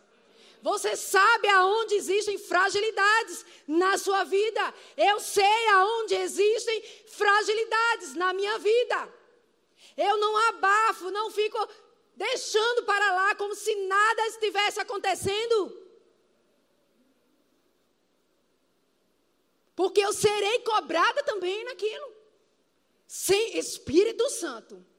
Você 0.62 0.96
sabe 0.96 1.48
aonde 1.48 1.96
existem 1.96 2.38
fragilidades 2.38 3.44
na 3.68 3.98
sua 3.98 4.24
vida. 4.24 4.74
Eu 4.96 5.20
sei 5.20 5.68
aonde 5.70 6.14
existem 6.14 6.84
fragilidades 7.08 8.14
na 8.14 8.34
minha 8.34 8.60
vida. 8.60 9.14
Eu 9.98 10.18
não 10.18 10.38
abafo, 10.50 11.10
não 11.10 11.32
fico 11.32 11.58
deixando 12.16 12.84
para 12.84 13.14
lá 13.14 13.34
como 13.34 13.56
se 13.56 13.74
nada 13.88 14.28
estivesse 14.28 14.80
acontecendo. 14.80 15.58
Porque 19.76 20.02
eu 20.02 20.14
serei 20.14 20.60
cobrada 20.60 21.24
também 21.24 21.64
naquilo. 21.64 22.14
Sem 23.08 23.58
Espírito 23.58 24.30
Santo. 24.30 24.95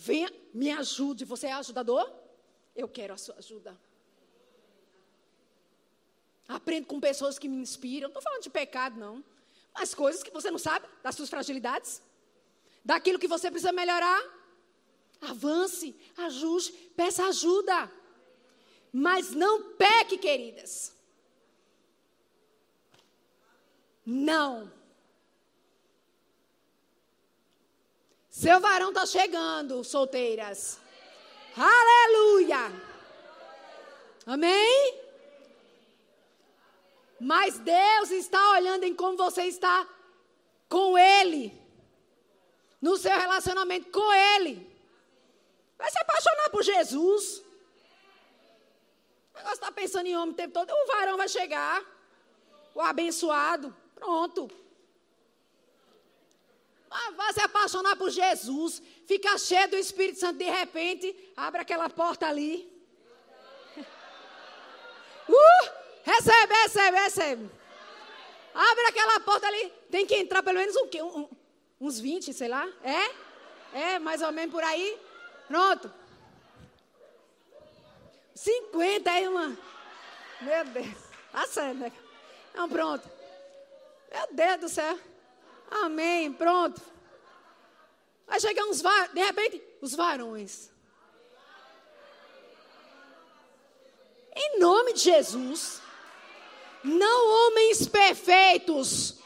Venha, 0.00 0.32
me 0.54 0.70
ajude. 0.70 1.24
Você 1.24 1.48
é 1.48 1.52
ajudador? 1.52 2.08
Eu 2.74 2.88
quero 2.88 3.12
a 3.14 3.16
sua 3.16 3.34
ajuda. 3.36 3.76
Aprendo 6.46 6.86
com 6.86 7.00
pessoas 7.00 7.38
que 7.38 7.48
me 7.48 7.56
inspiram. 7.56 8.08
Não 8.08 8.10
estou 8.10 8.22
falando 8.22 8.42
de 8.42 8.50
pecado, 8.50 8.98
não. 8.98 9.24
Mas 9.74 9.94
coisas 9.94 10.22
que 10.22 10.30
você 10.30 10.50
não 10.50 10.58
sabe, 10.58 10.86
das 11.02 11.14
suas 11.14 11.28
fragilidades, 11.28 12.00
daquilo 12.84 13.18
que 13.18 13.28
você 13.28 13.50
precisa 13.50 13.72
melhorar. 13.72 14.22
Avance, 15.20 15.94
ajuste, 16.16 16.72
peça 16.96 17.26
ajuda. 17.26 17.90
Mas 18.92 19.32
não 19.32 19.74
peque, 19.74 20.16
queridas. 20.16 20.94
Não. 24.06 24.72
Seu 28.38 28.60
varão 28.60 28.90
está 28.90 29.04
chegando, 29.04 29.82
solteiras. 29.82 30.78
Aleluia. 31.56 32.70
Amém? 34.24 35.00
Mas 37.18 37.58
Deus 37.58 38.12
está 38.12 38.52
olhando 38.52 38.84
em 38.84 38.94
como 38.94 39.16
você 39.16 39.42
está 39.46 39.84
com 40.68 40.96
Ele. 40.96 41.52
No 42.80 42.96
seu 42.96 43.10
relacionamento 43.10 43.90
com 43.90 44.12
Ele. 44.12 44.64
Vai 45.76 45.90
se 45.90 45.98
apaixonar 45.98 46.50
por 46.50 46.62
Jesus. 46.62 47.42
O 49.34 49.38
negócio 49.38 49.54
está 49.54 49.72
pensando 49.72 50.06
em 50.06 50.16
homem 50.16 50.30
o 50.30 50.36
tempo 50.36 50.54
todo. 50.54 50.70
O 50.70 50.86
varão 50.86 51.16
vai 51.16 51.26
chegar. 51.26 51.84
O 52.72 52.80
abençoado. 52.80 53.76
Pronto. 53.96 54.48
Vai 57.16 57.32
se 57.32 57.40
apaixonar 57.40 57.96
por 57.96 58.10
Jesus. 58.10 58.82
Fica 59.06 59.36
cheio 59.36 59.68
do 59.68 59.76
Espírito 59.76 60.20
Santo. 60.20 60.38
De 60.38 60.44
repente, 60.44 61.14
abre 61.36 61.60
aquela 61.60 61.88
porta 61.88 62.26
ali. 62.26 62.70
Uh! 65.28 65.78
Recebe, 66.04 66.54
recebe, 66.54 66.96
recebe. 66.96 67.50
Abre 68.54 68.86
aquela 68.86 69.20
porta 69.20 69.46
ali. 69.46 69.70
Tem 69.90 70.06
que 70.06 70.14
entrar 70.14 70.42
pelo 70.42 70.58
menos 70.58 70.74
um, 70.74 70.88
um, 71.04 71.28
uns 71.78 72.00
20, 72.00 72.32
sei 72.32 72.48
lá. 72.48 72.66
É? 72.82 73.78
É, 73.78 73.98
mais 73.98 74.22
ou 74.22 74.32
menos 74.32 74.54
por 74.54 74.64
aí. 74.64 74.98
Pronto. 75.46 75.92
50 78.34 79.10
aí, 79.10 79.28
uma. 79.28 79.56
Meu 80.40 80.64
Deus. 80.64 80.96
Tá 81.30 81.46
certo, 81.46 81.76
né? 81.76 81.92
Então, 82.50 82.68
pronto. 82.68 83.08
Meu 84.10 84.28
Deus 84.32 84.60
do 84.60 84.68
céu. 84.68 84.98
Amém. 85.70 86.32
Pronto. 86.32 86.80
Vai 88.26 88.40
chegar 88.40 88.64
uns 88.64 88.80
varões. 88.80 89.12
De 89.12 89.20
repente, 89.20 89.62
os 89.80 89.94
varões. 89.94 90.70
Em 94.34 94.58
nome 94.58 94.92
de 94.92 95.00
Jesus. 95.00 95.80
Não 96.84 97.48
homens 97.48 97.86
perfeitos. 97.86 99.16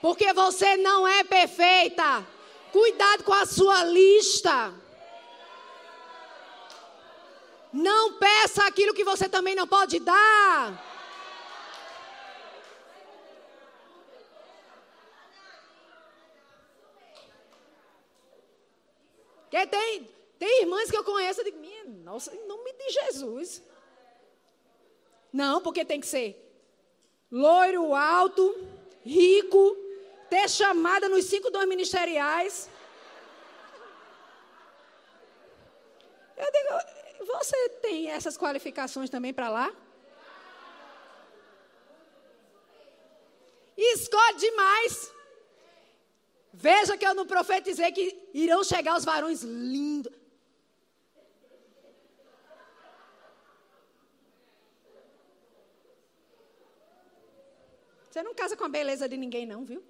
Porque 0.00 0.32
você 0.32 0.76
não 0.76 1.06
é 1.06 1.24
perfeita. 1.24 2.26
Cuidado 2.72 3.24
com 3.24 3.32
a 3.32 3.46
sua 3.46 3.84
lista. 3.84 4.72
Não 7.72 8.14
peça 8.14 8.64
aquilo 8.64 8.94
que 8.94 9.04
você 9.04 9.28
também 9.28 9.54
não 9.54 9.66
pode 9.66 10.00
dar. 10.00 10.89
Porque 19.50 19.66
tem, 19.66 20.08
tem 20.38 20.62
irmãs 20.62 20.88
que 20.88 20.96
eu 20.96 21.02
conheço, 21.02 21.40
eu 21.40 21.44
digo, 21.44 21.58
minha 21.58 21.84
nossa, 21.84 22.32
em 22.32 22.46
nome 22.46 22.72
de 22.72 22.90
Jesus. 22.90 23.60
Não, 25.32 25.60
porque 25.60 25.84
tem 25.84 26.00
que 26.00 26.06
ser 26.06 26.28
loiro 27.30 27.92
alto, 27.92 28.56
rico, 29.04 29.76
ter 30.28 30.48
chamada 30.48 31.08
nos 31.08 31.24
cinco 31.24 31.50
dons 31.50 31.66
ministeriais. 31.66 32.70
Eu 36.36 36.50
digo, 36.52 37.26
você 37.26 37.68
tem 37.82 38.08
essas 38.08 38.38
qualificações 38.38 39.10
também 39.10 39.34
para 39.34 39.48
lá? 39.48 39.74
Escolhe 43.76 44.36
demais. 44.36 45.12
Veja 46.68 46.94
que 46.98 47.06
eu 47.06 47.14
não 47.14 47.26
profetizei 47.26 47.90
que 47.90 48.04
irão 48.34 48.62
chegar 48.62 48.94
os 48.98 49.04
varões 49.10 49.42
lindos. 49.42 50.12
Você 58.10 58.22
não 58.22 58.34
casa 58.34 58.54
com 58.58 58.64
a 58.64 58.68
beleza 58.68 59.08
de 59.08 59.16
ninguém, 59.16 59.46
não, 59.46 59.64
viu? 59.64 59.82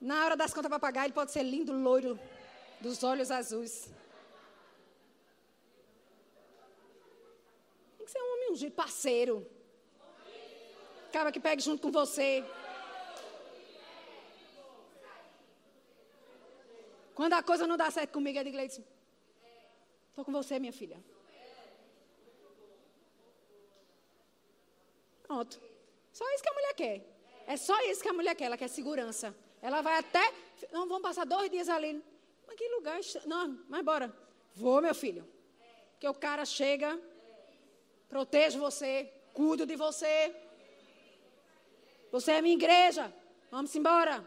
Na 0.00 0.24
hora 0.24 0.36
das 0.36 0.52
contas 0.52 0.68
para 0.68 0.80
pagar, 0.80 1.04
ele 1.04 1.12
pode 1.12 1.30
ser 1.30 1.44
lindo, 1.44 1.72
loiro, 1.72 2.18
dos 2.80 3.04
olhos 3.04 3.30
azuis. 3.30 3.88
Tem 7.98 8.06
que 8.06 8.10
ser 8.10 8.20
um 8.20 8.32
homem 8.32 8.50
ungido, 8.50 8.74
parceiro. 8.74 9.46
Acaba 11.08 11.30
que 11.30 11.38
pegue 11.38 11.62
junto 11.62 11.82
com 11.82 11.92
você. 11.92 12.44
Quando 17.20 17.34
a 17.34 17.42
coisa 17.42 17.66
não 17.66 17.76
dá 17.76 17.90
certo 17.90 18.12
comigo, 18.12 18.38
eu 18.38 18.44
digo, 18.44 18.56
estou 18.56 20.24
com 20.24 20.32
você, 20.32 20.58
minha 20.58 20.72
filha. 20.72 20.98
Pronto. 25.24 25.60
Só 26.10 26.24
isso 26.32 26.42
que 26.42 26.48
a 26.48 26.54
mulher 26.54 26.72
quer. 26.72 26.96
É 27.46 27.58
só 27.58 27.78
isso 27.82 28.00
que 28.00 28.08
a 28.08 28.14
mulher 28.14 28.34
quer. 28.34 28.46
Ela 28.46 28.56
quer 28.56 28.68
segurança. 28.68 29.36
Ela 29.60 29.82
vai 29.82 29.98
até. 29.98 30.32
Não, 30.72 30.88
vamos 30.88 31.02
passar 31.02 31.26
dois 31.26 31.50
dias 31.50 31.68
ali. 31.68 32.02
Mas 32.46 32.56
que 32.56 32.66
lugar. 32.70 32.98
Não, 33.26 33.66
mas 33.68 33.84
bora. 33.84 34.10
Vou, 34.54 34.80
meu 34.80 34.94
filho. 34.94 35.28
Porque 35.90 36.08
o 36.08 36.14
cara 36.14 36.46
chega, 36.46 36.98
protejo 38.08 38.58
você, 38.58 39.12
cuido 39.34 39.66
de 39.66 39.76
você. 39.76 40.34
Você 42.10 42.32
é 42.32 42.40
minha 42.40 42.54
igreja. 42.54 43.12
Vamos 43.50 43.76
embora. 43.76 44.26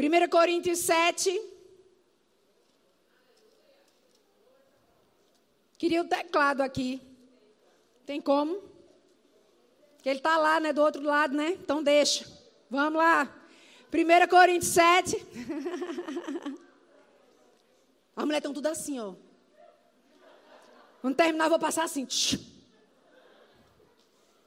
Primeira 0.00 0.26
Coríntios 0.26 0.78
7, 0.78 1.28
Queria 5.76 6.00
o 6.00 6.08
teclado 6.08 6.62
aqui. 6.62 7.02
Tem 8.06 8.18
como? 8.18 8.62
Que 10.02 10.08
ele 10.08 10.20
está 10.20 10.38
lá, 10.38 10.58
né? 10.58 10.72
Do 10.72 10.80
outro 10.80 11.02
lado, 11.02 11.36
né? 11.36 11.50
Então 11.50 11.82
deixa. 11.82 12.26
Vamos 12.70 12.98
lá. 12.98 13.30
1 13.92 14.28
Coríntios 14.30 14.72
7. 14.72 15.16
As 18.16 18.24
mulheres 18.24 18.38
estão 18.38 18.54
tudo 18.54 18.68
assim, 18.68 18.98
ó. 18.98 19.12
Quando 21.02 21.14
terminar, 21.14 21.44
eu 21.44 21.50
vou 21.50 21.58
passar 21.58 21.84
assim. 21.84 22.08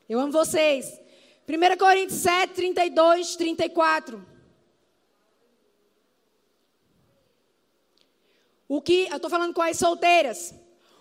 Eu 0.09 0.19
amo 0.19 0.31
vocês. 0.31 0.99
1 1.47 1.77
Coríntios 1.77 2.21
7, 2.21 2.55
32, 2.55 3.35
34. 3.35 4.32
O 8.75 8.81
que. 8.81 9.07
Eu 9.11 9.17
estou 9.17 9.29
falando 9.29 9.53
com 9.53 9.61
as 9.61 9.77
solteiras. 9.77 10.51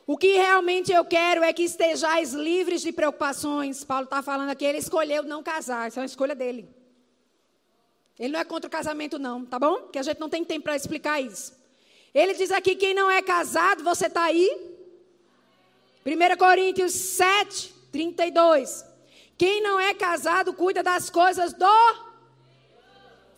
O 0.06 0.18
que 0.18 0.32
realmente 0.34 0.92
eu 0.92 1.06
quero 1.06 1.42
é 1.42 1.54
que 1.54 1.62
estejais 1.62 2.34
livres 2.34 2.82
de 2.82 2.92
preocupações. 2.92 3.82
Paulo 3.82 4.04
está 4.04 4.20
falando 4.20 4.50
aqui, 4.50 4.62
ele 4.66 4.76
escolheu 4.76 5.22
não 5.22 5.42
casar, 5.42 5.88
isso 5.88 5.98
é 5.98 6.02
uma 6.02 6.06
escolha 6.06 6.34
dele. 6.34 6.68
Ele 8.18 8.34
não 8.34 8.40
é 8.40 8.44
contra 8.44 8.68
o 8.68 8.70
casamento, 8.70 9.18
não, 9.18 9.46
tá 9.46 9.58
bom? 9.58 9.88
Que 9.90 9.98
a 9.98 10.02
gente 10.02 10.20
não 10.20 10.28
tem 10.28 10.44
tempo 10.44 10.64
para 10.64 10.76
explicar 10.76 11.18
isso. 11.18 11.56
Ele 12.12 12.34
diz 12.34 12.50
aqui: 12.50 12.76
quem 12.76 12.92
não 12.92 13.10
é 13.10 13.22
casado, 13.22 13.82
você 13.82 14.06
está 14.06 14.24
aí? 14.24 14.50
1 16.04 16.36
Coríntios 16.36 16.92
7, 16.92 17.72
32. 17.90 18.84
Quem 19.38 19.62
não 19.62 19.80
é 19.80 19.94
casado, 19.94 20.52
cuida 20.52 20.82
das 20.82 21.08
coisas 21.08 21.54
do. 21.54 21.96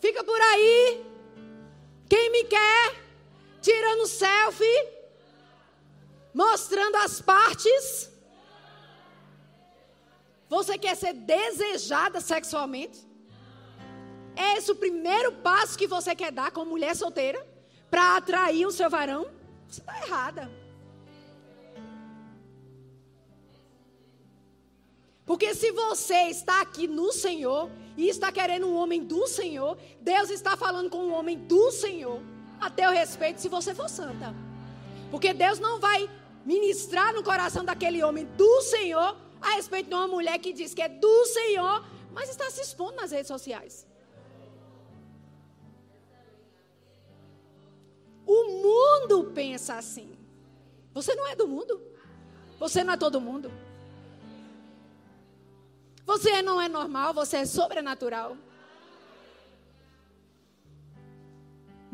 Fica 0.00 0.24
por 0.24 0.40
aí. 0.40 1.04
Quem 2.08 2.32
me 2.32 2.42
quer, 2.44 3.03
tirando 3.66 4.06
selfie 4.06 4.80
mostrando 6.34 6.96
as 6.96 7.20
partes. 7.22 8.10
Você 10.48 10.76
quer 10.76 10.96
ser 10.96 11.14
desejada 11.14 12.20
sexualmente? 12.20 12.98
É 14.36 14.58
esse 14.58 14.70
o 14.70 14.76
primeiro 14.76 15.30
passo 15.48 15.78
que 15.78 15.86
você 15.86 16.14
quer 16.14 16.32
dar 16.32 16.50
como 16.50 16.72
mulher 16.72 16.94
solteira 16.94 17.40
para 17.88 18.16
atrair 18.16 18.66
o 18.66 18.72
seu 18.72 18.90
varão? 18.90 19.26
Você 19.68 19.80
está 19.80 19.96
errada. 20.04 20.50
Porque 25.24 25.54
se 25.54 25.70
você 25.72 26.24
está 26.24 26.60
aqui 26.60 26.86
no 26.86 27.10
Senhor 27.12 27.70
e 27.96 28.08
está 28.08 28.30
querendo 28.30 28.66
um 28.66 28.76
homem 28.76 29.02
do 29.02 29.26
Senhor, 29.26 29.78
Deus 30.00 30.28
está 30.28 30.54
falando 30.56 30.90
com 30.90 30.98
um 30.98 31.14
homem 31.14 31.38
do 31.38 31.70
Senhor 31.70 32.20
a 32.64 32.70
teu 32.70 32.90
respeito 32.90 33.40
se 33.40 33.48
você 33.48 33.74
for 33.74 33.88
santa. 33.88 34.34
Porque 35.10 35.34
Deus 35.34 35.58
não 35.58 35.78
vai 35.78 36.08
ministrar 36.44 37.12
no 37.12 37.22
coração 37.22 37.64
daquele 37.64 38.02
homem 38.02 38.24
do 38.24 38.62
Senhor 38.62 39.16
a 39.40 39.50
respeito 39.56 39.88
de 39.88 39.94
uma 39.94 40.08
mulher 40.08 40.38
que 40.38 40.52
diz 40.52 40.72
que 40.72 40.80
é 40.80 40.88
do 40.88 41.26
Senhor, 41.26 41.84
mas 42.12 42.30
está 42.30 42.50
se 42.50 42.62
expondo 42.62 42.96
nas 42.96 43.10
redes 43.10 43.28
sociais. 43.28 43.86
O 48.26 48.38
mundo 48.64 49.30
pensa 49.34 49.74
assim. 49.74 50.16
Você 50.94 51.14
não 51.14 51.26
é 51.26 51.36
do 51.36 51.46
mundo. 51.46 51.80
Você 52.58 52.82
não 52.82 52.94
é 52.94 52.96
todo 52.96 53.20
mundo. 53.20 53.52
Você 56.06 56.40
não 56.40 56.60
é 56.60 56.68
normal, 56.68 57.12
você 57.12 57.38
é 57.38 57.44
sobrenatural. 57.44 58.36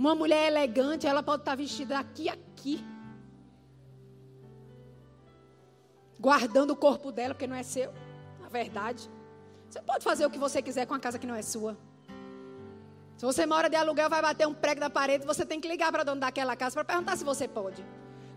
Uma 0.01 0.15
mulher 0.15 0.47
elegante, 0.51 1.07
ela 1.07 1.23
pode 1.23 1.43
estar 1.43 1.55
vestida 1.55 1.99
aqui 1.99 2.27
aqui. 2.27 2.83
Guardando 6.19 6.71
o 6.71 6.77
corpo 6.77 7.13
dela, 7.13 7.35
porque 7.35 7.47
não 7.47 7.55
é 7.55 7.63
seu. 7.63 7.93
Na 8.41 8.49
verdade. 8.49 9.11
Você 9.69 9.83
pode 9.83 10.03
fazer 10.03 10.25
o 10.25 10.31
que 10.31 10.39
você 10.39 10.63
quiser 10.63 10.87
com 10.87 10.95
a 10.95 10.99
casa 10.99 11.19
que 11.19 11.27
não 11.27 11.35
é 11.35 11.43
sua. 11.43 11.77
Se 13.19 13.27
você 13.27 13.45
mora 13.45 13.69
de 13.69 13.77
aluguel, 13.77 14.09
vai 14.09 14.23
bater 14.23 14.49
um 14.49 14.55
prego 14.55 14.81
da 14.81 14.89
parede, 14.89 15.27
você 15.27 15.45
tem 15.45 15.61
que 15.61 15.69
ligar 15.69 15.93
para 15.93 16.01
o 16.01 16.05
dono 16.07 16.23
daquela 16.23 16.57
casa 16.57 16.73
para 16.77 16.85
perguntar 16.87 17.19
se 17.19 17.23
você 17.23 17.47
pode. 17.47 17.85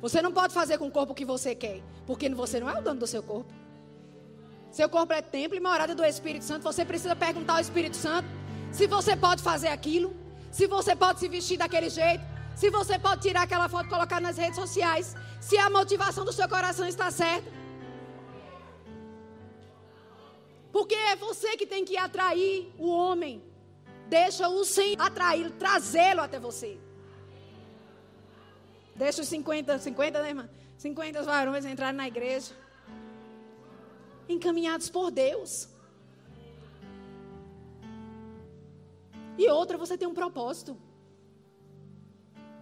Você 0.01 0.21
não 0.21 0.33
pode 0.33 0.53
fazer 0.53 0.77
com 0.77 0.87
o 0.87 0.91
corpo 0.91 1.15
que 1.15 1.23
você 1.23 1.55
quer, 1.55 1.81
porque 2.05 2.27
você 2.27 2.59
não 2.59 2.69
é 2.69 2.77
o 2.77 2.81
dono 2.81 2.99
do 2.99 3.07
seu 3.07 3.23
corpo. 3.23 3.53
Seu 4.69 4.89
corpo 4.89 5.13
é 5.13 5.21
templo 5.21 5.55
e 5.55 5.61
morada 5.61 5.95
do 5.95 6.03
Espírito 6.03 6.43
Santo. 6.43 6.63
Você 6.63 6.83
precisa 6.83 7.15
perguntar 7.15 7.53
ao 7.53 7.61
Espírito 7.61 7.95
Santo 7.95 8.27
se 8.69 8.85
você 8.85 9.15
pode 9.15 9.41
fazer 9.41 9.69
aquilo, 9.69 10.13
se 10.57 10.65
você 10.75 10.93
pode 11.03 11.19
se 11.19 11.27
vestir 11.35 11.57
daquele 11.63 11.89
jeito, 11.99 12.23
se 12.55 12.69
você 12.77 12.95
pode 13.05 13.21
tirar 13.27 13.43
aquela 13.47 13.67
foto 13.73 13.87
e 13.87 13.95
colocar 13.95 14.19
nas 14.27 14.37
redes 14.37 14.59
sociais, 14.63 15.15
se 15.47 15.57
a 15.57 15.69
motivação 15.77 16.23
do 16.23 16.33
seu 16.39 16.47
coração 16.55 16.87
está 16.87 17.07
certa. 17.11 17.51
Porque 20.71 20.95
é 20.95 21.15
você 21.27 21.57
que 21.59 21.67
tem 21.73 21.83
que 21.89 21.97
atrair 21.97 22.55
o 22.79 22.87
homem 22.89 23.35
Deixa 24.07 24.47
o 24.47 24.63
Senhor 24.63 25.01
atraí-lo, 25.01 25.49
trazê-lo 25.51 26.21
até 26.21 26.39
você. 26.39 26.77
Deixa 28.95 29.23
os 29.23 29.27
50, 29.27 29.79
50, 29.79 30.21
né, 30.21 30.29
irmã? 30.29 30.49
50 30.77 31.23
varões 31.23 31.65
entrarem 31.65 31.97
na 31.97 32.07
igreja. 32.07 32.53
Encaminhados 34.29 34.87
por 34.87 35.09
Deus. 35.09 35.67
E 39.37 39.49
outra, 39.49 39.77
você 39.77 39.97
tem 39.97 40.07
um 40.07 40.13
propósito. 40.13 40.77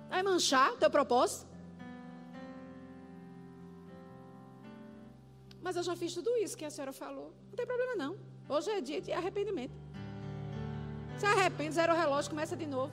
Vai 0.09 0.23
manchar 0.23 0.73
o 0.73 0.77
teu 0.77 0.89
propósito? 0.89 1.47
Mas 5.61 5.75
eu 5.75 5.83
já 5.83 5.95
fiz 5.95 6.13
tudo 6.13 6.35
isso 6.37 6.57
que 6.57 6.65
a 6.65 6.69
senhora 6.69 6.93
falou. 6.93 7.33
Não 7.49 7.55
tem 7.55 7.65
problema 7.65 7.95
não. 7.95 8.17
Hoje 8.49 8.71
é 8.71 8.81
dia 8.81 8.99
de 8.99 9.11
arrependimento. 9.11 9.73
Se 11.17 11.25
arrepende, 11.25 11.75
zero 11.75 11.93
o 11.93 11.95
relógio, 11.95 12.31
começa 12.31 12.55
de 12.55 12.65
novo. 12.65 12.91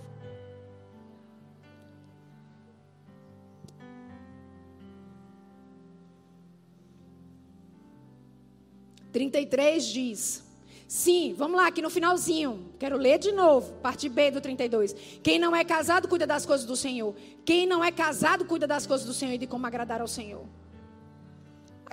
Trinta 9.11 9.41
e 9.41 9.47
três 9.47 9.87
diz. 9.87 10.48
Sim, 10.89 11.35
vamos 11.35 11.59
lá, 11.59 11.67
aqui 11.67 11.83
no 11.83 11.91
finalzinho. 11.91 12.73
Quero 12.79 12.97
ler 12.97 13.19
de 13.19 13.31
novo, 13.31 13.75
parte 13.75 14.09
B 14.09 14.31
do 14.31 14.41
32. 14.41 14.95
Quem 15.23 15.39
não 15.39 15.55
é 15.55 15.63
casado 15.63 16.09
cuida 16.09 16.27
das 16.27 16.47
coisas 16.47 16.67
do 16.67 16.75
Senhor. 16.75 17.15
Quem 17.45 17.67
não 17.67 17.85
é 17.85 17.93
casado 17.93 18.47
cuida 18.47 18.67
das 18.67 18.87
coisas 18.87 19.07
do 19.07 19.13
Senhor 19.13 19.35
e 19.35 19.39
de 19.39 19.47
como 19.47 19.67
agradar 19.67 20.01
ao 20.01 20.09
Senhor. 20.09 20.47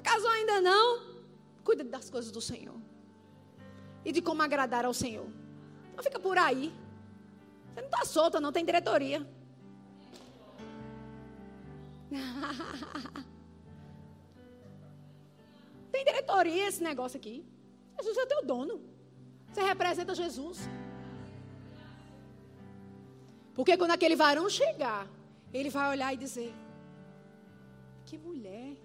Casou 0.01 0.29
ainda 0.29 0.61
não? 0.61 1.01
Cuida 1.61 1.83
das 1.83 2.09
coisas 2.09 2.31
do 2.31 2.39
Senhor. 2.39 2.79
E 4.05 4.13
de 4.13 4.21
como 4.21 4.41
agradar 4.41 4.85
ao 4.85 4.93
Senhor. 4.93 5.27
Não 5.93 6.01
fica 6.01 6.17
por 6.17 6.37
aí. 6.37 6.73
Você 7.73 7.81
não 7.81 7.89
está 7.89 8.05
solta, 8.05 8.39
não, 8.39 8.53
tem 8.53 8.63
diretoria. 8.63 9.27
tem 15.91 16.05
diretoria 16.05 16.67
esse 16.67 16.81
negócio 16.81 17.17
aqui. 17.17 17.43
Jesus 17.97 18.17
é 18.17 18.25
teu 18.25 18.45
dono. 18.45 18.81
Você 19.51 19.61
representa 19.61 20.13
Jesus. 20.13 20.59
Porque 23.53 23.77
quando 23.77 23.91
aquele 23.91 24.15
varão 24.15 24.49
chegar, 24.49 25.07
ele 25.53 25.69
vai 25.69 25.89
olhar 25.89 26.13
e 26.13 26.17
dizer: 26.17 26.53
Que 28.05 28.17
mulher. 28.17 28.75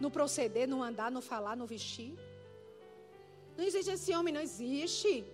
No 0.00 0.10
proceder, 0.10 0.66
no 0.66 0.82
andar, 0.82 1.10
no 1.10 1.20
falar, 1.20 1.56
no 1.56 1.66
vestir. 1.66 2.14
Não 3.56 3.64
existe 3.64 3.90
esse 3.90 4.12
homem, 4.14 4.34
não 4.34 4.40
existe. 4.40 5.24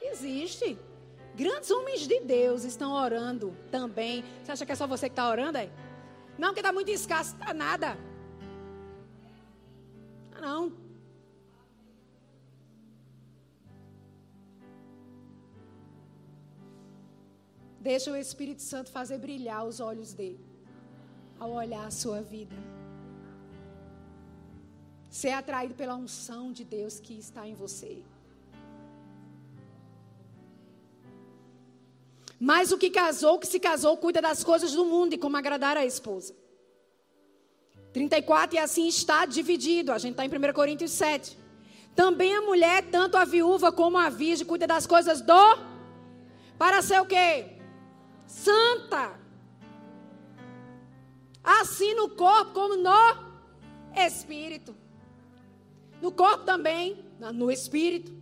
Existe. 0.00 0.78
Grandes 1.34 1.70
homens 1.70 2.06
de 2.06 2.20
Deus 2.20 2.64
estão 2.64 2.92
orando 2.92 3.56
também. 3.70 4.24
Você 4.42 4.52
acha 4.52 4.66
que 4.66 4.72
é 4.72 4.74
só 4.74 4.86
você 4.86 5.08
que 5.08 5.12
está 5.12 5.28
orando 5.28 5.58
aí? 5.58 5.70
Não, 6.36 6.52
que 6.52 6.60
está 6.60 6.72
muito 6.72 6.90
escasso, 6.90 7.34
está 7.34 7.52
nada. 7.52 7.96
Não. 10.40 10.72
Deixa 17.80 18.10
o 18.10 18.16
Espírito 18.16 18.62
Santo 18.62 18.90
fazer 18.90 19.18
brilhar 19.18 19.64
os 19.64 19.78
olhos 19.80 20.12
dele 20.12 20.44
ao 21.38 21.52
olhar 21.52 21.86
a 21.86 21.90
sua 21.90 22.20
vida. 22.20 22.56
Ser 25.08 25.30
atraído 25.30 25.74
pela 25.74 25.94
unção 25.94 26.52
de 26.52 26.64
Deus 26.64 26.98
que 27.00 27.18
está 27.18 27.46
em 27.46 27.54
você. 27.54 28.02
Mas 32.38 32.70
o 32.70 32.78
que 32.78 32.90
casou, 32.90 33.38
que 33.38 33.46
se 33.46 33.58
casou, 33.58 33.96
cuida 33.96 34.20
das 34.20 34.44
coisas 34.44 34.72
do 34.72 34.84
mundo 34.84 35.14
e 35.14 35.18
como 35.18 35.36
agradar 35.36 35.76
a 35.76 35.84
esposa. 35.84 36.34
34, 37.92 38.56
e 38.56 38.58
assim 38.58 38.86
está 38.86 39.24
dividido. 39.24 39.92
A 39.92 39.98
gente 39.98 40.12
está 40.12 40.24
em 40.24 40.28
1 40.28 40.52
Coríntios 40.52 40.92
7. 40.92 41.36
Também 41.96 42.34
a 42.34 42.42
mulher, 42.42 42.84
tanto 42.90 43.16
a 43.16 43.24
viúva 43.24 43.72
como 43.72 43.98
a 43.98 44.08
virgem, 44.08 44.46
cuida 44.46 44.66
das 44.66 44.86
coisas 44.86 45.20
do. 45.20 45.58
Para 46.56 46.80
ser 46.80 47.00
o 47.00 47.06
quê? 47.06 47.57
Santa. 48.28 49.18
Assim 51.42 51.94
no 51.94 52.10
corpo 52.10 52.52
como 52.52 52.76
no 52.76 52.92
espírito. 53.96 54.76
No 56.00 56.12
corpo 56.12 56.44
também, 56.44 57.04
no 57.18 57.50
espírito. 57.50 58.12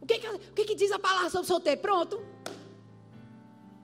O 0.00 0.06
que, 0.06 0.18
que, 0.18 0.26
o 0.26 0.38
que, 0.38 0.64
que 0.64 0.74
diz 0.74 0.90
a 0.90 0.98
palavra 0.98 1.28
sobre 1.28 1.46
solteiro? 1.46 1.80
Pronto. 1.82 2.26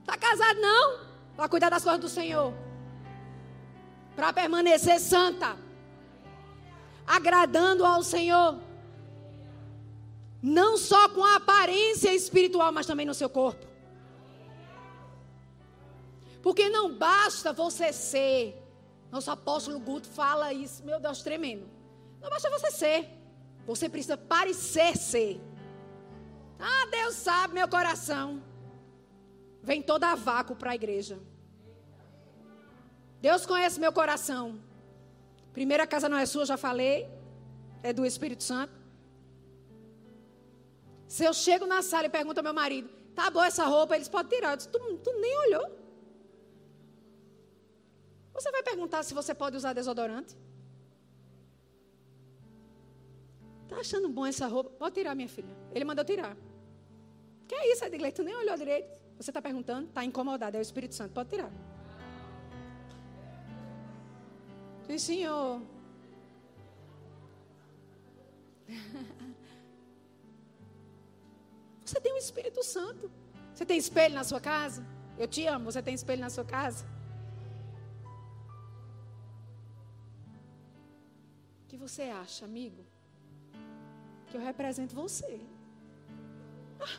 Está 0.01 0.17
casado 0.17 0.59
não? 0.61 1.01
Para 1.37 1.49
cuidar 1.49 1.69
das 1.69 1.85
coisas 1.85 2.01
do 2.01 2.09
Senhor. 2.09 2.53
Para 4.17 4.33
permanecer 4.33 4.99
santa. 4.99 5.57
Agradando 7.07 7.85
ao 7.85 8.03
Senhor. 8.03 8.59
Não 10.47 10.77
só 10.77 11.09
com 11.09 11.25
a 11.25 11.37
aparência 11.37 12.13
espiritual, 12.15 12.71
mas 12.71 12.85
também 12.85 13.07
no 13.07 13.15
seu 13.15 13.31
corpo. 13.31 13.67
Porque 16.43 16.69
não 16.69 16.95
basta 16.95 17.51
você 17.51 17.95
ser 17.95 18.63
nosso 19.11 19.31
apóstolo 19.31 19.79
Guto 19.79 20.09
fala 20.09 20.53
isso, 20.53 20.85
meu 20.85 21.01
Deus, 21.01 21.23
tremendo. 21.23 21.67
Não 22.21 22.29
basta 22.29 22.51
você 22.51 22.71
ser, 22.71 23.09
você 23.65 23.89
precisa 23.89 24.19
parecer 24.19 24.97
ser. 24.99 25.41
Ah, 26.59 26.87
Deus 26.91 27.15
sabe 27.15 27.55
meu 27.55 27.69
coração. 27.69 28.43
Vem 29.63 29.81
toda 29.81 30.13
a 30.13 30.15
vácuo 30.15 30.57
para 30.57 30.73
a 30.73 30.75
igreja. 30.75 31.19
Deus 33.23 33.47
conhece 33.47 33.81
meu 33.81 33.95
coração. 33.95 34.61
Primeira 35.55 35.87
casa 35.87 36.07
não 36.07 36.19
é 36.19 36.27
sua, 36.27 36.45
já 36.45 36.59
falei. 36.59 37.09
É 37.83 37.95
do 37.95 38.05
Espírito 38.05 38.43
Santo. 38.43 38.84
Se 41.09 41.25
eu 41.25 41.33
chego 41.33 41.67
na 41.67 41.83
sala 41.83 42.07
e 42.07 42.11
pergunto 42.11 42.39
ao 42.39 42.45
meu 42.45 42.55
marido, 42.55 42.89
tá 43.15 43.31
boa 43.31 43.47
essa 43.47 43.65
roupa? 43.67 43.95
Eles 43.97 44.09
podem 44.09 44.31
tirar. 44.37 44.53
Eu 44.53 44.57
disse, 44.57 44.69
tu, 44.69 44.79
tu 44.99 45.13
nem 45.21 45.39
olhou. 45.47 45.85
Você 48.33 48.51
vai 48.51 48.63
perguntar 48.63 49.03
se 49.03 49.15
você 49.15 49.35
pode 49.35 49.57
usar 49.57 49.73
desodorante? 49.73 50.37
Tá 53.69 53.77
achando 53.77 54.09
bom 54.09 54.27
essa 54.27 54.47
roupa? 54.47 54.71
Pode 54.71 54.95
tirar, 54.95 55.15
minha 55.15 55.29
filha. 55.29 55.57
Ele 55.73 55.85
mandou 55.85 56.05
tirar. 56.05 56.37
Que 57.47 57.55
é 57.55 57.73
isso, 57.73 57.85
Edgley? 57.85 58.13
Tu 58.13 58.23
nem 58.23 58.35
olhou 58.35 58.57
direito. 58.57 59.01
Você 59.19 59.31
está 59.31 59.41
perguntando? 59.41 59.89
Está 59.89 60.05
incomodado. 60.05 60.57
É 60.57 60.61
o 60.61 60.63
Espírito 60.63 60.95
Santo. 60.95 61.13
Pode 61.13 61.31
tirar. 61.31 61.51
Sim, 64.87 64.99
senhor. 64.99 65.63
Você 71.95 72.01
tem 72.01 72.13
o 72.13 72.19
Espírito 72.19 72.61
Santo. 72.65 73.09
Você 73.55 73.65
tem 73.65 73.79
espelho 73.79 74.17
na 74.17 74.25
sua 74.25 74.41
casa? 74.41 74.85
Eu 75.17 75.29
te 75.29 75.47
amo. 75.47 75.71
Você 75.71 75.81
tem 75.81 75.95
espelho 75.95 76.21
na 76.21 76.29
sua 76.29 76.45
casa? 76.45 76.85
O 81.63 81.67
que 81.69 81.77
você 81.77 82.03
acha, 82.03 82.45
amigo? 82.45 82.85
Que 84.27 84.37
eu 84.37 84.41
represento 84.41 84.93
você. 84.93 85.41
Ah. 86.81 86.99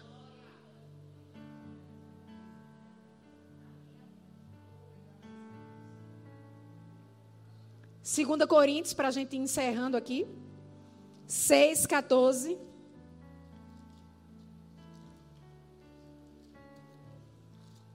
Segunda 8.01 8.47
Coríntios, 8.47 8.93
para 8.93 9.09
a 9.09 9.11
gente 9.11 9.35
ir 9.35 9.39
encerrando 9.39 9.97
aqui. 9.97 10.25
6, 11.27 11.85
14. 11.85 12.57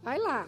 Vai 0.02 0.18
lá. 0.18 0.46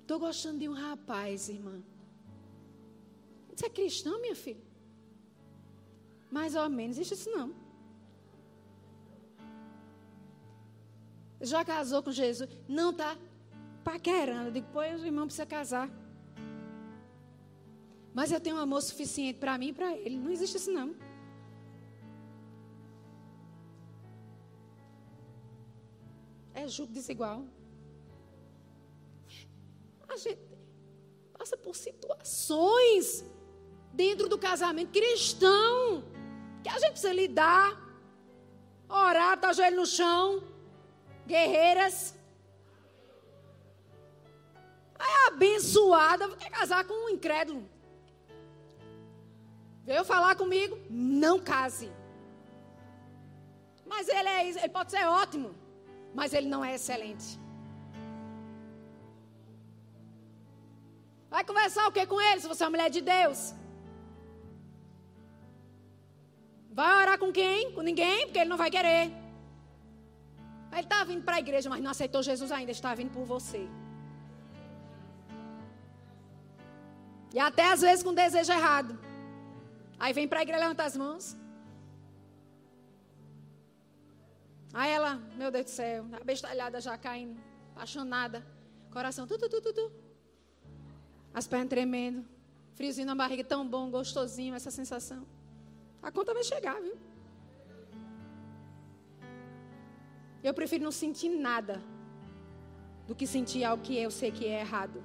Estou 0.00 0.18
gostando 0.18 0.58
de 0.58 0.68
um 0.68 0.74
rapaz, 0.74 1.48
irmã. 1.48 1.82
Você 3.54 3.66
é 3.66 3.70
cristão, 3.70 4.20
minha 4.20 4.34
filha? 4.34 4.60
Mais 6.30 6.54
ou 6.54 6.68
menos, 6.68 6.98
isso 6.98 7.30
não. 7.30 7.54
Já 11.40 11.64
casou 11.64 12.02
com 12.02 12.10
Jesus? 12.10 12.48
Não, 12.68 12.92
tá 12.92 13.16
paquerando. 13.84 14.48
Eu 14.48 14.52
digo, 14.52 14.66
pois 14.72 15.02
o 15.02 15.06
irmão 15.06 15.26
precisa 15.26 15.46
casar. 15.46 15.90
Mas 18.14 18.30
eu 18.30 18.40
tenho 18.40 18.58
amor 18.58 18.82
suficiente 18.82 19.38
para 19.38 19.56
mim 19.56 19.68
e 19.68 19.72
para 19.72 19.96
ele. 19.96 20.16
Não 20.16 20.30
existe 20.30 20.56
isso, 20.56 20.70
não. 20.70 20.94
É 26.54 26.68
julgo 26.68 26.92
desigual. 26.92 27.44
A 30.08 30.16
gente 30.16 30.38
passa 31.32 31.56
por 31.56 31.74
situações 31.74 33.24
dentro 33.92 34.28
do 34.28 34.38
casamento 34.38 34.92
cristão 34.92 36.04
que 36.62 36.68
a 36.68 36.78
gente 36.78 36.92
precisa 36.92 37.12
lidar, 37.12 37.76
orar, 38.88 39.40
tá 39.40 39.52
joelho 39.52 39.76
no 39.76 39.86
chão, 39.86 40.44
guerreiras. 41.26 42.14
Aí 44.98 45.32
abençoada 45.32 46.28
quer 46.36 46.50
casar 46.50 46.84
com 46.84 47.06
um 47.06 47.08
incrédulo. 47.08 47.71
Veio 49.88 50.04
falar 50.04 50.34
comigo, 50.42 50.74
não 50.88 51.36
case. 51.50 51.90
Mas 53.92 54.08
ele, 54.08 54.28
é, 54.28 54.48
ele 54.48 54.68
pode 54.68 54.90
ser 54.94 55.04
ótimo, 55.06 55.54
mas 56.18 56.32
ele 56.32 56.48
não 56.54 56.64
é 56.64 56.74
excelente. 56.74 57.28
Vai 61.34 61.42
conversar 61.50 61.84
o 61.88 61.92
que 61.92 62.04
com 62.12 62.20
ele 62.28 62.40
se 62.40 62.48
você 62.52 62.62
é 62.62 62.66
uma 62.66 62.74
mulher 62.76 62.90
de 62.96 63.00
Deus? 63.00 63.54
Vai 66.78 66.90
orar 67.02 67.18
com 67.18 67.30
quem? 67.38 67.72
Com 67.74 67.82
ninguém, 67.82 68.26
porque 68.26 68.38
ele 68.38 68.52
não 68.52 68.62
vai 68.64 68.70
querer. 68.70 69.04
Ele 70.72 70.80
está 70.80 71.04
vindo 71.04 71.24
para 71.26 71.36
a 71.36 71.44
igreja, 71.46 71.68
mas 71.68 71.82
não 71.82 71.90
aceitou 71.90 72.22
Jesus 72.22 72.50
ainda, 72.50 72.72
está 72.72 72.94
vindo 72.94 73.12
por 73.16 73.24
você. 73.24 73.62
E 77.34 77.38
até 77.38 77.64
às 77.72 77.80
vezes 77.80 78.04
com 78.04 78.14
desejo 78.14 78.52
errado. 78.52 78.92
Aí 80.02 80.12
vem 80.12 80.26
para 80.26 80.40
a 80.40 80.42
igreja 80.42 80.60
levantar 80.62 80.86
as 80.86 80.96
mãos. 80.96 81.24
Aí 84.74 84.90
ela, 84.90 85.14
meu 85.40 85.48
Deus 85.54 85.66
do 85.66 85.70
céu, 85.70 86.04
abestalhada 86.20 86.80
já 86.80 86.98
caindo, 86.98 87.40
apaixonada, 87.70 88.44
coração, 88.90 89.28
tu, 89.28 89.38
tu, 89.38 89.48
tu, 89.48 89.60
tu, 89.60 89.72
tu. 89.72 89.92
As 91.32 91.46
pernas 91.46 91.68
tremendo, 91.68 92.24
friozinho 92.74 93.06
na 93.06 93.14
barriga, 93.14 93.44
tão 93.44 93.62
bom, 93.74 93.92
gostosinho, 93.92 94.56
essa 94.56 94.72
sensação. 94.72 95.24
A 96.02 96.10
conta 96.10 96.34
vai 96.34 96.42
chegar, 96.42 96.80
viu? 96.80 96.96
Eu 100.42 100.52
prefiro 100.52 100.82
não 100.82 100.90
sentir 100.90 101.28
nada 101.28 101.80
do 103.06 103.14
que 103.14 103.24
sentir 103.24 103.62
algo 103.62 103.84
que 103.84 103.96
eu 103.96 104.10
sei 104.10 104.32
que 104.32 104.46
é 104.46 104.58
errado. 104.62 105.00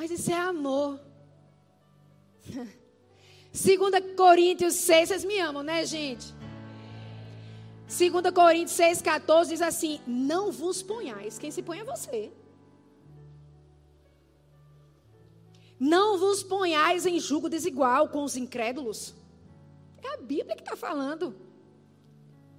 Mas 0.00 0.10
isso 0.10 0.30
é 0.30 0.34
amor. 0.34 0.98
2 3.52 4.14
Coríntios 4.16 4.74
6, 4.76 5.08
vocês 5.10 5.24
me 5.26 5.38
amam, 5.38 5.62
né, 5.62 5.84
gente? 5.84 6.34
2 7.86 8.32
Coríntios 8.34 8.72
6, 8.76 9.02
14 9.02 9.50
diz 9.50 9.60
assim: 9.60 10.00
Não 10.06 10.50
vos 10.50 10.82
ponhais, 10.82 11.38
quem 11.38 11.50
se 11.50 11.62
põe 11.62 11.80
é 11.80 11.84
você. 11.84 12.32
Não 15.78 16.16
vos 16.16 16.42
ponhais 16.42 17.04
em 17.04 17.20
julgo 17.20 17.50
desigual 17.50 18.08
com 18.08 18.24
os 18.24 18.38
incrédulos. 18.38 19.14
É 20.02 20.14
a 20.14 20.16
Bíblia 20.16 20.56
que 20.56 20.62
está 20.62 20.76
falando. 20.76 21.36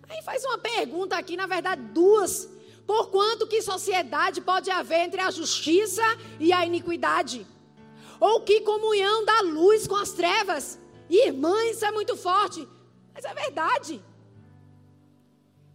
Aí 0.07 0.21
faz 0.21 0.45
uma 0.45 0.59
pergunta 0.59 1.17
aqui, 1.17 1.35
na 1.35 1.47
verdade, 1.47 1.81
duas 1.91 2.47
Porquanto 2.91 3.47
que 3.47 3.61
sociedade 3.61 4.41
pode 4.41 4.69
haver 4.69 5.05
entre 5.05 5.21
a 5.21 5.31
justiça 5.31 6.03
e 6.37 6.51
a 6.51 6.65
iniquidade? 6.65 7.47
Ou 8.19 8.41
que 8.41 8.59
comunhão 8.59 9.23
da 9.23 9.39
luz 9.39 9.87
com 9.87 9.95
as 9.95 10.11
trevas? 10.11 10.77
Irmã, 11.09 11.55
isso 11.67 11.85
é 11.85 11.91
muito 11.91 12.17
forte. 12.17 12.67
Mas 13.13 13.23
é 13.23 13.33
verdade. 13.33 14.03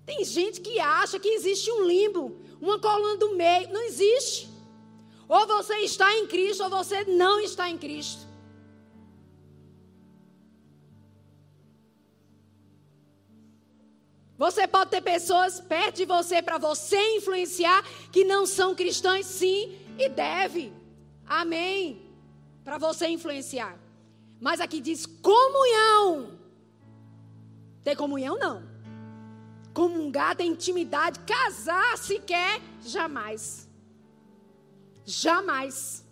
Tem 0.05 0.23
gente 0.27 0.61
que 0.61 0.79
acha 0.79 1.19
que 1.19 1.31
existe 1.31 1.73
um 1.73 1.87
limbo, 1.87 2.39
uma 2.61 2.79
coluna 2.79 3.17
do 3.17 3.35
meio. 3.35 3.73
Não 3.73 3.83
existe. 3.85 4.51
Ou 5.27 5.47
você 5.47 5.77
está 5.77 6.14
em 6.19 6.27
Cristo 6.27 6.64
ou 6.64 6.69
você 6.69 7.03
não 7.05 7.41
está 7.41 7.71
em 7.71 7.79
Cristo. 7.79 8.26
Você 14.39 14.66
pode 14.68 14.91
ter 14.91 15.01
pessoas 15.01 15.61
perto 15.61 15.97
de 15.97 16.05
você 16.05 16.43
para 16.43 16.59
você 16.59 16.99
influenciar 17.16 17.82
que 18.12 18.24
não 18.24 18.45
são 18.45 18.74
cristãs, 18.74 19.24
sim, 19.26 19.78
e 19.99 20.09
deve. 20.09 20.72
Amém. 21.26 22.03
Para 22.62 22.76
você 22.76 23.09
influenciar. 23.09 23.78
Mas 24.41 24.61
aqui 24.61 24.80
diz 24.80 25.07
comunhão. 25.07 26.39
Ter 27.82 27.97
comunhão 27.97 28.39
não. 28.39 28.62
Comungar, 29.72 30.37
ter 30.37 30.45
intimidade, 30.45 31.20
casar 31.20 31.97
se 31.97 32.18
quer, 32.18 32.61
jamais. 32.82 33.68
Jamais. 35.05 36.05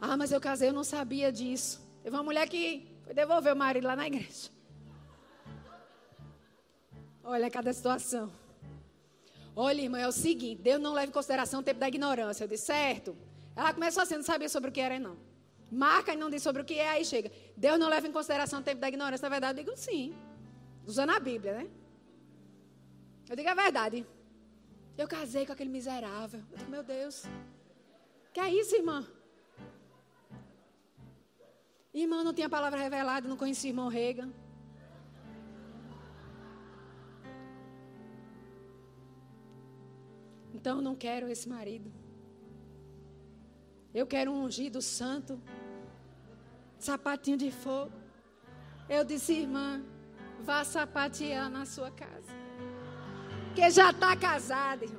Ah, 0.00 0.16
mas 0.16 0.32
eu 0.32 0.40
casei, 0.40 0.70
eu 0.70 0.72
não 0.72 0.84
sabia 0.84 1.30
disso. 1.30 1.89
Teve 2.02 2.16
uma 2.16 2.22
mulher 2.22 2.48
que 2.48 2.86
foi 3.04 3.14
devolver 3.14 3.52
o 3.52 3.56
marido 3.56 3.86
lá 3.86 3.96
na 3.96 4.06
igreja. 4.06 4.50
Olha 7.22 7.50
cada 7.50 7.72
situação. 7.72 8.32
Olha, 9.54 9.80
irmã, 9.80 9.98
é 9.98 10.08
o 10.08 10.12
seguinte: 10.12 10.62
Deus 10.62 10.80
não 10.80 10.92
leva 10.92 11.08
em 11.08 11.12
consideração 11.12 11.60
o 11.60 11.62
tempo 11.62 11.80
da 11.80 11.88
ignorância. 11.88 12.44
Eu 12.44 12.48
disse, 12.48 12.66
certo. 12.66 13.16
Ela 13.54 13.74
começou 13.74 14.02
assim, 14.02 14.14
não 14.14 14.22
sabia 14.22 14.48
sobre 14.48 14.70
o 14.70 14.72
que 14.72 14.80
era, 14.80 14.98
não. 14.98 15.16
Marca 15.70 16.12
e 16.12 16.16
não 16.16 16.30
diz 16.30 16.42
sobre 16.42 16.62
o 16.62 16.64
que 16.64 16.74
é, 16.74 16.88
aí 16.88 17.04
chega. 17.04 17.30
Deus 17.56 17.78
não 17.78 17.88
leva 17.88 18.06
em 18.08 18.12
consideração 18.12 18.60
o 18.60 18.62
tempo 18.62 18.80
da 18.80 18.88
ignorância. 18.88 19.24
Na 19.24 19.28
verdade, 19.28 19.60
eu 19.60 19.64
digo 19.64 19.76
sim. 19.76 20.14
Usando 20.86 21.10
a 21.10 21.20
Bíblia, 21.20 21.52
né? 21.54 21.70
Eu 23.28 23.36
digo 23.36 23.48
a 23.48 23.54
verdade. 23.54 24.06
Eu 24.98 25.06
casei 25.06 25.46
com 25.46 25.52
aquele 25.52 25.70
miserável. 25.70 26.42
Eu 26.50 26.58
digo, 26.58 26.70
meu 26.70 26.82
Deus. 26.82 27.24
Que 28.32 28.40
é 28.40 28.52
isso, 28.52 28.74
irmã? 28.74 29.06
Irmão, 31.92 32.22
não 32.22 32.32
tinha 32.32 32.48
palavra 32.48 32.78
revelada, 32.78 33.28
não 33.28 33.36
conhecia 33.36 33.70
irmão 33.70 33.88
Reagan. 33.88 34.30
Então 40.54 40.80
não 40.80 40.94
quero 40.94 41.28
esse 41.28 41.48
marido. 41.48 41.90
Eu 43.92 44.06
quero 44.06 44.30
um 44.30 44.44
ungido 44.44 44.80
santo, 44.80 45.40
sapatinho 46.78 47.36
de 47.36 47.50
fogo. 47.50 47.92
Eu 48.88 49.04
disse, 49.04 49.32
irmã, 49.32 49.82
vá 50.40 50.62
sapatear 50.64 51.50
na 51.50 51.64
sua 51.66 51.90
casa. 51.90 52.32
Que 53.54 53.68
já 53.70 53.90
está 53.90 54.16
casada, 54.16 54.84
irmã. 54.84 54.98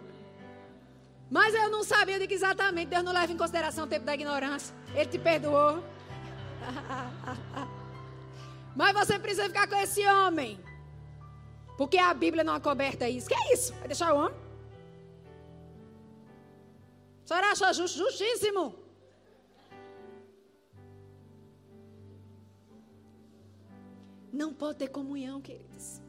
Mas 1.29 1.53
eu 1.53 1.69
não 1.69 1.83
sabia 1.83 2.19
de 2.19 2.27
que 2.27 2.33
exatamente 2.33 2.89
Deus 2.89 3.03
não 3.03 3.13
leva 3.13 3.31
em 3.31 3.37
consideração 3.37 3.85
o 3.85 3.87
tempo 3.87 4.05
da 4.05 4.13
ignorância. 4.13 4.75
Ele 4.93 5.05
te 5.05 5.17
perdoou. 5.17 5.81
Mas 8.75 8.93
você 8.93 9.19
precisa 9.19 9.47
ficar 9.47 9.67
com 9.67 9.75
esse 9.75 10.05
homem. 10.05 10.59
Porque 11.77 11.97
a 11.97 12.13
Bíblia 12.13 12.43
não 12.43 12.53
acoberta 12.53 13.09
isso. 13.09 13.27
Que 13.27 13.35
é 13.35 13.53
isso? 13.53 13.73
Vai 13.73 13.87
deixar 13.87 14.13
o 14.13 14.17
homem? 14.17 14.39
A 17.23 17.27
senhora 17.27 17.51
acha 17.51 17.73
justo, 17.73 17.97
justíssimo? 17.97 18.75
Não 24.31 24.53
pode 24.53 24.79
ter 24.79 24.87
comunhão, 24.87 25.41
queridos. 25.41 26.01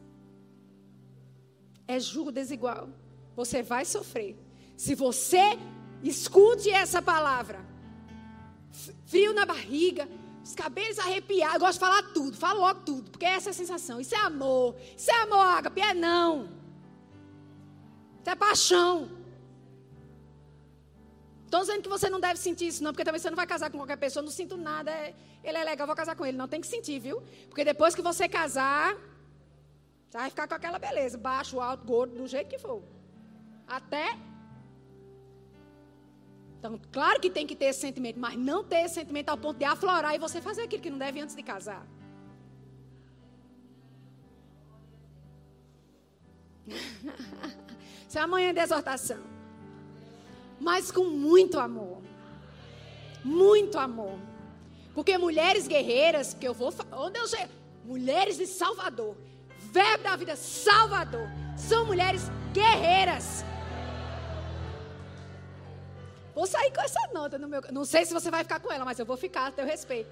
É 1.87 1.99
julgo 1.99 2.31
desigual. 2.31 2.89
Você 3.35 3.61
vai 3.61 3.83
sofrer. 3.83 4.37
Se 4.77 4.95
você 4.95 5.57
escute 6.01 6.69
essa 6.69 7.01
palavra, 7.01 7.59
frio 9.05 9.33
na 9.33 9.45
barriga, 9.45 10.07
os 10.43 10.53
cabelos 10.53 10.99
arrepiados, 10.99 11.55
eu 11.55 11.59
gosto 11.61 11.73
de 11.73 11.79
falar 11.79 12.03
tudo, 12.13 12.35
falo 12.35 12.59
logo 12.59 12.81
tudo, 12.81 13.09
porque 13.09 13.25
essa 13.25 13.49
é 13.49 13.51
a 13.51 13.53
sensação. 13.53 14.01
Isso 14.01 14.13
é 14.13 14.19
amor. 14.19 14.75
Isso 14.97 15.09
é 15.09 15.21
amor, 15.21 15.39
ágape, 15.39 15.79
é 15.79 15.93
não. 15.93 16.49
Isso 18.19 18.29
é 18.29 18.35
paixão. 18.35 19.09
Estou 21.45 21.61
dizendo 21.61 21.83
que 21.83 21.89
você 21.89 22.09
não 22.09 22.19
deve 22.19 22.39
sentir 22.39 22.67
isso, 22.67 22.83
não, 22.83 22.91
porque 22.91 23.05
talvez 23.05 23.21
você 23.21 23.29
não 23.29 23.37
vai 23.37 23.47
casar 23.47 23.69
com 23.69 23.77
qualquer 23.77 23.95
pessoa, 23.97 24.23
não 24.23 24.31
sinto 24.31 24.57
nada, 24.57 24.91
é, 24.91 25.15
ele 25.43 25.57
é 25.57 25.63
legal, 25.63 25.87
vou 25.87 25.95
casar 25.95 26.15
com 26.15 26.25
ele. 26.25 26.35
Não, 26.35 26.47
tem 26.47 26.59
que 26.59 26.67
sentir, 26.67 26.99
viu? 26.99 27.21
Porque 27.47 27.63
depois 27.63 27.95
que 27.95 28.01
você 28.01 28.27
casar, 28.27 28.95
você 30.09 30.17
vai 30.17 30.29
ficar 30.29 30.47
com 30.47 30.55
aquela 30.55 30.79
beleza, 30.79 31.17
baixo, 31.17 31.61
alto, 31.61 31.85
gordo, 31.85 32.15
do 32.15 32.27
jeito 32.27 32.49
que 32.49 32.57
for. 32.57 32.83
Até 33.67 34.17
então, 36.63 36.79
claro 36.93 37.19
que 37.19 37.29
tem 37.29 37.45
que 37.45 37.57
ter 37.57 37.65
esse 37.65 37.81
sentimento, 37.81 38.17
mas 38.17 38.37
não 38.37 38.63
ter 38.63 38.85
esse 38.85 38.93
sentimento 38.93 39.27
ao 39.27 39.37
ponto 39.37 39.57
de 39.57 39.65
aflorar 39.65 40.15
e 40.15 40.17
você 40.17 40.39
fazer 40.39 40.61
aquilo 40.61 40.81
que 40.81 40.89
não 40.89 40.97
deve 40.97 41.19
antes 41.19 41.35
de 41.35 41.43
casar. 41.43 41.85
Isso 48.07 48.17
é 48.17 48.21
amanhã 48.21 48.53
de 48.53 48.61
exortação. 48.61 49.19
Mas 50.57 50.89
com 50.89 51.03
muito 51.03 51.59
amor. 51.59 52.01
Muito 53.25 53.77
amor. 53.77 54.17
Porque 54.95 55.17
mulheres 55.17 55.67
guerreiras, 55.67 56.33
porque 56.33 56.47
eu 56.47 56.53
vou. 56.53 56.73
Onde 56.93 57.19
eu 57.19 57.27
chego? 57.27 57.51
Mulheres 57.83 58.37
de 58.37 58.47
Salvador. 58.47 59.17
Verbo 59.59 60.03
da 60.05 60.15
vida, 60.15 60.37
Salvador. 60.37 61.27
São 61.57 61.85
mulheres 61.85 62.21
guerreiras. 62.53 63.43
Vou 66.35 66.47
sair 66.47 66.71
com 66.71 66.81
essa 66.81 66.99
nota 67.13 67.37
no 67.37 67.47
meu. 67.47 67.61
Não 67.71 67.85
sei 67.85 68.05
se 68.05 68.13
você 68.13 68.31
vai 68.31 68.43
ficar 68.43 68.59
com 68.59 68.71
ela, 68.71 68.85
mas 68.85 68.97
eu 68.99 69.05
vou 69.05 69.17
ficar 69.17 69.47
a 69.47 69.51
teu 69.51 69.65
respeito. 69.65 70.09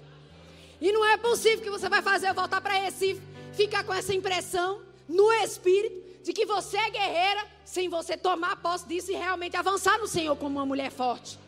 E 0.79 0.91
não 0.91 1.05
é 1.05 1.17
possível 1.17 1.61
que 1.61 1.69
você 1.69 1.89
vai 1.89 2.01
fazer 2.01 2.29
eu 2.29 2.33
voltar 2.33 2.61
para 2.61 2.73
Recife, 2.73 3.21
ficar 3.53 3.83
com 3.83 3.93
essa 3.93 4.13
impressão 4.13 4.81
no 5.07 5.31
espírito 5.33 6.23
de 6.23 6.33
que 6.33 6.45
você 6.45 6.77
é 6.77 6.89
guerreira, 6.89 7.45
sem 7.65 7.89
você 7.89 8.15
tomar 8.15 8.55
posse 8.57 8.87
disso 8.87 9.11
e 9.11 9.15
realmente 9.15 9.57
avançar 9.57 9.97
no 9.97 10.07
Senhor 10.07 10.35
como 10.35 10.57
uma 10.57 10.65
mulher 10.65 10.91
forte. 10.91 11.39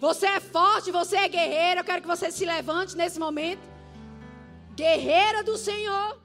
Você 0.00 0.26
é 0.26 0.40
forte, 0.40 0.90
você 0.90 1.16
é 1.16 1.28
guerreira. 1.28 1.80
Eu 1.80 1.84
quero 1.84 2.02
que 2.02 2.08
você 2.08 2.30
se 2.30 2.44
levante 2.44 2.96
nesse 2.96 3.18
momento. 3.18 3.62
Guerreira 4.74 5.42
do 5.42 5.56
Senhor. 5.56 6.23